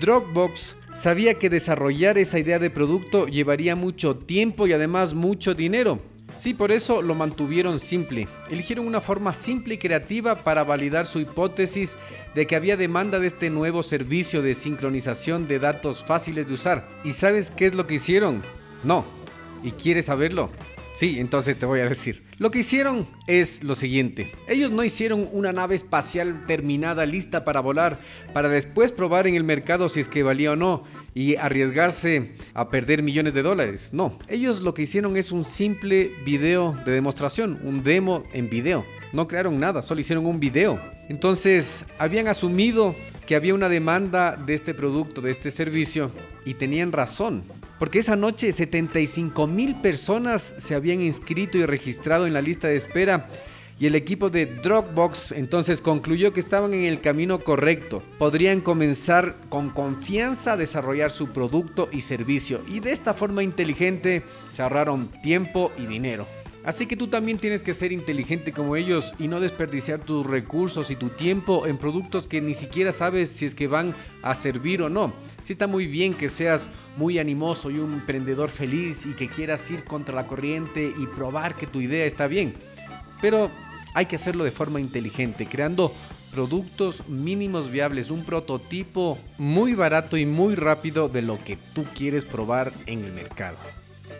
Dropbox 0.00 0.76
sabía 0.92 1.34
que 1.34 1.48
desarrollar 1.48 2.18
esa 2.18 2.40
idea 2.40 2.58
de 2.58 2.70
producto 2.70 3.26
llevaría 3.26 3.76
mucho 3.76 4.16
tiempo 4.16 4.66
y 4.66 4.72
además 4.72 5.14
mucho 5.14 5.54
dinero. 5.54 6.00
Sí, 6.36 6.54
por 6.54 6.72
eso 6.72 7.02
lo 7.02 7.14
mantuvieron 7.14 7.78
simple. 7.78 8.26
Eligieron 8.50 8.86
una 8.86 9.00
forma 9.00 9.32
simple 9.32 9.74
y 9.74 9.78
creativa 9.78 10.42
para 10.42 10.64
validar 10.64 11.06
su 11.06 11.20
hipótesis 11.20 11.96
de 12.34 12.46
que 12.46 12.56
había 12.56 12.76
demanda 12.76 13.18
de 13.18 13.28
este 13.28 13.50
nuevo 13.50 13.82
servicio 13.82 14.42
de 14.42 14.54
sincronización 14.54 15.46
de 15.46 15.58
datos 15.58 16.04
fáciles 16.04 16.48
de 16.48 16.54
usar. 16.54 16.88
¿Y 17.04 17.12
sabes 17.12 17.50
qué 17.50 17.66
es 17.66 17.74
lo 17.74 17.86
que 17.86 17.94
hicieron? 17.94 18.42
No. 18.84 19.04
¿Y 19.62 19.72
quieres 19.72 20.06
saberlo? 20.06 20.50
Sí, 20.92 21.20
entonces 21.20 21.58
te 21.58 21.66
voy 21.66 21.80
a 21.80 21.88
decir. 21.88 22.24
Lo 22.38 22.50
que 22.50 22.60
hicieron 22.60 23.06
es 23.26 23.62
lo 23.62 23.74
siguiente. 23.74 24.32
Ellos 24.48 24.70
no 24.72 24.82
hicieron 24.82 25.28
una 25.32 25.52
nave 25.52 25.76
espacial 25.76 26.46
terminada, 26.46 27.06
lista 27.06 27.44
para 27.44 27.60
volar, 27.60 28.00
para 28.32 28.48
después 28.48 28.92
probar 28.92 29.26
en 29.26 29.34
el 29.34 29.44
mercado 29.44 29.88
si 29.88 30.00
es 30.00 30.08
que 30.08 30.22
valía 30.22 30.52
o 30.52 30.56
no 30.56 30.84
y 31.14 31.36
arriesgarse 31.36 32.32
a 32.54 32.70
perder 32.70 33.02
millones 33.02 33.34
de 33.34 33.42
dólares. 33.42 33.92
No, 33.92 34.18
ellos 34.28 34.60
lo 34.60 34.74
que 34.74 34.82
hicieron 34.82 35.16
es 35.16 35.32
un 35.32 35.44
simple 35.44 36.12
video 36.24 36.76
de 36.84 36.92
demostración, 36.92 37.60
un 37.62 37.82
demo 37.82 38.24
en 38.32 38.50
video. 38.50 38.84
No 39.12 39.26
crearon 39.28 39.58
nada, 39.58 39.82
solo 39.82 40.00
hicieron 40.00 40.26
un 40.26 40.40
video. 40.40 40.80
Entonces, 41.08 41.84
habían 41.98 42.28
asumido 42.28 42.94
que 43.26 43.36
había 43.36 43.54
una 43.54 43.68
demanda 43.68 44.36
de 44.36 44.54
este 44.54 44.74
producto, 44.74 45.20
de 45.20 45.30
este 45.30 45.50
servicio, 45.50 46.10
y 46.44 46.54
tenían 46.54 46.92
razón. 46.92 47.44
Porque 47.80 48.00
esa 48.00 48.14
noche 48.14 48.52
75 48.52 49.46
mil 49.46 49.80
personas 49.80 50.54
se 50.58 50.74
habían 50.74 51.00
inscrito 51.00 51.56
y 51.56 51.64
registrado 51.64 52.26
en 52.26 52.34
la 52.34 52.42
lista 52.42 52.68
de 52.68 52.76
espera 52.76 53.30
y 53.78 53.86
el 53.86 53.94
equipo 53.94 54.28
de 54.28 54.44
Dropbox 54.44 55.32
entonces 55.32 55.80
concluyó 55.80 56.34
que 56.34 56.40
estaban 56.40 56.74
en 56.74 56.84
el 56.84 57.00
camino 57.00 57.38
correcto. 57.38 58.02
Podrían 58.18 58.60
comenzar 58.60 59.36
con 59.48 59.70
confianza 59.70 60.52
a 60.52 60.56
desarrollar 60.58 61.10
su 61.10 61.28
producto 61.28 61.88
y 61.90 62.02
servicio 62.02 62.60
y 62.68 62.80
de 62.80 62.92
esta 62.92 63.14
forma 63.14 63.42
inteligente 63.42 64.24
se 64.50 64.60
ahorraron 64.60 65.10
tiempo 65.22 65.72
y 65.78 65.86
dinero. 65.86 66.26
Así 66.62 66.86
que 66.86 66.96
tú 66.96 67.08
también 67.08 67.38
tienes 67.38 67.62
que 67.62 67.72
ser 67.72 67.90
inteligente 67.90 68.52
como 68.52 68.76
ellos 68.76 69.14
y 69.18 69.28
no 69.28 69.40
desperdiciar 69.40 70.00
tus 70.00 70.26
recursos 70.26 70.90
y 70.90 70.96
tu 70.96 71.08
tiempo 71.08 71.66
en 71.66 71.78
productos 71.78 72.26
que 72.26 72.42
ni 72.42 72.54
siquiera 72.54 72.92
sabes 72.92 73.30
si 73.30 73.46
es 73.46 73.54
que 73.54 73.66
van 73.66 73.96
a 74.22 74.34
servir 74.34 74.82
o 74.82 74.90
no. 74.90 75.14
Si 75.42 75.54
está 75.54 75.66
muy 75.66 75.86
bien 75.86 76.12
que 76.12 76.28
seas 76.28 76.68
muy 76.98 77.18
animoso 77.18 77.70
y 77.70 77.78
un 77.78 77.94
emprendedor 77.94 78.50
feliz 78.50 79.06
y 79.06 79.14
que 79.14 79.28
quieras 79.30 79.70
ir 79.70 79.84
contra 79.84 80.14
la 80.14 80.26
corriente 80.26 80.92
y 80.98 81.06
probar 81.06 81.56
que 81.56 81.66
tu 81.66 81.80
idea 81.80 82.04
está 82.04 82.26
bien. 82.26 82.54
Pero 83.22 83.50
hay 83.94 84.04
que 84.04 84.16
hacerlo 84.16 84.44
de 84.44 84.50
forma 84.50 84.80
inteligente, 84.80 85.46
creando 85.46 85.94
productos 86.30 87.08
mínimos 87.08 87.70
viables, 87.70 88.10
un 88.10 88.24
prototipo 88.24 89.18
muy 89.38 89.74
barato 89.74 90.18
y 90.18 90.26
muy 90.26 90.56
rápido 90.56 91.08
de 91.08 91.22
lo 91.22 91.42
que 91.42 91.56
tú 91.74 91.86
quieres 91.94 92.26
probar 92.26 92.72
en 92.84 93.02
el 93.04 93.12
mercado. 93.12 93.56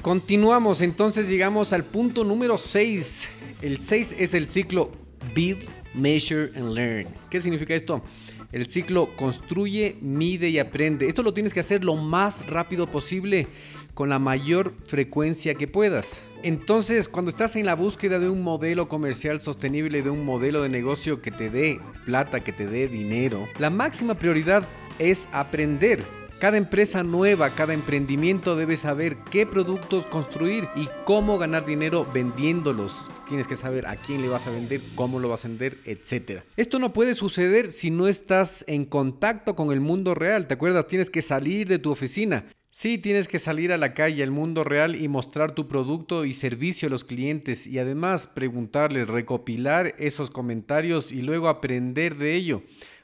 Continuamos, 0.03 0.81
entonces 0.81 1.29
llegamos 1.29 1.75
al 1.75 1.85
punto 1.85 2.25
número 2.25 2.57
6. 2.57 3.29
El 3.61 3.83
6 3.83 4.15
es 4.19 4.33
el 4.33 4.49
ciclo 4.49 4.91
Build, 5.35 5.69
Measure 5.93 6.53
and 6.57 6.73
Learn. 6.73 7.09
¿Qué 7.29 7.39
significa 7.39 7.75
esto? 7.75 8.03
El 8.51 8.71
ciclo 8.71 9.15
construye, 9.17 9.99
mide 10.01 10.49
y 10.49 10.59
aprende. 10.59 11.07
Esto 11.07 11.23
lo 11.23 11.35
tienes 11.35 11.53
que 11.53 11.61
hacer 11.61 11.85
lo 11.85 11.97
más 11.97 12.47
rápido 12.47 12.91
posible 12.91 13.47
con 13.93 14.09
la 14.09 14.19
mayor 14.19 14.73
frecuencia 14.87 15.55
que 15.55 15.69
puedas. 15.69 16.23
Entonces, 16.43 17.07
cuando 17.07 17.29
estás 17.29 17.55
en 17.57 17.67
la 17.67 17.75
búsqueda 17.75 18.19
de 18.19 18.31
un 18.31 18.43
modelo 18.43 18.89
comercial 18.89 19.39
sostenible, 19.43 20.03
de 20.03 20.09
un 20.09 20.25
modelo 20.25 20.63
de 20.63 20.71
negocio 20.71 21.21
que 21.21 21.31
te 21.31 21.51
dé 21.51 21.79
plata, 22.07 22.41
que 22.41 22.55
te 22.55 22.67
dé 22.67 22.89
dinero, 22.89 23.47
la 23.59 23.69
máxima 23.69 24.15
prioridad 24.15 24.67
es 24.99 25.29
aprender 25.33 26.03
cada 26.41 26.57
empresa 26.57 27.05
nueva, 27.05 27.51
cada 27.51 27.75
emprendimiento 27.75 28.57
debe 28.57 28.79
saber 28.79 29.19
qué 29.31 29.45
productos 29.45 30.07
construir 30.07 30.69
y 30.75 30.89
cómo 31.05 31.37
ganar 31.37 31.67
dinero 31.67 32.07
vendiéndolos. 32.15 33.07
Tienes 33.29 33.47
que 33.47 33.57
saber 33.57 33.87
a 33.87 33.97
quién 33.97 34.23
le 34.23 34.29
vas 34.29 34.47
a 34.47 34.51
vender, 34.51 34.81
cómo 34.95 35.21
lo 35.21 35.29
vas 35.29 35.45
a 35.45 35.49
vender, 35.49 35.77
etc. 35.85 36.41
Esto 36.57 36.79
no 36.79 36.95
puede 36.95 37.15
suceder 37.15 37.69
si 37.69 37.91
no 37.91 38.09
estás 38.09 38.65
en 38.67 38.87
contacto 38.87 39.55
con 39.55 39.71
el 39.71 39.81
mundo 39.81 40.15
real. 40.15 40.47
¿Te 40.47 40.55
acuerdas? 40.55 40.87
Tienes 40.87 41.11
que 41.11 41.21
salir 41.21 41.69
de 41.69 41.79
tu 41.79 41.91
oficina. 41.91 42.47
Sí, 42.71 42.97
tienes 42.97 43.29
que 43.29 43.39
salir 43.39 43.73
a 43.73 43.79
la 43.79 43.93
calle, 43.93 44.23
al 44.23 44.31
mundo 44.31 44.65
real 44.65 44.97
y 44.97 45.09
mostrar 45.09 45.53
tu 45.55 45.69
producto 45.69 46.25
y 46.25 46.33
servicio 46.33 46.87
a 46.87 46.91
los 46.91 47.05
clientes 47.05 47.67
y 47.67 47.79
además 47.79 48.29
preguntarles, 48.29 49.09
recopilar 49.09 49.95
esos 49.99 50.31
comentarios 50.31 51.13
y 51.13 51.21
luego 51.21 51.49
aprender 51.49 52.17
de 52.17 52.35
ello. 52.35 52.63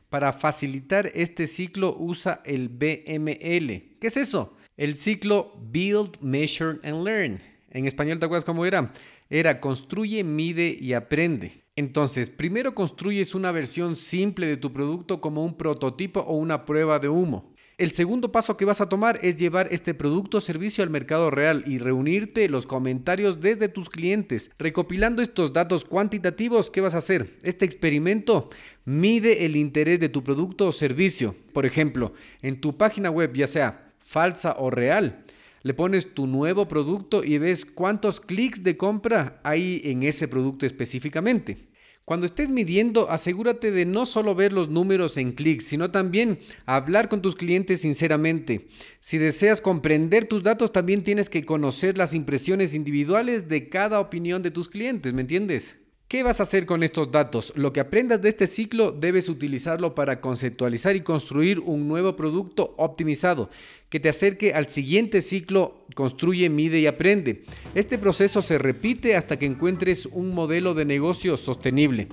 Para 0.08 0.32
facilitar 0.32 1.10
este 1.14 1.46
ciclo 1.46 1.96
usa 1.98 2.40
el 2.44 2.68
BML. 2.68 3.98
¿Qué 4.00 4.06
es 4.06 4.16
eso? 4.16 4.56
El 4.76 4.96
ciclo 4.96 5.52
Build, 5.70 6.20
Measure 6.20 6.78
and 6.84 7.04
Learn. 7.04 7.40
En 7.70 7.86
español, 7.86 8.18
¿te 8.18 8.26
acuerdas 8.26 8.44
cómo 8.44 8.64
era? 8.64 8.92
Era 9.28 9.60
construye, 9.60 10.22
mide 10.22 10.76
y 10.80 10.92
aprende. 10.92 11.64
Entonces, 11.74 12.30
primero 12.30 12.74
construyes 12.74 13.34
una 13.34 13.52
versión 13.52 13.96
simple 13.96 14.46
de 14.46 14.56
tu 14.56 14.72
producto 14.72 15.20
como 15.20 15.44
un 15.44 15.56
prototipo 15.56 16.20
o 16.20 16.36
una 16.36 16.64
prueba 16.64 16.98
de 16.98 17.08
humo. 17.08 17.54
El 17.78 17.92
segundo 17.92 18.32
paso 18.32 18.56
que 18.56 18.64
vas 18.64 18.80
a 18.80 18.88
tomar 18.88 19.18
es 19.20 19.36
llevar 19.36 19.68
este 19.70 19.92
producto 19.92 20.38
o 20.38 20.40
servicio 20.40 20.82
al 20.82 20.88
mercado 20.88 21.30
real 21.30 21.62
y 21.66 21.76
reunirte 21.76 22.48
los 22.48 22.66
comentarios 22.66 23.42
desde 23.42 23.68
tus 23.68 23.90
clientes. 23.90 24.50
Recopilando 24.58 25.20
estos 25.20 25.52
datos 25.52 25.84
cuantitativos, 25.84 26.70
¿qué 26.70 26.80
vas 26.80 26.94
a 26.94 26.98
hacer? 26.98 27.36
Este 27.42 27.66
experimento 27.66 28.48
mide 28.86 29.44
el 29.44 29.56
interés 29.56 30.00
de 30.00 30.08
tu 30.08 30.24
producto 30.24 30.68
o 30.68 30.72
servicio. 30.72 31.36
Por 31.52 31.66
ejemplo, 31.66 32.14
en 32.40 32.62
tu 32.62 32.78
página 32.78 33.10
web, 33.10 33.34
ya 33.34 33.46
sea 33.46 33.92
falsa 33.98 34.56
o 34.58 34.70
real, 34.70 35.22
le 35.62 35.74
pones 35.74 36.14
tu 36.14 36.26
nuevo 36.26 36.68
producto 36.68 37.22
y 37.22 37.36
ves 37.36 37.66
cuántos 37.66 38.20
clics 38.20 38.62
de 38.62 38.78
compra 38.78 39.38
hay 39.44 39.82
en 39.84 40.02
ese 40.02 40.28
producto 40.28 40.64
específicamente. 40.64 41.58
Cuando 42.06 42.24
estés 42.24 42.50
midiendo, 42.50 43.10
asegúrate 43.10 43.72
de 43.72 43.84
no 43.84 44.06
solo 44.06 44.36
ver 44.36 44.52
los 44.52 44.68
números 44.68 45.16
en 45.16 45.32
clics, 45.32 45.64
sino 45.64 45.90
también 45.90 46.38
hablar 46.64 47.08
con 47.08 47.20
tus 47.20 47.34
clientes 47.34 47.80
sinceramente. 47.80 48.68
Si 49.00 49.18
deseas 49.18 49.60
comprender 49.60 50.26
tus 50.26 50.44
datos, 50.44 50.70
también 50.70 51.02
tienes 51.02 51.28
que 51.28 51.44
conocer 51.44 51.98
las 51.98 52.14
impresiones 52.14 52.74
individuales 52.74 53.48
de 53.48 53.68
cada 53.68 53.98
opinión 53.98 54.40
de 54.42 54.52
tus 54.52 54.68
clientes, 54.68 55.12
¿me 55.12 55.22
entiendes? 55.22 55.78
¿Qué 56.08 56.22
vas 56.22 56.38
a 56.38 56.44
hacer 56.44 56.66
con 56.66 56.84
estos 56.84 57.10
datos? 57.10 57.52
Lo 57.56 57.72
que 57.72 57.80
aprendas 57.80 58.22
de 58.22 58.28
este 58.28 58.46
ciclo 58.46 58.92
debes 58.92 59.28
utilizarlo 59.28 59.96
para 59.96 60.20
conceptualizar 60.20 60.94
y 60.94 61.00
construir 61.00 61.58
un 61.58 61.88
nuevo 61.88 62.14
producto 62.14 62.74
optimizado 62.76 63.50
que 63.88 63.98
te 63.98 64.08
acerque 64.08 64.54
al 64.54 64.68
siguiente 64.68 65.20
ciclo, 65.20 65.84
construye, 65.96 66.48
mide 66.48 66.78
y 66.78 66.86
aprende. 66.86 67.42
Este 67.74 67.98
proceso 67.98 68.40
se 68.40 68.56
repite 68.56 69.16
hasta 69.16 69.36
que 69.36 69.46
encuentres 69.46 70.06
un 70.06 70.32
modelo 70.32 70.74
de 70.74 70.84
negocio 70.84 71.36
sostenible. 71.36 72.06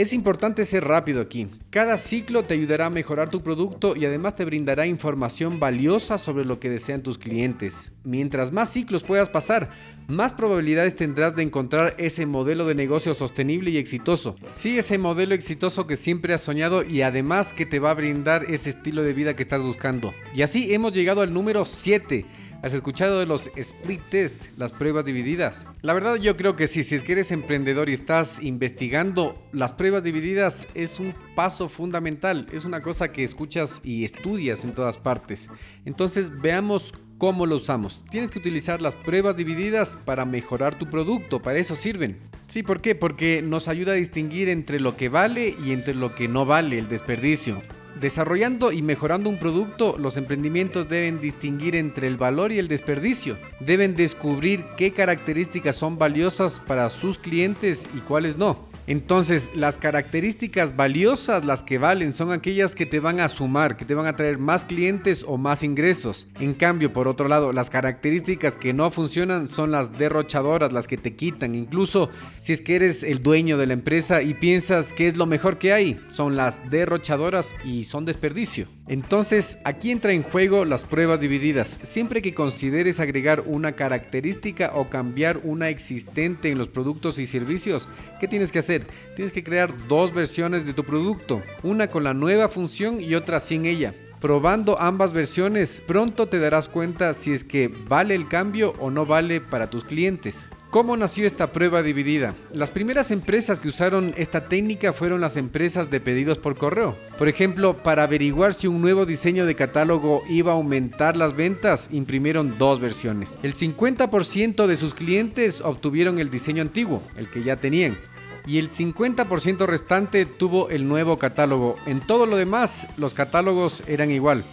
Es 0.00 0.14
importante 0.14 0.64
ser 0.64 0.84
rápido 0.84 1.20
aquí. 1.20 1.48
Cada 1.68 1.98
ciclo 1.98 2.44
te 2.44 2.54
ayudará 2.54 2.86
a 2.86 2.90
mejorar 2.90 3.28
tu 3.28 3.42
producto 3.42 3.94
y 3.94 4.06
además 4.06 4.34
te 4.34 4.46
brindará 4.46 4.86
información 4.86 5.60
valiosa 5.60 6.16
sobre 6.16 6.46
lo 6.46 6.58
que 6.58 6.70
desean 6.70 7.02
tus 7.02 7.18
clientes. 7.18 7.92
Mientras 8.02 8.50
más 8.50 8.72
ciclos 8.72 9.02
puedas 9.02 9.28
pasar, 9.28 9.68
más 10.08 10.32
probabilidades 10.32 10.96
tendrás 10.96 11.36
de 11.36 11.42
encontrar 11.42 11.96
ese 11.98 12.24
modelo 12.24 12.66
de 12.66 12.74
negocio 12.74 13.12
sostenible 13.12 13.72
y 13.72 13.76
exitoso. 13.76 14.36
Sí, 14.52 14.78
ese 14.78 14.96
modelo 14.96 15.34
exitoso 15.34 15.86
que 15.86 15.98
siempre 15.98 16.32
has 16.32 16.40
soñado 16.40 16.82
y 16.82 17.02
además 17.02 17.52
que 17.52 17.66
te 17.66 17.78
va 17.78 17.90
a 17.90 17.94
brindar 17.94 18.46
ese 18.48 18.70
estilo 18.70 19.02
de 19.02 19.12
vida 19.12 19.36
que 19.36 19.42
estás 19.42 19.62
buscando. 19.62 20.14
Y 20.34 20.40
así 20.40 20.72
hemos 20.72 20.94
llegado 20.94 21.20
al 21.20 21.34
número 21.34 21.66
7 21.66 22.24
¿Has 22.62 22.74
escuchado 22.74 23.20
de 23.20 23.24
los 23.24 23.50
split 23.56 24.02
test, 24.10 24.44
las 24.58 24.72
pruebas 24.72 25.06
divididas? 25.06 25.66
La 25.80 25.94
verdad 25.94 26.16
yo 26.16 26.36
creo 26.36 26.56
que 26.56 26.68
sí, 26.68 26.84
si 26.84 26.94
es 26.94 27.02
que 27.02 27.12
eres 27.12 27.30
emprendedor 27.30 27.88
y 27.88 27.94
estás 27.94 28.42
investigando, 28.42 29.42
las 29.52 29.72
pruebas 29.72 30.02
divididas 30.02 30.66
es 30.74 31.00
un 31.00 31.14
paso 31.34 31.70
fundamental, 31.70 32.46
es 32.52 32.66
una 32.66 32.82
cosa 32.82 33.12
que 33.12 33.24
escuchas 33.24 33.80
y 33.82 34.04
estudias 34.04 34.64
en 34.64 34.74
todas 34.74 34.98
partes. 34.98 35.48
Entonces 35.86 36.38
veamos 36.38 36.92
cómo 37.16 37.46
lo 37.46 37.56
usamos. 37.56 38.04
Tienes 38.10 38.30
que 38.30 38.38
utilizar 38.38 38.82
las 38.82 38.94
pruebas 38.94 39.38
divididas 39.38 39.96
para 40.04 40.26
mejorar 40.26 40.78
tu 40.78 40.90
producto, 40.90 41.40
para 41.40 41.58
eso 41.58 41.74
sirven. 41.74 42.18
Sí, 42.46 42.62
¿por 42.62 42.82
qué? 42.82 42.94
Porque 42.94 43.40
nos 43.40 43.68
ayuda 43.68 43.92
a 43.92 43.96
distinguir 43.96 44.50
entre 44.50 44.80
lo 44.80 44.98
que 44.98 45.08
vale 45.08 45.56
y 45.64 45.72
entre 45.72 45.94
lo 45.94 46.14
que 46.14 46.28
no 46.28 46.44
vale, 46.44 46.78
el 46.78 46.88
desperdicio. 46.88 47.62
Desarrollando 47.98 48.72
y 48.72 48.82
mejorando 48.82 49.28
un 49.28 49.38
producto, 49.38 49.96
los 49.98 50.16
emprendimientos 50.16 50.88
deben 50.88 51.20
distinguir 51.20 51.74
entre 51.74 52.06
el 52.06 52.16
valor 52.16 52.52
y 52.52 52.58
el 52.58 52.68
desperdicio. 52.68 53.36
Deben 53.60 53.96
descubrir 53.96 54.64
qué 54.76 54.92
características 54.92 55.76
son 55.76 55.98
valiosas 55.98 56.60
para 56.60 56.88
sus 56.90 57.18
clientes 57.18 57.90
y 57.94 57.98
cuáles 57.98 58.36
no. 58.36 58.69
Entonces, 58.90 59.50
las 59.54 59.76
características 59.76 60.74
valiosas, 60.74 61.44
las 61.44 61.62
que 61.62 61.78
valen, 61.78 62.12
son 62.12 62.32
aquellas 62.32 62.74
que 62.74 62.86
te 62.86 62.98
van 62.98 63.20
a 63.20 63.28
sumar, 63.28 63.76
que 63.76 63.84
te 63.84 63.94
van 63.94 64.08
a 64.08 64.16
traer 64.16 64.38
más 64.38 64.64
clientes 64.64 65.24
o 65.28 65.38
más 65.38 65.62
ingresos. 65.62 66.26
En 66.40 66.54
cambio, 66.54 66.92
por 66.92 67.06
otro 67.06 67.28
lado, 67.28 67.52
las 67.52 67.70
características 67.70 68.56
que 68.56 68.72
no 68.72 68.90
funcionan 68.90 69.46
son 69.46 69.70
las 69.70 69.96
derrochadoras, 69.96 70.72
las 70.72 70.88
que 70.88 70.96
te 70.96 71.14
quitan. 71.14 71.54
Incluso 71.54 72.10
si 72.38 72.52
es 72.52 72.60
que 72.60 72.74
eres 72.74 73.04
el 73.04 73.22
dueño 73.22 73.58
de 73.58 73.66
la 73.66 73.74
empresa 73.74 74.22
y 74.22 74.34
piensas 74.34 74.92
que 74.92 75.06
es 75.06 75.16
lo 75.16 75.26
mejor 75.26 75.58
que 75.58 75.72
hay, 75.72 76.00
son 76.08 76.34
las 76.34 76.68
derrochadoras 76.68 77.54
y 77.64 77.84
son 77.84 78.04
desperdicio. 78.04 78.66
Entonces, 78.90 79.56
aquí 79.62 79.92
entra 79.92 80.12
en 80.14 80.24
juego 80.24 80.64
las 80.64 80.84
pruebas 80.84 81.20
divididas. 81.20 81.78
Siempre 81.84 82.22
que 82.22 82.34
consideres 82.34 82.98
agregar 82.98 83.44
una 83.46 83.76
característica 83.76 84.72
o 84.74 84.90
cambiar 84.90 85.38
una 85.44 85.68
existente 85.68 86.50
en 86.50 86.58
los 86.58 86.66
productos 86.66 87.20
y 87.20 87.26
servicios, 87.28 87.88
¿qué 88.18 88.26
tienes 88.26 88.50
que 88.50 88.58
hacer? 88.58 88.88
Tienes 89.14 89.32
que 89.32 89.44
crear 89.44 89.72
dos 89.86 90.12
versiones 90.12 90.66
de 90.66 90.74
tu 90.74 90.82
producto, 90.82 91.40
una 91.62 91.86
con 91.86 92.02
la 92.02 92.14
nueva 92.14 92.48
función 92.48 93.00
y 93.00 93.14
otra 93.14 93.38
sin 93.38 93.64
ella. 93.64 93.94
Probando 94.20 94.80
ambas 94.80 95.12
versiones, 95.12 95.80
pronto 95.86 96.26
te 96.26 96.40
darás 96.40 96.68
cuenta 96.68 97.14
si 97.14 97.32
es 97.32 97.44
que 97.44 97.68
vale 97.68 98.16
el 98.16 98.26
cambio 98.26 98.74
o 98.80 98.90
no 98.90 99.06
vale 99.06 99.40
para 99.40 99.70
tus 99.70 99.84
clientes. 99.84 100.48
¿Cómo 100.70 100.96
nació 100.96 101.26
esta 101.26 101.50
prueba 101.50 101.82
dividida? 101.82 102.36
Las 102.52 102.70
primeras 102.70 103.10
empresas 103.10 103.58
que 103.58 103.66
usaron 103.66 104.14
esta 104.16 104.48
técnica 104.48 104.92
fueron 104.92 105.20
las 105.20 105.36
empresas 105.36 105.90
de 105.90 105.98
pedidos 105.98 106.38
por 106.38 106.56
correo. 106.56 106.96
Por 107.18 107.28
ejemplo, 107.28 107.82
para 107.82 108.04
averiguar 108.04 108.54
si 108.54 108.68
un 108.68 108.80
nuevo 108.80 109.04
diseño 109.04 109.46
de 109.46 109.56
catálogo 109.56 110.22
iba 110.28 110.52
a 110.52 110.54
aumentar 110.54 111.16
las 111.16 111.34
ventas, 111.34 111.88
imprimieron 111.90 112.56
dos 112.56 112.78
versiones. 112.78 113.36
El 113.42 113.56
50% 113.56 114.68
de 114.68 114.76
sus 114.76 114.94
clientes 114.94 115.60
obtuvieron 115.60 116.20
el 116.20 116.30
diseño 116.30 116.62
antiguo, 116.62 117.02
el 117.16 117.28
que 117.28 117.42
ya 117.42 117.56
tenían 117.56 117.98
y 118.46 118.58
el 118.58 118.70
50% 118.70 119.66
restante 119.66 120.24
tuvo 120.24 120.70
el 120.70 120.88
nuevo 120.88 121.18
catálogo. 121.18 121.76
En 121.84 122.00
todo 122.00 122.26
lo 122.26 122.36
demás, 122.36 122.86
los 122.96 123.12
catálogos 123.12 123.82
eran 123.86 124.10
igual 124.10 124.44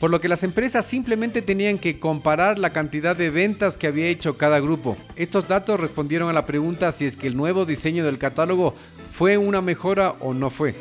por 0.00 0.10
lo 0.10 0.20
que 0.20 0.28
las 0.28 0.42
empresas 0.42 0.86
simplemente 0.86 1.42
tenían 1.42 1.78
que 1.78 2.00
comparar 2.00 2.58
la 2.58 2.70
cantidad 2.70 3.14
de 3.14 3.28
ventas 3.28 3.76
que 3.76 3.86
había 3.86 4.06
hecho 4.06 4.38
cada 4.38 4.58
grupo. 4.58 4.96
Estos 5.14 5.46
datos 5.46 5.78
respondieron 5.78 6.30
a 6.30 6.32
la 6.32 6.46
pregunta 6.46 6.90
si 6.90 7.04
es 7.04 7.16
que 7.16 7.26
el 7.26 7.36
nuevo 7.36 7.66
diseño 7.66 8.04
del 8.04 8.18
catálogo 8.18 8.74
fue 9.10 9.36
una 9.36 9.60
mejora 9.60 10.12
o 10.20 10.32
no 10.32 10.48
fue. 10.48 10.74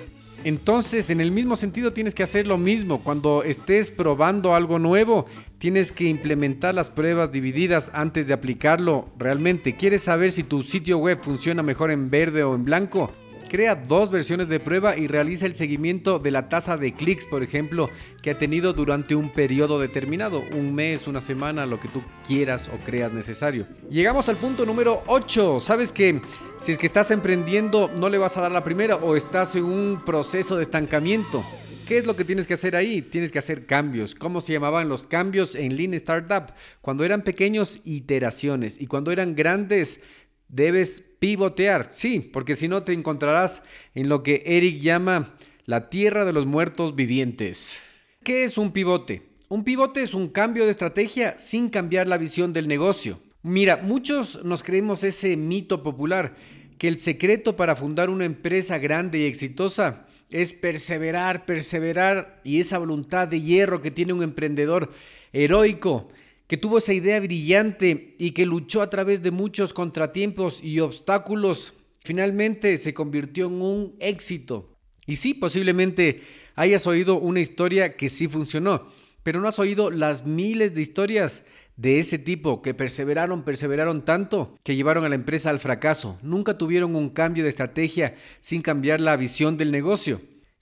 Entonces, 0.45 1.09
en 1.09 1.19
el 1.19 1.31
mismo 1.31 1.57
sentido, 1.57 1.91
tienes 1.91 2.15
que 2.15 2.23
hacer 2.23 2.47
lo 2.47 2.57
mismo. 2.57 3.03
Cuando 3.03 3.43
estés 3.43 3.91
probando 3.91 4.55
algo 4.55 4.79
nuevo, 4.79 5.25
tienes 5.57 5.91
que 5.91 6.05
implementar 6.05 6.73
las 6.73 6.89
pruebas 6.89 7.29
divididas 7.33 7.91
antes 7.93 8.25
de 8.25 8.33
aplicarlo 8.33 9.09
realmente. 9.17 9.75
¿Quieres 9.75 10.03
saber 10.03 10.31
si 10.31 10.43
tu 10.43 10.63
sitio 10.63 10.97
web 10.97 11.19
funciona 11.21 11.61
mejor 11.61 11.91
en 11.91 12.09
verde 12.09 12.43
o 12.43 12.55
en 12.55 12.63
blanco? 12.63 13.11
Crea 13.49 13.73
dos 13.73 14.11
versiones 14.11 14.47
de 14.47 14.59
prueba 14.59 14.95
y 14.95 15.07
realiza 15.07 15.47
el 15.47 15.55
seguimiento 15.55 16.19
de 16.19 16.29
la 16.29 16.49
tasa 16.49 16.77
de 16.77 16.93
clics, 16.93 17.25
por 17.25 17.41
ejemplo, 17.41 17.89
que 18.21 18.29
ha 18.29 18.37
tenido 18.37 18.73
durante 18.73 19.15
un 19.15 19.31
periodo 19.31 19.79
determinado, 19.79 20.43
un 20.55 20.75
mes, 20.75 21.07
una 21.07 21.19
semana, 21.19 21.65
lo 21.65 21.79
que 21.79 21.87
tú 21.87 22.03
quieras 22.23 22.69
o 22.71 22.77
creas 22.85 23.11
necesario. 23.11 23.65
Llegamos 23.89 24.29
al 24.29 24.35
punto 24.35 24.67
número 24.67 25.01
8. 25.07 25.59
Sabes 25.61 25.91
que 25.91 26.21
si 26.59 26.73
es 26.73 26.77
que 26.77 26.85
estás 26.85 27.09
emprendiendo 27.09 27.89
no 27.89 28.09
le 28.09 28.19
vas 28.19 28.37
a 28.37 28.41
dar 28.41 28.51
la 28.51 28.63
primera 28.63 28.97
o 28.97 29.15
estás 29.15 29.55
en 29.55 29.63
un 29.63 30.03
proceso 30.05 30.55
de 30.55 30.61
estancamiento. 30.61 31.43
¿Qué 31.87 31.97
es 31.97 32.05
lo 32.05 32.15
que 32.15 32.25
tienes 32.25 32.45
que 32.45 32.53
hacer 32.53 32.75
ahí? 32.75 33.01
Tienes 33.01 33.31
que 33.31 33.39
hacer 33.39 33.65
cambios. 33.65 34.13
¿Cómo 34.13 34.41
se 34.41 34.53
llamaban 34.53 34.89
los 34.89 35.05
cambios 35.05 35.55
en 35.55 35.75
Lean 35.75 35.95
Startup? 35.95 36.53
Cuando 36.81 37.03
eran 37.03 37.23
pequeños, 37.23 37.79
iteraciones. 37.83 38.79
Y 38.79 38.85
cuando 38.85 39.11
eran 39.11 39.33
grandes, 39.33 40.01
debes 40.49 41.08
pivotear. 41.19 41.87
Sí, 41.91 42.19
porque 42.19 42.55
si 42.55 42.67
no 42.67 42.83
te 42.83 42.93
encontrarás 42.93 43.61
en 43.93 44.09
lo 44.09 44.23
que 44.23 44.43
Eric 44.45 44.79
llama 44.79 45.35
la 45.65 45.89
tierra 45.89 46.25
de 46.25 46.33
los 46.33 46.45
muertos 46.45 46.95
vivientes. 46.95 47.79
¿Qué 48.23 48.43
es 48.43 48.57
un 48.57 48.71
pivote? 48.71 49.23
Un 49.49 49.63
pivote 49.63 50.01
es 50.01 50.13
un 50.13 50.29
cambio 50.29 50.65
de 50.65 50.71
estrategia 50.71 51.37
sin 51.37 51.69
cambiar 51.69 52.07
la 52.07 52.17
visión 52.17 52.53
del 52.53 52.67
negocio. 52.67 53.19
Mira, 53.41 53.77
muchos 53.77 54.43
nos 54.43 54.63
creemos 54.63 55.03
ese 55.03 55.37
mito 55.37 55.83
popular 55.83 56.35
que 56.77 56.87
el 56.87 56.99
secreto 56.99 57.55
para 57.55 57.75
fundar 57.75 58.09
una 58.09 58.25
empresa 58.25 58.77
grande 58.77 59.19
y 59.19 59.25
exitosa 59.25 60.07
es 60.29 60.53
perseverar, 60.53 61.45
perseverar 61.45 62.41
y 62.43 62.59
esa 62.59 62.77
voluntad 62.77 63.27
de 63.27 63.41
hierro 63.41 63.81
que 63.81 63.91
tiene 63.91 64.13
un 64.13 64.23
emprendedor 64.23 64.91
heroico 65.33 66.09
que 66.49 66.57
tuvo 66.57 66.79
esa 66.79 66.93
idea 66.93 67.19
brillante 67.19 68.15
y 68.17 68.31
que 68.31 68.47
luchó 68.47 68.81
a 68.81 68.89
través 68.89 69.21
de 69.21 69.29
muchos 69.29 69.71
contratiempos 69.71 70.59
y 70.63 70.79
obstáculos, 70.79 71.75
finalmente 72.03 72.75
se 72.79 72.91
convirtió 72.95 73.45
en 73.45 73.61
un 73.61 73.95
éxito. 73.99 74.75
Y 75.05 75.17
sí, 75.17 75.35
posiblemente 75.35 76.23
hayas 76.55 76.87
oído 76.87 77.19
una 77.19 77.39
historia 77.39 77.95
que 77.95 78.09
sí 78.09 78.27
funcionó, 78.27 78.87
pero 79.21 79.39
no 79.39 79.47
has 79.47 79.59
oído 79.59 79.91
las 79.91 80.25
miles 80.25 80.73
de 80.73 80.81
historias 80.81 81.43
de 81.77 81.99
ese 81.99 82.17
tipo 82.17 82.63
que 82.63 82.73
perseveraron, 82.73 83.43
perseveraron 83.43 84.03
tanto 84.03 84.57
que 84.63 84.75
llevaron 84.75 85.05
a 85.05 85.09
la 85.09 85.15
empresa 85.15 85.51
al 85.51 85.59
fracaso. 85.59 86.17
Nunca 86.23 86.57
tuvieron 86.57 86.95
un 86.95 87.09
cambio 87.09 87.43
de 87.43 87.49
estrategia 87.49 88.15
sin 88.39 88.63
cambiar 88.63 89.01
la 89.01 89.15
visión 89.17 89.55
del 89.55 89.71
negocio. 89.71 90.19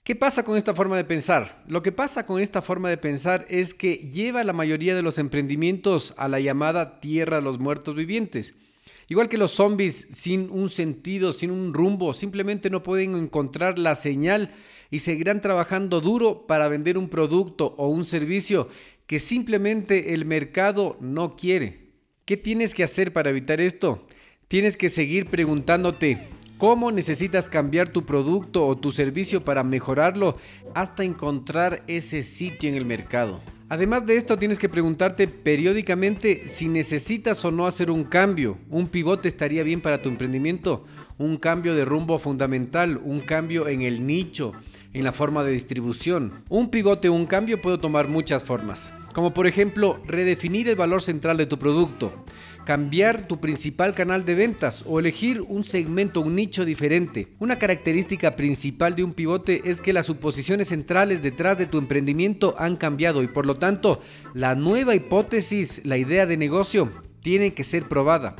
¿Qué 0.08 0.16
pasa 0.16 0.42
con 0.42 0.56
esta 0.56 0.72
forma 0.72 0.96
de 0.96 1.04
pensar? 1.04 1.62
Lo 1.68 1.82
que 1.82 1.92
pasa 1.92 2.24
con 2.24 2.40
esta 2.40 2.62
forma 2.62 2.88
de 2.88 2.96
pensar 2.96 3.44
es 3.50 3.74
que 3.74 3.96
lleva 3.96 4.40
a 4.40 4.44
la 4.44 4.54
mayoría 4.54 4.94
de 4.94 5.02
los 5.02 5.18
emprendimientos 5.18 6.14
a 6.16 6.28
la 6.28 6.40
llamada 6.40 6.98
tierra 6.98 7.36
de 7.36 7.42
los 7.42 7.58
muertos 7.58 7.94
vivientes. 7.94 8.54
Igual 9.08 9.28
que 9.28 9.36
los 9.36 9.52
zombies 9.52 10.08
sin 10.10 10.50
un 10.50 10.70
sentido, 10.70 11.34
sin 11.34 11.50
un 11.50 11.74
rumbo, 11.74 12.14
simplemente 12.14 12.70
no 12.70 12.82
pueden 12.82 13.16
encontrar 13.16 13.78
la 13.78 13.94
señal 13.96 14.54
y 14.90 15.00
seguirán 15.00 15.42
trabajando 15.42 16.00
duro 16.00 16.46
para 16.46 16.68
vender 16.68 16.96
un 16.96 17.10
producto 17.10 17.74
o 17.76 17.88
un 17.88 18.06
servicio 18.06 18.70
que 19.06 19.20
simplemente 19.20 20.14
el 20.14 20.24
mercado 20.24 20.96
no 21.02 21.36
quiere. 21.36 21.80
¿Qué 22.24 22.38
tienes 22.38 22.72
que 22.72 22.82
hacer 22.82 23.12
para 23.12 23.28
evitar 23.28 23.60
esto? 23.60 24.06
Tienes 24.48 24.78
que 24.78 24.88
seguir 24.88 25.26
preguntándote, 25.26 26.30
cómo 26.58 26.90
necesitas 26.90 27.48
cambiar 27.48 27.88
tu 27.88 28.04
producto 28.04 28.66
o 28.66 28.76
tu 28.76 28.92
servicio 28.92 29.44
para 29.44 29.62
mejorarlo 29.62 30.36
hasta 30.74 31.04
encontrar 31.04 31.82
ese 31.86 32.22
sitio 32.22 32.68
en 32.68 32.74
el 32.74 32.84
mercado. 32.84 33.40
Además 33.70 34.06
de 34.06 34.16
esto, 34.16 34.38
tienes 34.38 34.58
que 34.58 34.68
preguntarte 34.68 35.28
periódicamente 35.28 36.48
si 36.48 36.68
necesitas 36.68 37.44
o 37.44 37.50
no 37.50 37.66
hacer 37.66 37.90
un 37.90 38.04
cambio. 38.04 38.56
Un 38.70 38.88
pivote 38.88 39.28
estaría 39.28 39.62
bien 39.62 39.82
para 39.82 40.00
tu 40.00 40.08
emprendimiento, 40.08 40.84
un 41.18 41.36
cambio 41.36 41.74
de 41.74 41.84
rumbo 41.84 42.18
fundamental, 42.18 42.98
un 43.04 43.20
cambio 43.20 43.68
en 43.68 43.82
el 43.82 44.06
nicho, 44.06 44.52
en 44.94 45.04
la 45.04 45.12
forma 45.12 45.44
de 45.44 45.52
distribución. 45.52 46.44
Un 46.48 46.70
pivote 46.70 47.10
o 47.10 47.12
un 47.12 47.26
cambio 47.26 47.60
puede 47.60 47.76
tomar 47.76 48.08
muchas 48.08 48.42
formas, 48.42 48.90
como 49.12 49.34
por 49.34 49.46
ejemplo 49.46 50.00
redefinir 50.06 50.68
el 50.68 50.76
valor 50.76 51.02
central 51.02 51.36
de 51.36 51.46
tu 51.46 51.58
producto, 51.58 52.12
cambiar 52.68 53.26
tu 53.26 53.40
principal 53.40 53.94
canal 53.94 54.26
de 54.26 54.34
ventas 54.34 54.84
o 54.86 55.00
elegir 55.00 55.40
un 55.40 55.64
segmento, 55.64 56.20
un 56.20 56.34
nicho 56.34 56.66
diferente. 56.66 57.28
Una 57.38 57.58
característica 57.58 58.36
principal 58.36 58.94
de 58.94 59.04
un 59.04 59.14
pivote 59.14 59.62
es 59.64 59.80
que 59.80 59.94
las 59.94 60.04
suposiciones 60.04 60.68
centrales 60.68 61.22
detrás 61.22 61.56
de 61.56 61.64
tu 61.64 61.78
emprendimiento 61.78 62.54
han 62.58 62.76
cambiado 62.76 63.22
y 63.22 63.26
por 63.26 63.46
lo 63.46 63.54
tanto 63.54 64.02
la 64.34 64.54
nueva 64.54 64.94
hipótesis, 64.94 65.80
la 65.86 65.96
idea 65.96 66.26
de 66.26 66.36
negocio, 66.36 66.92
tiene 67.22 67.54
que 67.54 67.64
ser 67.64 67.88
probada. 67.88 68.36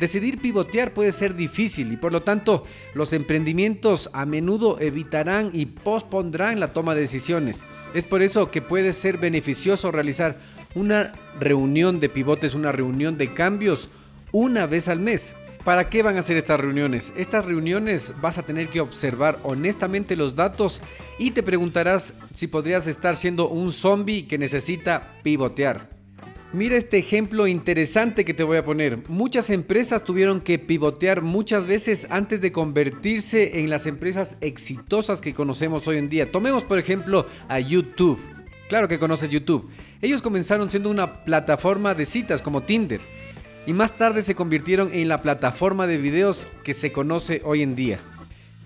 Decidir 0.00 0.40
pivotear 0.40 0.92
puede 0.92 1.12
ser 1.12 1.36
difícil 1.36 1.92
y 1.92 1.96
por 1.96 2.10
lo 2.10 2.22
tanto 2.24 2.64
los 2.94 3.12
emprendimientos 3.12 4.10
a 4.12 4.26
menudo 4.26 4.80
evitarán 4.80 5.50
y 5.52 5.66
pospondrán 5.66 6.58
la 6.58 6.72
toma 6.72 6.96
de 6.96 7.02
decisiones. 7.02 7.62
Es 7.94 8.06
por 8.06 8.22
eso 8.22 8.50
que 8.50 8.60
puede 8.60 8.92
ser 8.92 9.18
beneficioso 9.18 9.92
realizar 9.92 10.40
una 10.74 11.12
reunión 11.38 12.00
de 12.00 12.08
pivotes, 12.08 12.54
una 12.54 12.72
reunión 12.72 13.18
de 13.18 13.32
cambios 13.34 13.88
una 14.32 14.66
vez 14.66 14.88
al 14.88 15.00
mes. 15.00 15.34
¿Para 15.64 15.90
qué 15.90 16.02
van 16.02 16.16
a 16.16 16.22
ser 16.22 16.36
estas 16.36 16.60
reuniones? 16.60 17.12
Estas 17.16 17.44
reuniones 17.44 18.14
vas 18.20 18.38
a 18.38 18.42
tener 18.42 18.68
que 18.68 18.80
observar 18.80 19.38
honestamente 19.42 20.16
los 20.16 20.34
datos 20.34 20.80
y 21.18 21.32
te 21.32 21.42
preguntarás 21.42 22.14
si 22.32 22.46
podrías 22.46 22.86
estar 22.86 23.16
siendo 23.16 23.48
un 23.48 23.72
zombie 23.72 24.26
que 24.26 24.38
necesita 24.38 25.18
pivotear. 25.22 25.90
Mira 26.54 26.76
este 26.76 26.96
ejemplo 26.96 27.46
interesante 27.46 28.24
que 28.24 28.32
te 28.32 28.42
voy 28.42 28.56
a 28.56 28.64
poner. 28.64 29.06
Muchas 29.10 29.50
empresas 29.50 30.04
tuvieron 30.04 30.40
que 30.40 30.58
pivotear 30.58 31.20
muchas 31.20 31.66
veces 31.66 32.06
antes 32.08 32.40
de 32.40 32.52
convertirse 32.52 33.60
en 33.60 33.68
las 33.68 33.84
empresas 33.84 34.38
exitosas 34.40 35.20
que 35.20 35.34
conocemos 35.34 35.86
hoy 35.86 35.98
en 35.98 36.08
día. 36.08 36.32
Tomemos 36.32 36.64
por 36.64 36.78
ejemplo 36.78 37.26
a 37.48 37.60
YouTube. 37.60 38.18
Claro 38.70 38.88
que 38.88 38.98
conoces 38.98 39.28
YouTube. 39.28 39.68
Ellos 40.00 40.22
comenzaron 40.22 40.70
siendo 40.70 40.90
una 40.90 41.24
plataforma 41.24 41.94
de 41.94 42.06
citas 42.06 42.40
como 42.40 42.62
Tinder 42.62 43.00
y 43.66 43.72
más 43.72 43.96
tarde 43.96 44.22
se 44.22 44.36
convirtieron 44.36 44.92
en 44.92 45.08
la 45.08 45.20
plataforma 45.20 45.88
de 45.88 45.98
videos 45.98 46.46
que 46.62 46.72
se 46.72 46.92
conoce 46.92 47.42
hoy 47.44 47.62
en 47.62 47.74
día. 47.74 47.98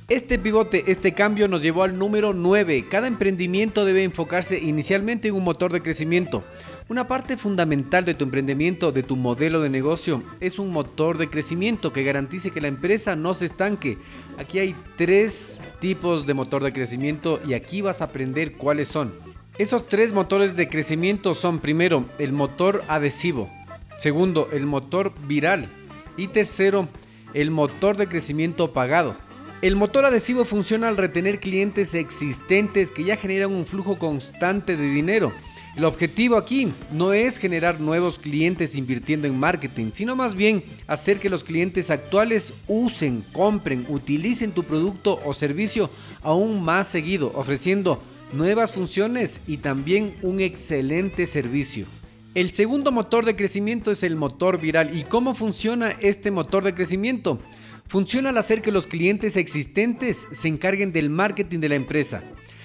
Este 0.08 0.38
pivote, 0.38 0.84
este 0.88 1.14
cambio 1.14 1.48
nos 1.48 1.62
llevó 1.62 1.84
al 1.84 1.96
número 1.98 2.34
9. 2.34 2.86
Cada 2.90 3.06
emprendimiento 3.06 3.86
debe 3.86 4.04
enfocarse 4.04 4.58
inicialmente 4.60 5.28
en 5.28 5.34
un 5.34 5.42
motor 5.42 5.72
de 5.72 5.80
crecimiento. 5.80 6.44
Una 6.90 7.08
parte 7.08 7.38
fundamental 7.38 8.04
de 8.04 8.12
tu 8.12 8.24
emprendimiento, 8.24 8.92
de 8.92 9.02
tu 9.02 9.16
modelo 9.16 9.60
de 9.60 9.70
negocio, 9.70 10.22
es 10.40 10.58
un 10.58 10.70
motor 10.70 11.16
de 11.16 11.30
crecimiento 11.30 11.94
que 11.94 12.02
garantice 12.02 12.50
que 12.50 12.60
la 12.60 12.68
empresa 12.68 13.16
no 13.16 13.32
se 13.32 13.46
estanque. 13.46 13.96
Aquí 14.36 14.58
hay 14.58 14.76
tres 14.98 15.60
tipos 15.80 16.26
de 16.26 16.34
motor 16.34 16.62
de 16.62 16.74
crecimiento 16.74 17.40
y 17.46 17.54
aquí 17.54 17.80
vas 17.80 18.02
a 18.02 18.04
aprender 18.04 18.52
cuáles 18.58 18.88
son. 18.88 19.31
Esos 19.58 19.86
tres 19.86 20.14
motores 20.14 20.56
de 20.56 20.70
crecimiento 20.70 21.34
son 21.34 21.58
primero 21.60 22.06
el 22.18 22.32
motor 22.32 22.82
adhesivo, 22.88 23.50
segundo 23.98 24.48
el 24.50 24.64
motor 24.64 25.12
viral 25.26 25.68
y 26.16 26.28
tercero 26.28 26.88
el 27.34 27.50
motor 27.50 27.98
de 27.98 28.08
crecimiento 28.08 28.72
pagado. 28.72 29.14
El 29.60 29.76
motor 29.76 30.06
adhesivo 30.06 30.46
funciona 30.46 30.88
al 30.88 30.96
retener 30.96 31.38
clientes 31.38 31.92
existentes 31.92 32.90
que 32.90 33.04
ya 33.04 33.16
generan 33.16 33.52
un 33.52 33.66
flujo 33.66 33.98
constante 33.98 34.78
de 34.78 34.90
dinero. 34.90 35.34
El 35.76 35.84
objetivo 35.84 36.38
aquí 36.38 36.72
no 36.90 37.12
es 37.12 37.36
generar 37.36 37.78
nuevos 37.78 38.18
clientes 38.18 38.74
invirtiendo 38.74 39.26
en 39.28 39.38
marketing, 39.38 39.90
sino 39.92 40.16
más 40.16 40.34
bien 40.34 40.64
hacer 40.86 41.20
que 41.20 41.28
los 41.28 41.44
clientes 41.44 41.90
actuales 41.90 42.54
usen, 42.68 43.22
compren, 43.34 43.84
utilicen 43.90 44.52
tu 44.52 44.64
producto 44.64 45.20
o 45.26 45.34
servicio 45.34 45.90
aún 46.22 46.62
más 46.64 46.88
seguido, 46.88 47.32
ofreciendo 47.34 48.02
nuevas 48.32 48.72
funciones 48.72 49.40
y 49.46 49.58
también 49.58 50.16
un 50.22 50.40
excelente 50.40 51.26
servicio. 51.26 51.86
El 52.34 52.52
segundo 52.52 52.92
motor 52.92 53.26
de 53.26 53.36
crecimiento 53.36 53.90
es 53.90 54.02
el 54.02 54.16
motor 54.16 54.58
viral. 54.58 54.96
¿Y 54.96 55.04
cómo 55.04 55.34
funciona 55.34 55.90
este 56.00 56.30
motor 56.30 56.64
de 56.64 56.74
crecimiento? 56.74 57.38
Funciona 57.88 58.30
al 58.30 58.38
hacer 58.38 58.62
que 58.62 58.72
los 58.72 58.86
clientes 58.86 59.36
existentes 59.36 60.26
se 60.30 60.48
encarguen 60.48 60.92
del 60.92 61.10
marketing 61.10 61.58
de 61.58 61.68
la 61.68 61.74
empresa. 61.74 62.22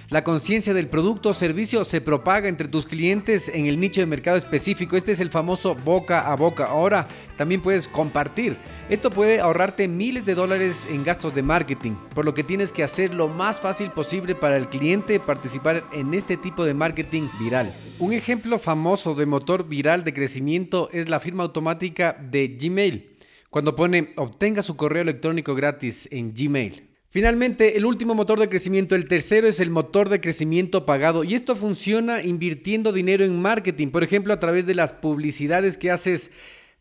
La 0.10 0.24
conciencia 0.24 0.74
del 0.74 0.88
producto 0.88 1.30
o 1.30 1.34
servicio 1.34 1.84
se 1.84 2.00
propaga 2.00 2.48
entre 2.48 2.70
tus 2.70 2.86
clientes 2.86 3.50
en 3.50 3.66
el 3.66 3.78
nicho 3.78 4.00
de 4.00 4.06
mercado 4.06 4.38
específico. 4.38 4.96
Este 4.96 5.12
es 5.12 5.20
el 5.20 5.30
famoso 5.30 5.76
boca 5.76 6.32
a 6.32 6.36
boca. 6.38 6.64
Ahora 6.64 7.10
también 7.36 7.62
puedes 7.62 7.90
compartir. 7.90 8.56
Esto 8.88 9.10
puede 9.10 9.42
ahorrarte 9.42 9.90
miles 9.90 10.26
de 10.26 10.34
dólares 10.34 10.88
en 10.90 11.04
gastos 11.04 11.36
de 11.36 11.44
marketing, 11.44 11.92
por 12.16 12.24
lo 12.24 12.34
que 12.34 12.46
tienes 12.46 12.72
que 12.72 12.86
hacer 12.86 13.14
lo 13.14 13.28
más 13.28 13.60
fácil 13.60 13.92
posible 13.92 14.34
para 14.34 14.56
el 14.56 14.70
cliente 14.70 15.20
participar 15.20 15.84
en 15.92 16.14
este 16.14 16.38
tipo 16.38 16.64
de 16.64 16.74
marketing 16.74 17.28
viral. 17.38 17.76
Un 18.00 18.14
ejemplo 18.14 18.60
famoso 18.60 19.14
de 19.14 19.26
motor 19.26 19.68
viral 19.68 20.06
de 20.06 20.14
crecimiento 20.14 20.88
es 20.94 21.10
la 21.10 21.20
firma 21.20 21.44
automática 21.44 22.14
de 22.14 22.58
Gmail, 22.58 23.10
cuando 23.50 23.76
pone 23.76 24.14
obtenga 24.16 24.64
su 24.64 24.78
correo 24.78 25.02
electrónico 25.02 25.54
gratis 25.54 26.08
en 26.14 26.34
Gmail. 26.34 26.87
Finalmente, 27.10 27.78
el 27.78 27.86
último 27.86 28.16
motor 28.16 28.40
de 28.40 28.50
crecimiento, 28.50 28.94
el 28.94 29.08
tercero 29.08 29.48
es 29.48 29.62
el 29.62 29.70
motor 29.70 30.10
de 30.10 30.20
crecimiento 30.20 30.86
pagado 30.86 31.24
y 31.24 31.36
esto 31.36 31.56
funciona 31.56 32.22
invirtiendo 32.22 32.92
dinero 32.92 33.24
en 33.24 33.42
marketing, 33.42 33.88
por 33.90 34.04
ejemplo, 34.04 34.34
a 34.34 34.38
través 34.38 34.66
de 34.66 34.76
las 34.76 34.92
publicidades 34.92 35.78
que 35.78 35.90
haces 35.90 36.32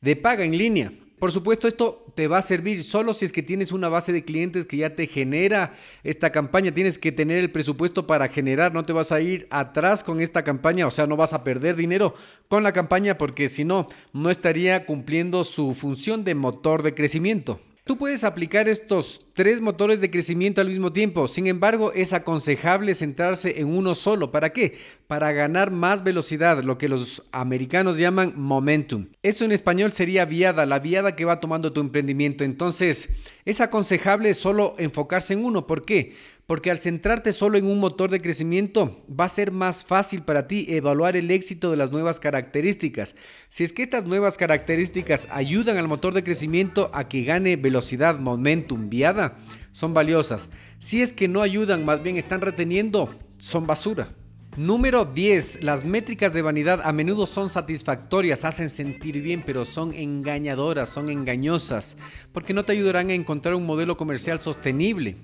de 0.01 0.16
paga 0.16 0.45
en 0.45 0.59
línea. 0.59 0.93
Por 1.20 1.33
supuesto, 1.33 1.66
esto 1.66 2.12
te 2.14 2.29
va 2.29 2.39
a 2.39 2.43
servir 2.43 2.83
solo 2.83 3.14
si 3.14 3.24
es 3.24 3.33
que 3.33 3.43
tienes 3.43 3.72
una 3.72 3.89
base 3.89 4.12
de 4.12 4.24
clientes 4.24 4.66
que 4.66 4.77
ya 4.77 4.95
te 4.95 5.07
genera 5.07 5.74
esta 6.05 6.31
campaña. 6.31 6.74
Tienes 6.74 6.99
que 6.99 7.11
tener 7.11 7.39
el 7.39 7.51
presupuesto 7.51 8.07
para 8.07 8.29
generar, 8.29 8.74
no 8.74 8.85
te 8.85 8.93
vas 8.93 9.12
a 9.12 9.20
ir 9.22 9.47
atrás 9.51 10.05
con 10.05 10.20
esta 10.20 10.45
campaña, 10.45 10.87
o 10.87 10.91
sea, 10.91 11.07
no 11.07 11.16
vas 11.16 11.33
a 11.33 11.43
perder 11.43 11.77
dinero 11.77 12.14
con 12.49 12.64
la 12.64 12.72
campaña 12.72 13.16
porque 13.16 13.49
si 13.49 13.64
no, 13.64 13.87
no 14.12 14.29
estaría 14.29 14.85
cumpliendo 14.85 15.45
su 15.45 15.72
función 15.72 16.24
de 16.24 16.35
motor 16.35 16.83
de 16.83 16.95
crecimiento. 16.95 17.61
Tú 17.87 17.97
puedes 17.97 18.24
aplicar 18.24 18.68
estos 18.68 19.24
tres 19.32 19.61
motores 19.61 20.01
de 20.01 20.11
crecimiento 20.11 20.61
al 20.61 20.66
mismo 20.66 20.93
tiempo, 20.93 21.28
sin 21.28 21.47
embargo 21.47 21.93
es 21.93 22.12
aconsejable 22.12 22.97
centrarse 22.97 23.61
en 23.61 23.68
uno 23.68 23.95
solo. 23.95 24.32
¿Para 24.32 24.53
qué? 24.53 24.76
Para 25.07 25.30
ganar 25.30 25.70
más 25.70 26.03
velocidad, 26.03 26.64
lo 26.64 26.78
que 26.78 26.89
los 26.89 27.22
americanos 27.30 27.97
llaman 27.97 28.32
momentum. 28.34 29.07
Eso 29.22 29.45
en 29.45 29.53
español 29.53 29.93
sería 29.93 30.24
viada, 30.24 30.66
la 30.66 30.80
viada 30.80 31.14
que 31.14 31.24
va 31.24 31.39
tomando 31.39 31.72
tu 31.72 31.80
emprendimiento. 31.80 32.43
Entonces 32.43 33.09
es 33.45 33.61
aconsejable 33.61 34.34
solo 34.34 34.74
enfocarse 34.78 35.34
en 35.34 35.45
uno. 35.45 35.68
¿Por 35.68 35.84
qué? 35.84 36.16
Porque 36.47 36.70
al 36.70 36.78
centrarte 36.78 37.32
solo 37.32 37.59
en 37.59 37.66
un 37.66 37.80
motor 37.80 38.09
de 38.11 38.22
crecimiento 38.22 39.05
va 39.09 39.24
a 39.24 39.28
ser 39.28 39.51
más 39.51 39.84
fácil 39.84 40.22
para 40.22 40.47
ti 40.47 40.66
evaluar 40.68 41.16
el 41.16 41.30
éxito 41.30 41.70
de 41.70 41.76
las 41.76 41.90
nuevas 41.90 42.20
características. 42.20 43.16
Si 43.49 43.64
es 43.64 43.72
que 43.72 43.82
estas 43.82 44.05
nuevas 44.05 44.38
características 44.38 45.26
ayudan 45.30 45.76
al 45.76 45.88
motor 45.88 46.14
de 46.14 46.22
crecimiento 46.22 46.90
a 46.94 47.09
que 47.09 47.24
gane 47.24 47.57
velocidad, 47.57 48.18
momentum, 48.20 48.88
viada, 48.88 49.38
son 49.72 49.92
valiosas. 49.92 50.49
Si 50.78 51.03
es 51.03 51.12
que 51.12 51.26
no 51.26 51.42
ayudan, 51.42 51.84
más 51.84 52.03
bien 52.03 52.16
están 52.16 52.40
reteniendo, 52.40 53.14
son 53.38 53.66
basura. 53.66 54.14
Número 54.57 55.05
10. 55.05 55.62
Las 55.62 55.84
métricas 55.84 56.32
de 56.32 56.40
vanidad 56.40 56.80
a 56.82 56.92
menudo 56.92 57.26
son 57.26 57.51
satisfactorias, 57.51 58.44
hacen 58.44 58.70
sentir 58.70 59.20
bien, 59.20 59.42
pero 59.44 59.66
son 59.66 59.92
engañadoras, 59.92 60.88
son 60.88 61.11
engañosas, 61.11 61.99
porque 62.32 62.55
no 62.55 62.64
te 62.64 62.72
ayudarán 62.72 63.11
a 63.11 63.14
encontrar 63.14 63.55
un 63.55 63.66
modelo 63.66 63.99
comercial 63.99 64.40
sostenible. 64.40 65.16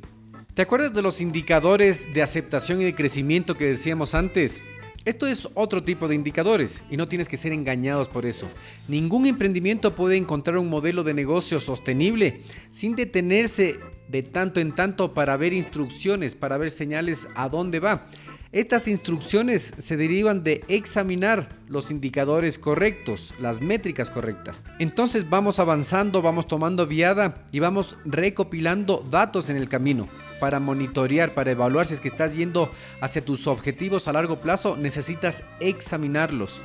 ¿Te 0.54 0.60
acuerdas 0.60 0.92
de 0.92 1.00
los 1.00 1.22
indicadores 1.22 2.12
de 2.12 2.20
aceptación 2.22 2.82
y 2.82 2.84
de 2.84 2.94
crecimiento 2.94 3.54
que 3.54 3.64
decíamos 3.64 4.14
antes? 4.14 4.62
Esto 5.06 5.26
es 5.26 5.48
otro 5.54 5.82
tipo 5.82 6.08
de 6.08 6.14
indicadores 6.14 6.84
y 6.90 6.98
no 6.98 7.08
tienes 7.08 7.26
que 7.26 7.38
ser 7.38 7.54
engañados 7.54 8.10
por 8.10 8.26
eso. 8.26 8.50
Ningún 8.86 9.24
emprendimiento 9.24 9.94
puede 9.94 10.18
encontrar 10.18 10.58
un 10.58 10.68
modelo 10.68 11.04
de 11.04 11.14
negocio 11.14 11.58
sostenible 11.58 12.42
sin 12.70 12.94
detenerse 12.96 13.80
de 14.08 14.22
tanto 14.22 14.60
en 14.60 14.74
tanto 14.74 15.14
para 15.14 15.38
ver 15.38 15.54
instrucciones, 15.54 16.36
para 16.36 16.58
ver 16.58 16.70
señales 16.70 17.26
a 17.34 17.48
dónde 17.48 17.80
va. 17.80 18.06
Estas 18.52 18.86
instrucciones 18.86 19.72
se 19.78 19.96
derivan 19.96 20.44
de 20.44 20.62
examinar 20.68 21.48
los 21.68 21.90
indicadores 21.90 22.58
correctos, 22.58 23.32
las 23.40 23.62
métricas 23.62 24.10
correctas. 24.10 24.62
Entonces 24.78 25.30
vamos 25.30 25.58
avanzando, 25.58 26.20
vamos 26.20 26.46
tomando 26.48 26.86
viada 26.86 27.46
y 27.50 27.60
vamos 27.60 27.96
recopilando 28.04 29.02
datos 29.10 29.48
en 29.48 29.56
el 29.56 29.70
camino 29.70 30.06
para 30.38 30.60
monitorear, 30.60 31.32
para 31.32 31.52
evaluar 31.52 31.86
si 31.86 31.94
es 31.94 32.00
que 32.00 32.08
estás 32.08 32.36
yendo 32.36 32.70
hacia 33.00 33.24
tus 33.24 33.46
objetivos 33.46 34.06
a 34.06 34.12
largo 34.12 34.42
plazo, 34.42 34.76
necesitas 34.76 35.42
examinarlos. 35.58 36.60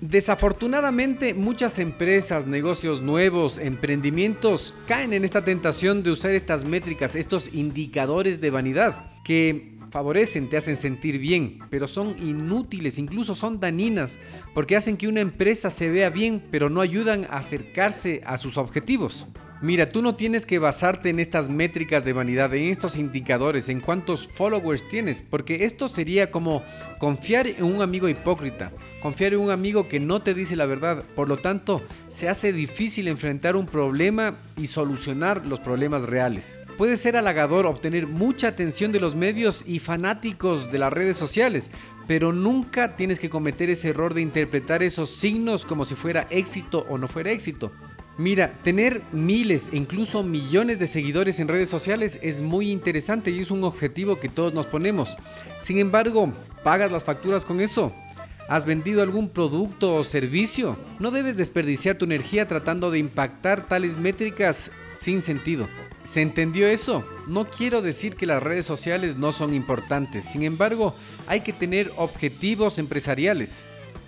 Desafortunadamente 0.00 1.34
muchas 1.34 1.80
empresas, 1.80 2.46
negocios 2.46 3.00
nuevos, 3.00 3.58
emprendimientos 3.58 4.74
caen 4.86 5.12
en 5.12 5.24
esta 5.24 5.44
tentación 5.44 6.04
de 6.04 6.12
usar 6.12 6.30
estas 6.32 6.64
métricas, 6.64 7.16
estos 7.16 7.52
indicadores 7.52 8.40
de 8.40 8.50
vanidad 8.50 9.12
que 9.24 9.71
favorecen, 9.92 10.48
te 10.48 10.56
hacen 10.56 10.76
sentir 10.76 11.18
bien, 11.18 11.58
pero 11.68 11.86
son 11.86 12.16
inútiles, 12.18 12.98
incluso 12.98 13.34
son 13.34 13.60
dañinas, 13.60 14.18
porque 14.54 14.74
hacen 14.74 14.96
que 14.96 15.06
una 15.06 15.20
empresa 15.20 15.70
se 15.70 15.90
vea 15.90 16.08
bien, 16.08 16.42
pero 16.50 16.70
no 16.70 16.80
ayudan 16.80 17.26
a 17.26 17.36
acercarse 17.36 18.22
a 18.24 18.38
sus 18.38 18.56
objetivos. 18.56 19.28
Mira, 19.60 19.88
tú 19.88 20.02
no 20.02 20.16
tienes 20.16 20.44
que 20.44 20.58
basarte 20.58 21.10
en 21.10 21.20
estas 21.20 21.48
métricas 21.48 22.04
de 22.04 22.12
vanidad, 22.12 22.52
en 22.54 22.70
estos 22.70 22.96
indicadores, 22.96 23.68
en 23.68 23.80
cuántos 23.80 24.28
followers 24.34 24.88
tienes, 24.88 25.22
porque 25.22 25.66
esto 25.66 25.88
sería 25.88 26.32
como 26.32 26.64
confiar 26.98 27.46
en 27.46 27.62
un 27.62 27.80
amigo 27.80 28.08
hipócrita, 28.08 28.72
confiar 29.02 29.34
en 29.34 29.40
un 29.40 29.50
amigo 29.52 29.86
que 29.86 30.00
no 30.00 30.20
te 30.20 30.34
dice 30.34 30.56
la 30.56 30.66
verdad. 30.66 31.04
Por 31.14 31.28
lo 31.28 31.36
tanto, 31.36 31.80
se 32.08 32.28
hace 32.28 32.52
difícil 32.52 33.06
enfrentar 33.06 33.54
un 33.54 33.66
problema 33.66 34.36
y 34.56 34.66
solucionar 34.66 35.46
los 35.46 35.60
problemas 35.60 36.04
reales. 36.04 36.58
Puede 36.76 36.96
ser 36.96 37.16
halagador 37.16 37.66
obtener 37.66 38.06
mucha 38.06 38.48
atención 38.48 38.92
de 38.92 39.00
los 39.00 39.14
medios 39.14 39.62
y 39.66 39.78
fanáticos 39.78 40.72
de 40.72 40.78
las 40.78 40.92
redes 40.92 41.16
sociales, 41.16 41.70
pero 42.08 42.32
nunca 42.32 42.96
tienes 42.96 43.18
que 43.18 43.30
cometer 43.30 43.70
ese 43.70 43.90
error 43.90 44.14
de 44.14 44.22
interpretar 44.22 44.82
esos 44.82 45.10
signos 45.10 45.66
como 45.66 45.84
si 45.84 45.94
fuera 45.94 46.26
éxito 46.30 46.86
o 46.88 46.98
no 46.98 47.08
fuera 47.08 47.30
éxito. 47.30 47.72
Mira, 48.18 48.58
tener 48.62 49.02
miles 49.12 49.70
e 49.72 49.76
incluso 49.76 50.22
millones 50.22 50.78
de 50.78 50.86
seguidores 50.86 51.40
en 51.40 51.48
redes 51.48 51.68
sociales 51.68 52.18
es 52.22 52.42
muy 52.42 52.70
interesante 52.70 53.30
y 53.30 53.40
es 53.40 53.50
un 53.50 53.64
objetivo 53.64 54.18
que 54.18 54.28
todos 54.28 54.52
nos 54.52 54.66
ponemos. 54.66 55.16
Sin 55.60 55.78
embargo, 55.78 56.32
¿pagas 56.62 56.90
las 56.90 57.04
facturas 57.04 57.44
con 57.44 57.60
eso? 57.60 57.92
¿Has 58.48 58.66
vendido 58.66 59.02
algún 59.02 59.28
producto 59.30 59.94
o 59.94 60.04
servicio? 60.04 60.76
No 60.98 61.10
debes 61.10 61.36
desperdiciar 61.36 61.96
tu 61.96 62.04
energía 62.04 62.48
tratando 62.48 62.90
de 62.90 62.98
impactar 62.98 63.66
tales 63.66 63.96
métricas 63.96 64.70
sin 64.96 65.22
sentido. 65.22 65.68
¿Se 66.04 66.20
entendió 66.20 66.66
eso? 66.66 67.04
No 67.28 67.48
quiero 67.48 67.80
decir 67.80 68.16
que 68.16 68.26
las 68.26 68.42
redes 68.42 68.66
sociales 68.66 69.16
no 69.16 69.32
son 69.32 69.54
importantes, 69.54 70.24
sin 70.24 70.42
embargo, 70.42 70.94
hay 71.26 71.42
que 71.42 71.52
tener 71.52 71.92
objetivos 71.96 72.78
empresariales. 72.78 73.64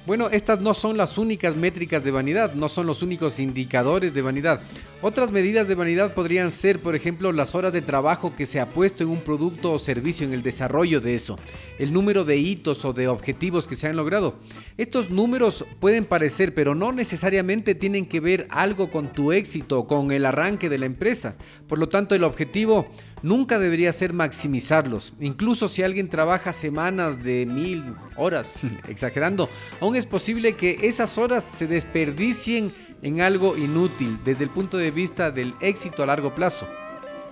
Bueno, 0.06 0.28
estas 0.28 0.60
no 0.60 0.74
son 0.74 0.98
las 0.98 1.16
únicas 1.16 1.56
métricas 1.56 2.04
de 2.04 2.10
vanidad, 2.10 2.52
no 2.52 2.68
son 2.68 2.86
los 2.86 3.00
únicos 3.00 3.38
indicadores 3.38 4.12
de 4.12 4.20
vanidad. 4.20 4.60
Otras 5.00 5.32
medidas 5.32 5.66
de 5.66 5.74
vanidad 5.74 6.12
podrían 6.12 6.50
ser, 6.50 6.80
por 6.80 6.94
ejemplo, 6.94 7.32
las 7.32 7.54
horas 7.54 7.72
de 7.72 7.80
trabajo 7.80 8.36
que 8.36 8.44
se 8.44 8.60
ha 8.60 8.66
puesto 8.66 9.02
en 9.02 9.08
un 9.08 9.22
producto 9.22 9.72
o 9.72 9.78
servicio, 9.78 10.26
en 10.26 10.34
el 10.34 10.42
desarrollo 10.42 11.00
de 11.00 11.14
eso, 11.14 11.38
el 11.78 11.90
número 11.90 12.26
de 12.26 12.36
hitos 12.36 12.84
o 12.84 12.92
de 12.92 13.08
objetivos 13.08 13.66
que 13.66 13.76
se 13.76 13.88
han 13.88 13.96
logrado. 13.96 14.34
Estos 14.76 15.08
números 15.08 15.64
pueden 15.80 16.04
parecer, 16.04 16.52
pero 16.52 16.74
no 16.74 16.92
necesariamente 16.92 17.74
tienen 17.74 18.04
que 18.04 18.20
ver 18.20 18.46
algo 18.50 18.90
con 18.90 19.10
tu 19.10 19.32
éxito 19.32 19.78
o 19.78 19.86
con 19.86 20.12
el 20.12 20.26
arranque 20.26 20.68
de 20.68 20.78
la 20.78 20.86
empresa. 20.86 21.36
Por 21.66 21.78
lo 21.78 21.88
tanto, 21.88 22.14
el 22.14 22.24
objetivo 22.24 22.88
nunca 23.24 23.58
debería 23.58 23.90
ser 23.92 24.12
maximizarlos. 24.12 25.14
Incluso 25.18 25.68
si 25.68 25.82
alguien 25.82 26.10
trabaja 26.10 26.52
semanas 26.52 27.24
de 27.24 27.46
mil 27.46 27.94
horas, 28.16 28.54
exagerando, 28.88 29.48
aún 29.80 29.96
es 29.96 30.04
posible 30.04 30.52
que 30.52 30.78
esas 30.82 31.16
horas 31.16 31.42
se 31.42 31.66
desperdicien 31.66 32.70
en 33.02 33.22
algo 33.22 33.56
inútil 33.56 34.18
desde 34.24 34.44
el 34.44 34.50
punto 34.50 34.76
de 34.76 34.90
vista 34.90 35.30
del 35.30 35.54
éxito 35.60 36.02
a 36.02 36.06
largo 36.06 36.34
plazo. 36.34 36.68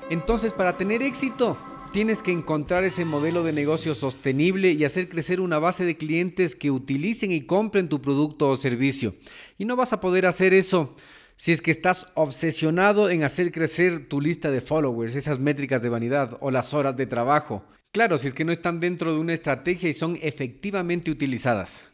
Entonces, 0.09 0.55
para 0.55 0.79
tener 0.79 1.03
éxito, 1.03 1.59
tienes 1.93 2.23
que 2.23 2.33
encontrar 2.33 2.85
ese 2.85 3.05
modelo 3.05 3.45
de 3.45 3.53
negocio 3.53 3.95
sostenible 3.95 4.73
y 4.73 4.85
hacer 4.87 5.11
crecer 5.11 5.43
una 5.43 5.59
base 5.59 5.85
de 5.85 5.99
clientes 5.99 6.57
que 6.57 6.71
utilicen 6.71 7.33
y 7.33 7.43
compren 7.43 7.91
tu 7.91 8.01
producto 8.01 8.49
o 8.49 8.57
servicio. 8.57 9.15
Y 9.59 9.67
no 9.67 9.77
vas 9.77 9.93
a 9.93 10.01
poder 10.01 10.25
hacer 10.25 10.55
eso 10.55 10.95
si 11.43 11.51
es 11.51 11.61
que 11.61 11.73
estás 11.73 12.07
obsesionado 12.15 13.11
en 13.11 13.25
hacer 13.25 13.51
crecer 13.51 14.07
tu 14.07 14.21
lista 14.21 14.53
de 14.53 14.61
followers, 14.61 15.17
esas 15.17 15.41
métricas 15.41 15.83
de 15.83 15.89
vanidad 15.89 16.39
o 16.39 16.53
las 16.53 16.73
horas 16.73 16.97
de 16.97 17.07
trabajo. 17.07 17.65
Claro, 17.91 18.17
si 18.17 18.29
es 18.29 18.33
que 18.33 18.45
no 18.45 18.53
están 18.53 18.79
dentro 18.79 19.13
de 19.13 19.19
una 19.19 19.33
estrategia 19.33 19.91
y 19.91 19.93
son 19.93 20.17
efectivamente 20.23 21.11
utilizadas. 21.11 21.89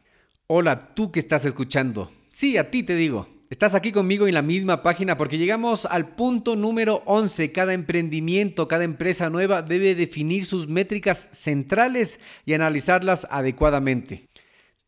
Hola, 0.48 0.92
tú 0.94 1.10
que 1.10 1.18
estás 1.18 1.46
escuchando. 1.46 2.12
Sí, 2.28 2.58
a 2.58 2.70
ti 2.70 2.82
te 2.82 2.94
digo. 2.94 3.26
Estás 3.48 3.72
aquí 3.72 3.90
conmigo 3.90 4.26
en 4.26 4.34
la 4.34 4.42
misma 4.42 4.82
página 4.82 5.16
porque 5.16 5.38
llegamos 5.38 5.86
al 5.86 6.14
punto 6.14 6.54
número 6.54 7.02
11. 7.06 7.50
Cada 7.50 7.72
emprendimiento, 7.72 8.68
cada 8.68 8.84
empresa 8.84 9.30
nueva 9.30 9.62
debe 9.62 9.94
definir 9.94 10.44
sus 10.44 10.68
métricas 10.68 11.30
centrales 11.32 12.20
y 12.44 12.52
analizarlas 12.52 13.26
adecuadamente. 13.30 14.28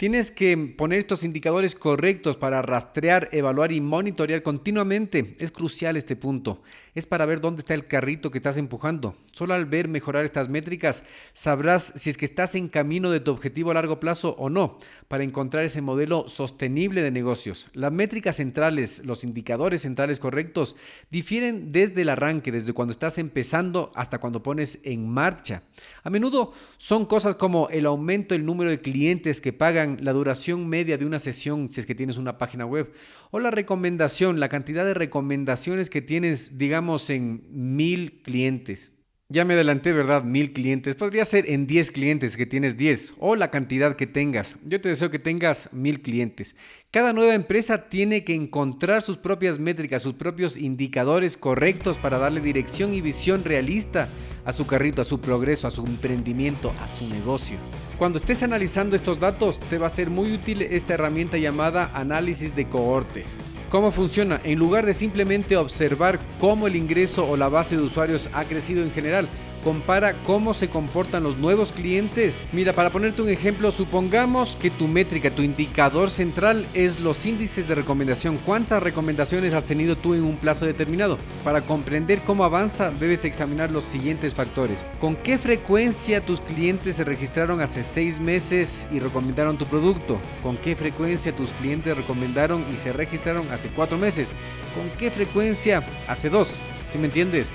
Tienes 0.01 0.31
que 0.31 0.57
poner 0.57 0.99
estos 0.99 1.25
indicadores 1.25 1.75
correctos 1.75 2.39
para 2.39 2.63
rastrear, 2.63 3.29
evaluar 3.33 3.71
y 3.71 3.83
monitorear 3.83 4.43
continuamente. 4.43 5.37
Es 5.39 5.51
crucial 5.51 5.99
este 5.99 6.17
punto. 6.17 6.63
Es 6.95 7.07
para 7.07 7.27
ver 7.27 7.41
dónde 7.41 7.61
está 7.61 7.75
el 7.75 7.87
carrito 7.87 8.31
que 8.31 8.39
estás 8.39 8.57
empujando. 8.57 9.17
Solo 9.33 9.55
al 9.55 9.67
ver 9.67 9.89
mejorar 9.89 10.25
estas 10.25 10.49
métricas 10.49 11.05
sabrás 11.33 11.93
si 11.97 12.11
es 12.11 12.17
que 12.17 12.25
estás 12.25 12.55
en 12.55 12.69
camino 12.69 13.11
de 13.11 13.21
tu 13.21 13.31
objetivo 13.31 13.71
a 13.71 13.75
largo 13.75 14.01
plazo 14.01 14.35
o 14.39 14.51
no, 14.51 14.79
para 15.09 15.25
encontrar 15.25 15.65
ese 15.65 15.81
modelo 15.81 16.29
sostenible 16.29 17.03
de 17.03 17.11
negocios. 17.11 17.69
Las 17.75 17.93
métricas 17.93 18.37
centrales, 18.37 19.03
los 19.05 19.25
indicadores 19.25 19.83
centrales 19.83 20.19
correctos, 20.19 20.77
difieren 21.11 21.73
desde 21.73 22.03
el 22.03 22.09
arranque, 22.09 22.53
desde 22.53 22.73
cuando 22.73 22.93
estás 22.93 23.19
empezando 23.19 23.93
hasta 23.95 24.19
cuando 24.19 24.43
pones 24.43 24.79
en 24.83 25.09
marcha. 25.09 25.63
A 26.03 26.11
menudo 26.11 26.53
son 26.77 27.07
cosas 27.07 27.37
como 27.37 27.69
el 27.71 27.87
aumento 27.87 28.35
del 28.35 28.45
número 28.45 28.71
de 28.71 28.81
clientes 28.81 29.41
que 29.41 29.53
pagan 29.53 29.99
la 30.03 30.13
duración 30.13 30.69
media 30.69 30.99
de 30.99 31.07
una 31.07 31.21
sesión 31.21 31.71
si 31.71 31.81
es 31.81 31.87
que 31.87 31.95
tienes 31.95 32.17
una 32.17 32.39
página 32.39 32.67
web 32.67 32.93
o 33.31 33.39
la 33.39 33.51
recomendación, 33.51 34.41
la 34.41 34.49
cantidad 34.49 34.85
de 34.85 34.95
recomendaciones 34.95 35.91
que 35.91 36.03
tienes, 36.03 36.59
digamos, 36.59 37.11
en 37.11 37.45
mil 37.51 38.23
clientes. 38.23 38.93
Ya 39.33 39.45
me 39.45 39.55
adelanté, 39.55 39.93
¿verdad? 39.93 40.25
Mil 40.25 40.53
clientes. 40.53 40.97
Podría 40.97 41.25
ser 41.25 41.49
en 41.49 41.69
10 41.69 41.93
clientes 41.93 42.37
que 42.37 42.47
tienes 42.47 42.77
10 42.77 43.15
o 43.19 43.37
la 43.37 43.53
cantidad 43.53 43.95
que 43.95 44.09
tengas. 44.09 44.57
Yo 44.65 44.81
te 44.81 44.89
deseo 44.89 45.13
que 45.13 45.21
tengas 45.21 45.73
mil 45.73 46.03
clientes. 46.03 46.57
Cada 46.91 47.13
nueva 47.13 47.35
empresa 47.35 47.89
tiene 47.89 48.25
que 48.25 48.35
encontrar 48.35 49.03
sus 49.03 49.19
propias 49.19 49.61
métricas, 49.61 50.03
sus 50.03 50.15
propios 50.15 50.57
indicadores 50.57 51.37
correctos 51.37 51.97
para 51.97 52.19
darle 52.19 52.41
dirección 52.41 52.93
y 52.93 53.03
visión 53.03 53.45
realista 53.45 54.09
a 54.45 54.53
su 54.53 54.67
carrito, 54.67 55.01
a 55.01 55.05
su 55.05 55.21
progreso, 55.21 55.69
a 55.69 55.71
su 55.71 55.87
emprendimiento, 55.87 56.73
a 56.83 56.89
su 56.89 57.07
negocio. 57.09 57.57
Cuando 57.99 58.19
estés 58.19 58.43
analizando 58.43 58.97
estos 58.97 59.21
datos, 59.21 59.61
te 59.61 59.79
va 59.79 59.87
a 59.87 59.91
ser 59.91 60.11
muy 60.11 60.33
útil 60.33 60.63
esta 60.63 60.95
herramienta 60.95 61.39
llamada 61.39 61.93
análisis 61.95 62.57
de 62.57 62.69
cohortes. 62.69 63.37
¿Cómo 63.71 63.93
funciona? 63.93 64.41
En 64.43 64.59
lugar 64.59 64.85
de 64.85 64.95
simplemente 64.95 65.57
observar 65.57 66.19
cómo 66.41 66.67
el 66.67 66.75
ingreso 66.75 67.31
o 67.31 67.37
la 67.37 67.49
base 67.49 67.77
de 67.77 67.83
usuarios 67.83 68.29
ha 68.33 68.43
crecido 68.43 68.83
en 68.83 68.91
general, 68.91 69.29
compara 69.61 70.15
cómo 70.25 70.55
se 70.55 70.69
comportan 70.69 71.23
los 71.23 71.37
nuevos 71.39 71.73
clientes. 71.73 72.47
Mira, 72.53 72.73
para 72.73 72.91
ponerte 72.91 73.23
un 73.23 73.29
ejemplo, 73.29 73.73
supongamos 73.73 74.57
que 74.57 74.71
tu 74.71 74.89
métrica, 74.89 75.31
tu 75.31 75.43
indicador 75.43 76.11
central 76.11 76.67
es 76.75 77.01
los 77.01 77.25
índices 77.27 77.69
de 77.69 77.75
recomendación. 77.75 78.37
¿Cuántas 78.45 78.83
recomendaciones 78.83 79.53
has 79.53 79.65
tenido 79.65 79.97
tú 79.97 80.15
en 80.15 80.25
un 80.25 80.37
plazo 80.37 80.67
determinado? 80.67 81.19
Para 81.45 81.63
comprender 81.63 82.21
cómo 82.21 82.45
avanza, 82.45 82.91
debes 82.91 83.25
examinar 83.25 83.71
los 83.71 83.85
siguientes 83.85 84.35
factores. 84.35 84.87
¿Con 85.01 85.17
qué 85.17 85.39
frecuencia 85.39 86.25
tus 86.25 86.41
clientes 86.41 86.97
se 86.97 87.05
registraron 87.05 87.61
hace 87.61 87.83
seis 87.83 88.19
meses 88.19 88.89
y 88.91 88.99
recomendaron 88.99 89.59
tu 89.59 89.67
producto? 89.67 90.21
¿Con 90.43 90.57
qué 90.57 90.77
frecuencia 90.77 91.35
tus 91.35 91.51
clientes 91.53 91.97
recomendaron 91.97 92.65
y 92.73 92.77
se 92.77 92.93
registraron 92.93 93.47
hace 93.53 93.69
cuatro 93.69 93.99
meses? 93.99 94.29
¿Con 94.75 94.91
qué 94.99 95.11
frecuencia 95.11 95.85
hace 96.09 96.31
dos? 96.31 96.53
¿Sí 96.91 96.99
me 96.99 97.07
entiendes? 97.07 97.49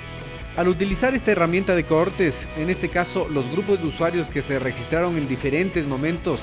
Al 0.56 0.68
utilizar 0.68 1.14
esta 1.14 1.32
herramienta 1.32 1.74
de 1.74 1.84
cohortes, 1.84 2.48
en 2.56 2.70
este 2.70 2.88
caso 2.88 3.28
los 3.28 3.50
grupos 3.52 3.78
de 3.78 3.88
usuarios 3.88 4.30
que 4.30 4.40
se 4.40 4.58
registraron 4.58 5.18
en 5.18 5.28
diferentes 5.28 5.86
momentos 5.86 6.42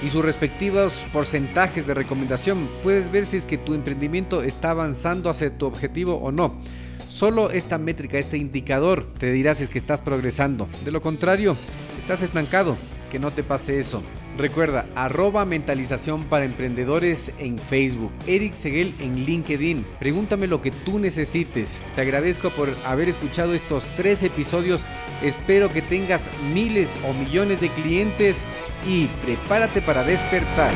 y 0.00 0.10
sus 0.10 0.24
respectivos 0.24 0.92
porcentajes 1.12 1.84
de 1.84 1.94
recomendación, 1.94 2.68
puedes 2.84 3.10
ver 3.10 3.26
si 3.26 3.36
es 3.36 3.44
que 3.44 3.58
tu 3.58 3.74
emprendimiento 3.74 4.44
está 4.44 4.70
avanzando 4.70 5.28
hacia 5.28 5.50
tu 5.50 5.66
objetivo 5.66 6.14
o 6.18 6.30
no. 6.30 6.54
Solo 7.08 7.50
esta 7.50 7.78
métrica, 7.78 8.16
este 8.16 8.36
indicador, 8.36 9.12
te 9.18 9.32
dirá 9.32 9.56
si 9.56 9.64
es 9.64 9.68
que 9.68 9.78
estás 9.78 10.02
progresando. 10.02 10.68
De 10.84 10.92
lo 10.92 11.00
contrario, 11.00 11.56
estás 12.00 12.22
estancado. 12.22 12.76
Que 13.10 13.18
no 13.18 13.30
te 13.30 13.42
pase 13.42 13.78
eso. 13.78 14.02
Recuerda, 14.38 14.86
arroba 14.94 15.44
mentalización 15.44 16.26
para 16.26 16.44
emprendedores 16.44 17.32
en 17.38 17.58
Facebook, 17.58 18.12
Eric 18.28 18.54
Seguel 18.54 18.94
en 19.00 19.24
LinkedIn. 19.24 19.84
Pregúntame 19.98 20.46
lo 20.46 20.62
que 20.62 20.70
tú 20.70 21.00
necesites. 21.00 21.80
Te 21.96 22.02
agradezco 22.02 22.50
por 22.50 22.68
haber 22.86 23.08
escuchado 23.08 23.52
estos 23.52 23.84
tres 23.96 24.22
episodios. 24.22 24.84
Espero 25.24 25.68
que 25.70 25.82
tengas 25.82 26.30
miles 26.54 26.96
o 27.08 27.12
millones 27.14 27.60
de 27.60 27.68
clientes 27.70 28.46
y 28.86 29.06
prepárate 29.24 29.82
para 29.82 30.04
despertar. 30.04 30.72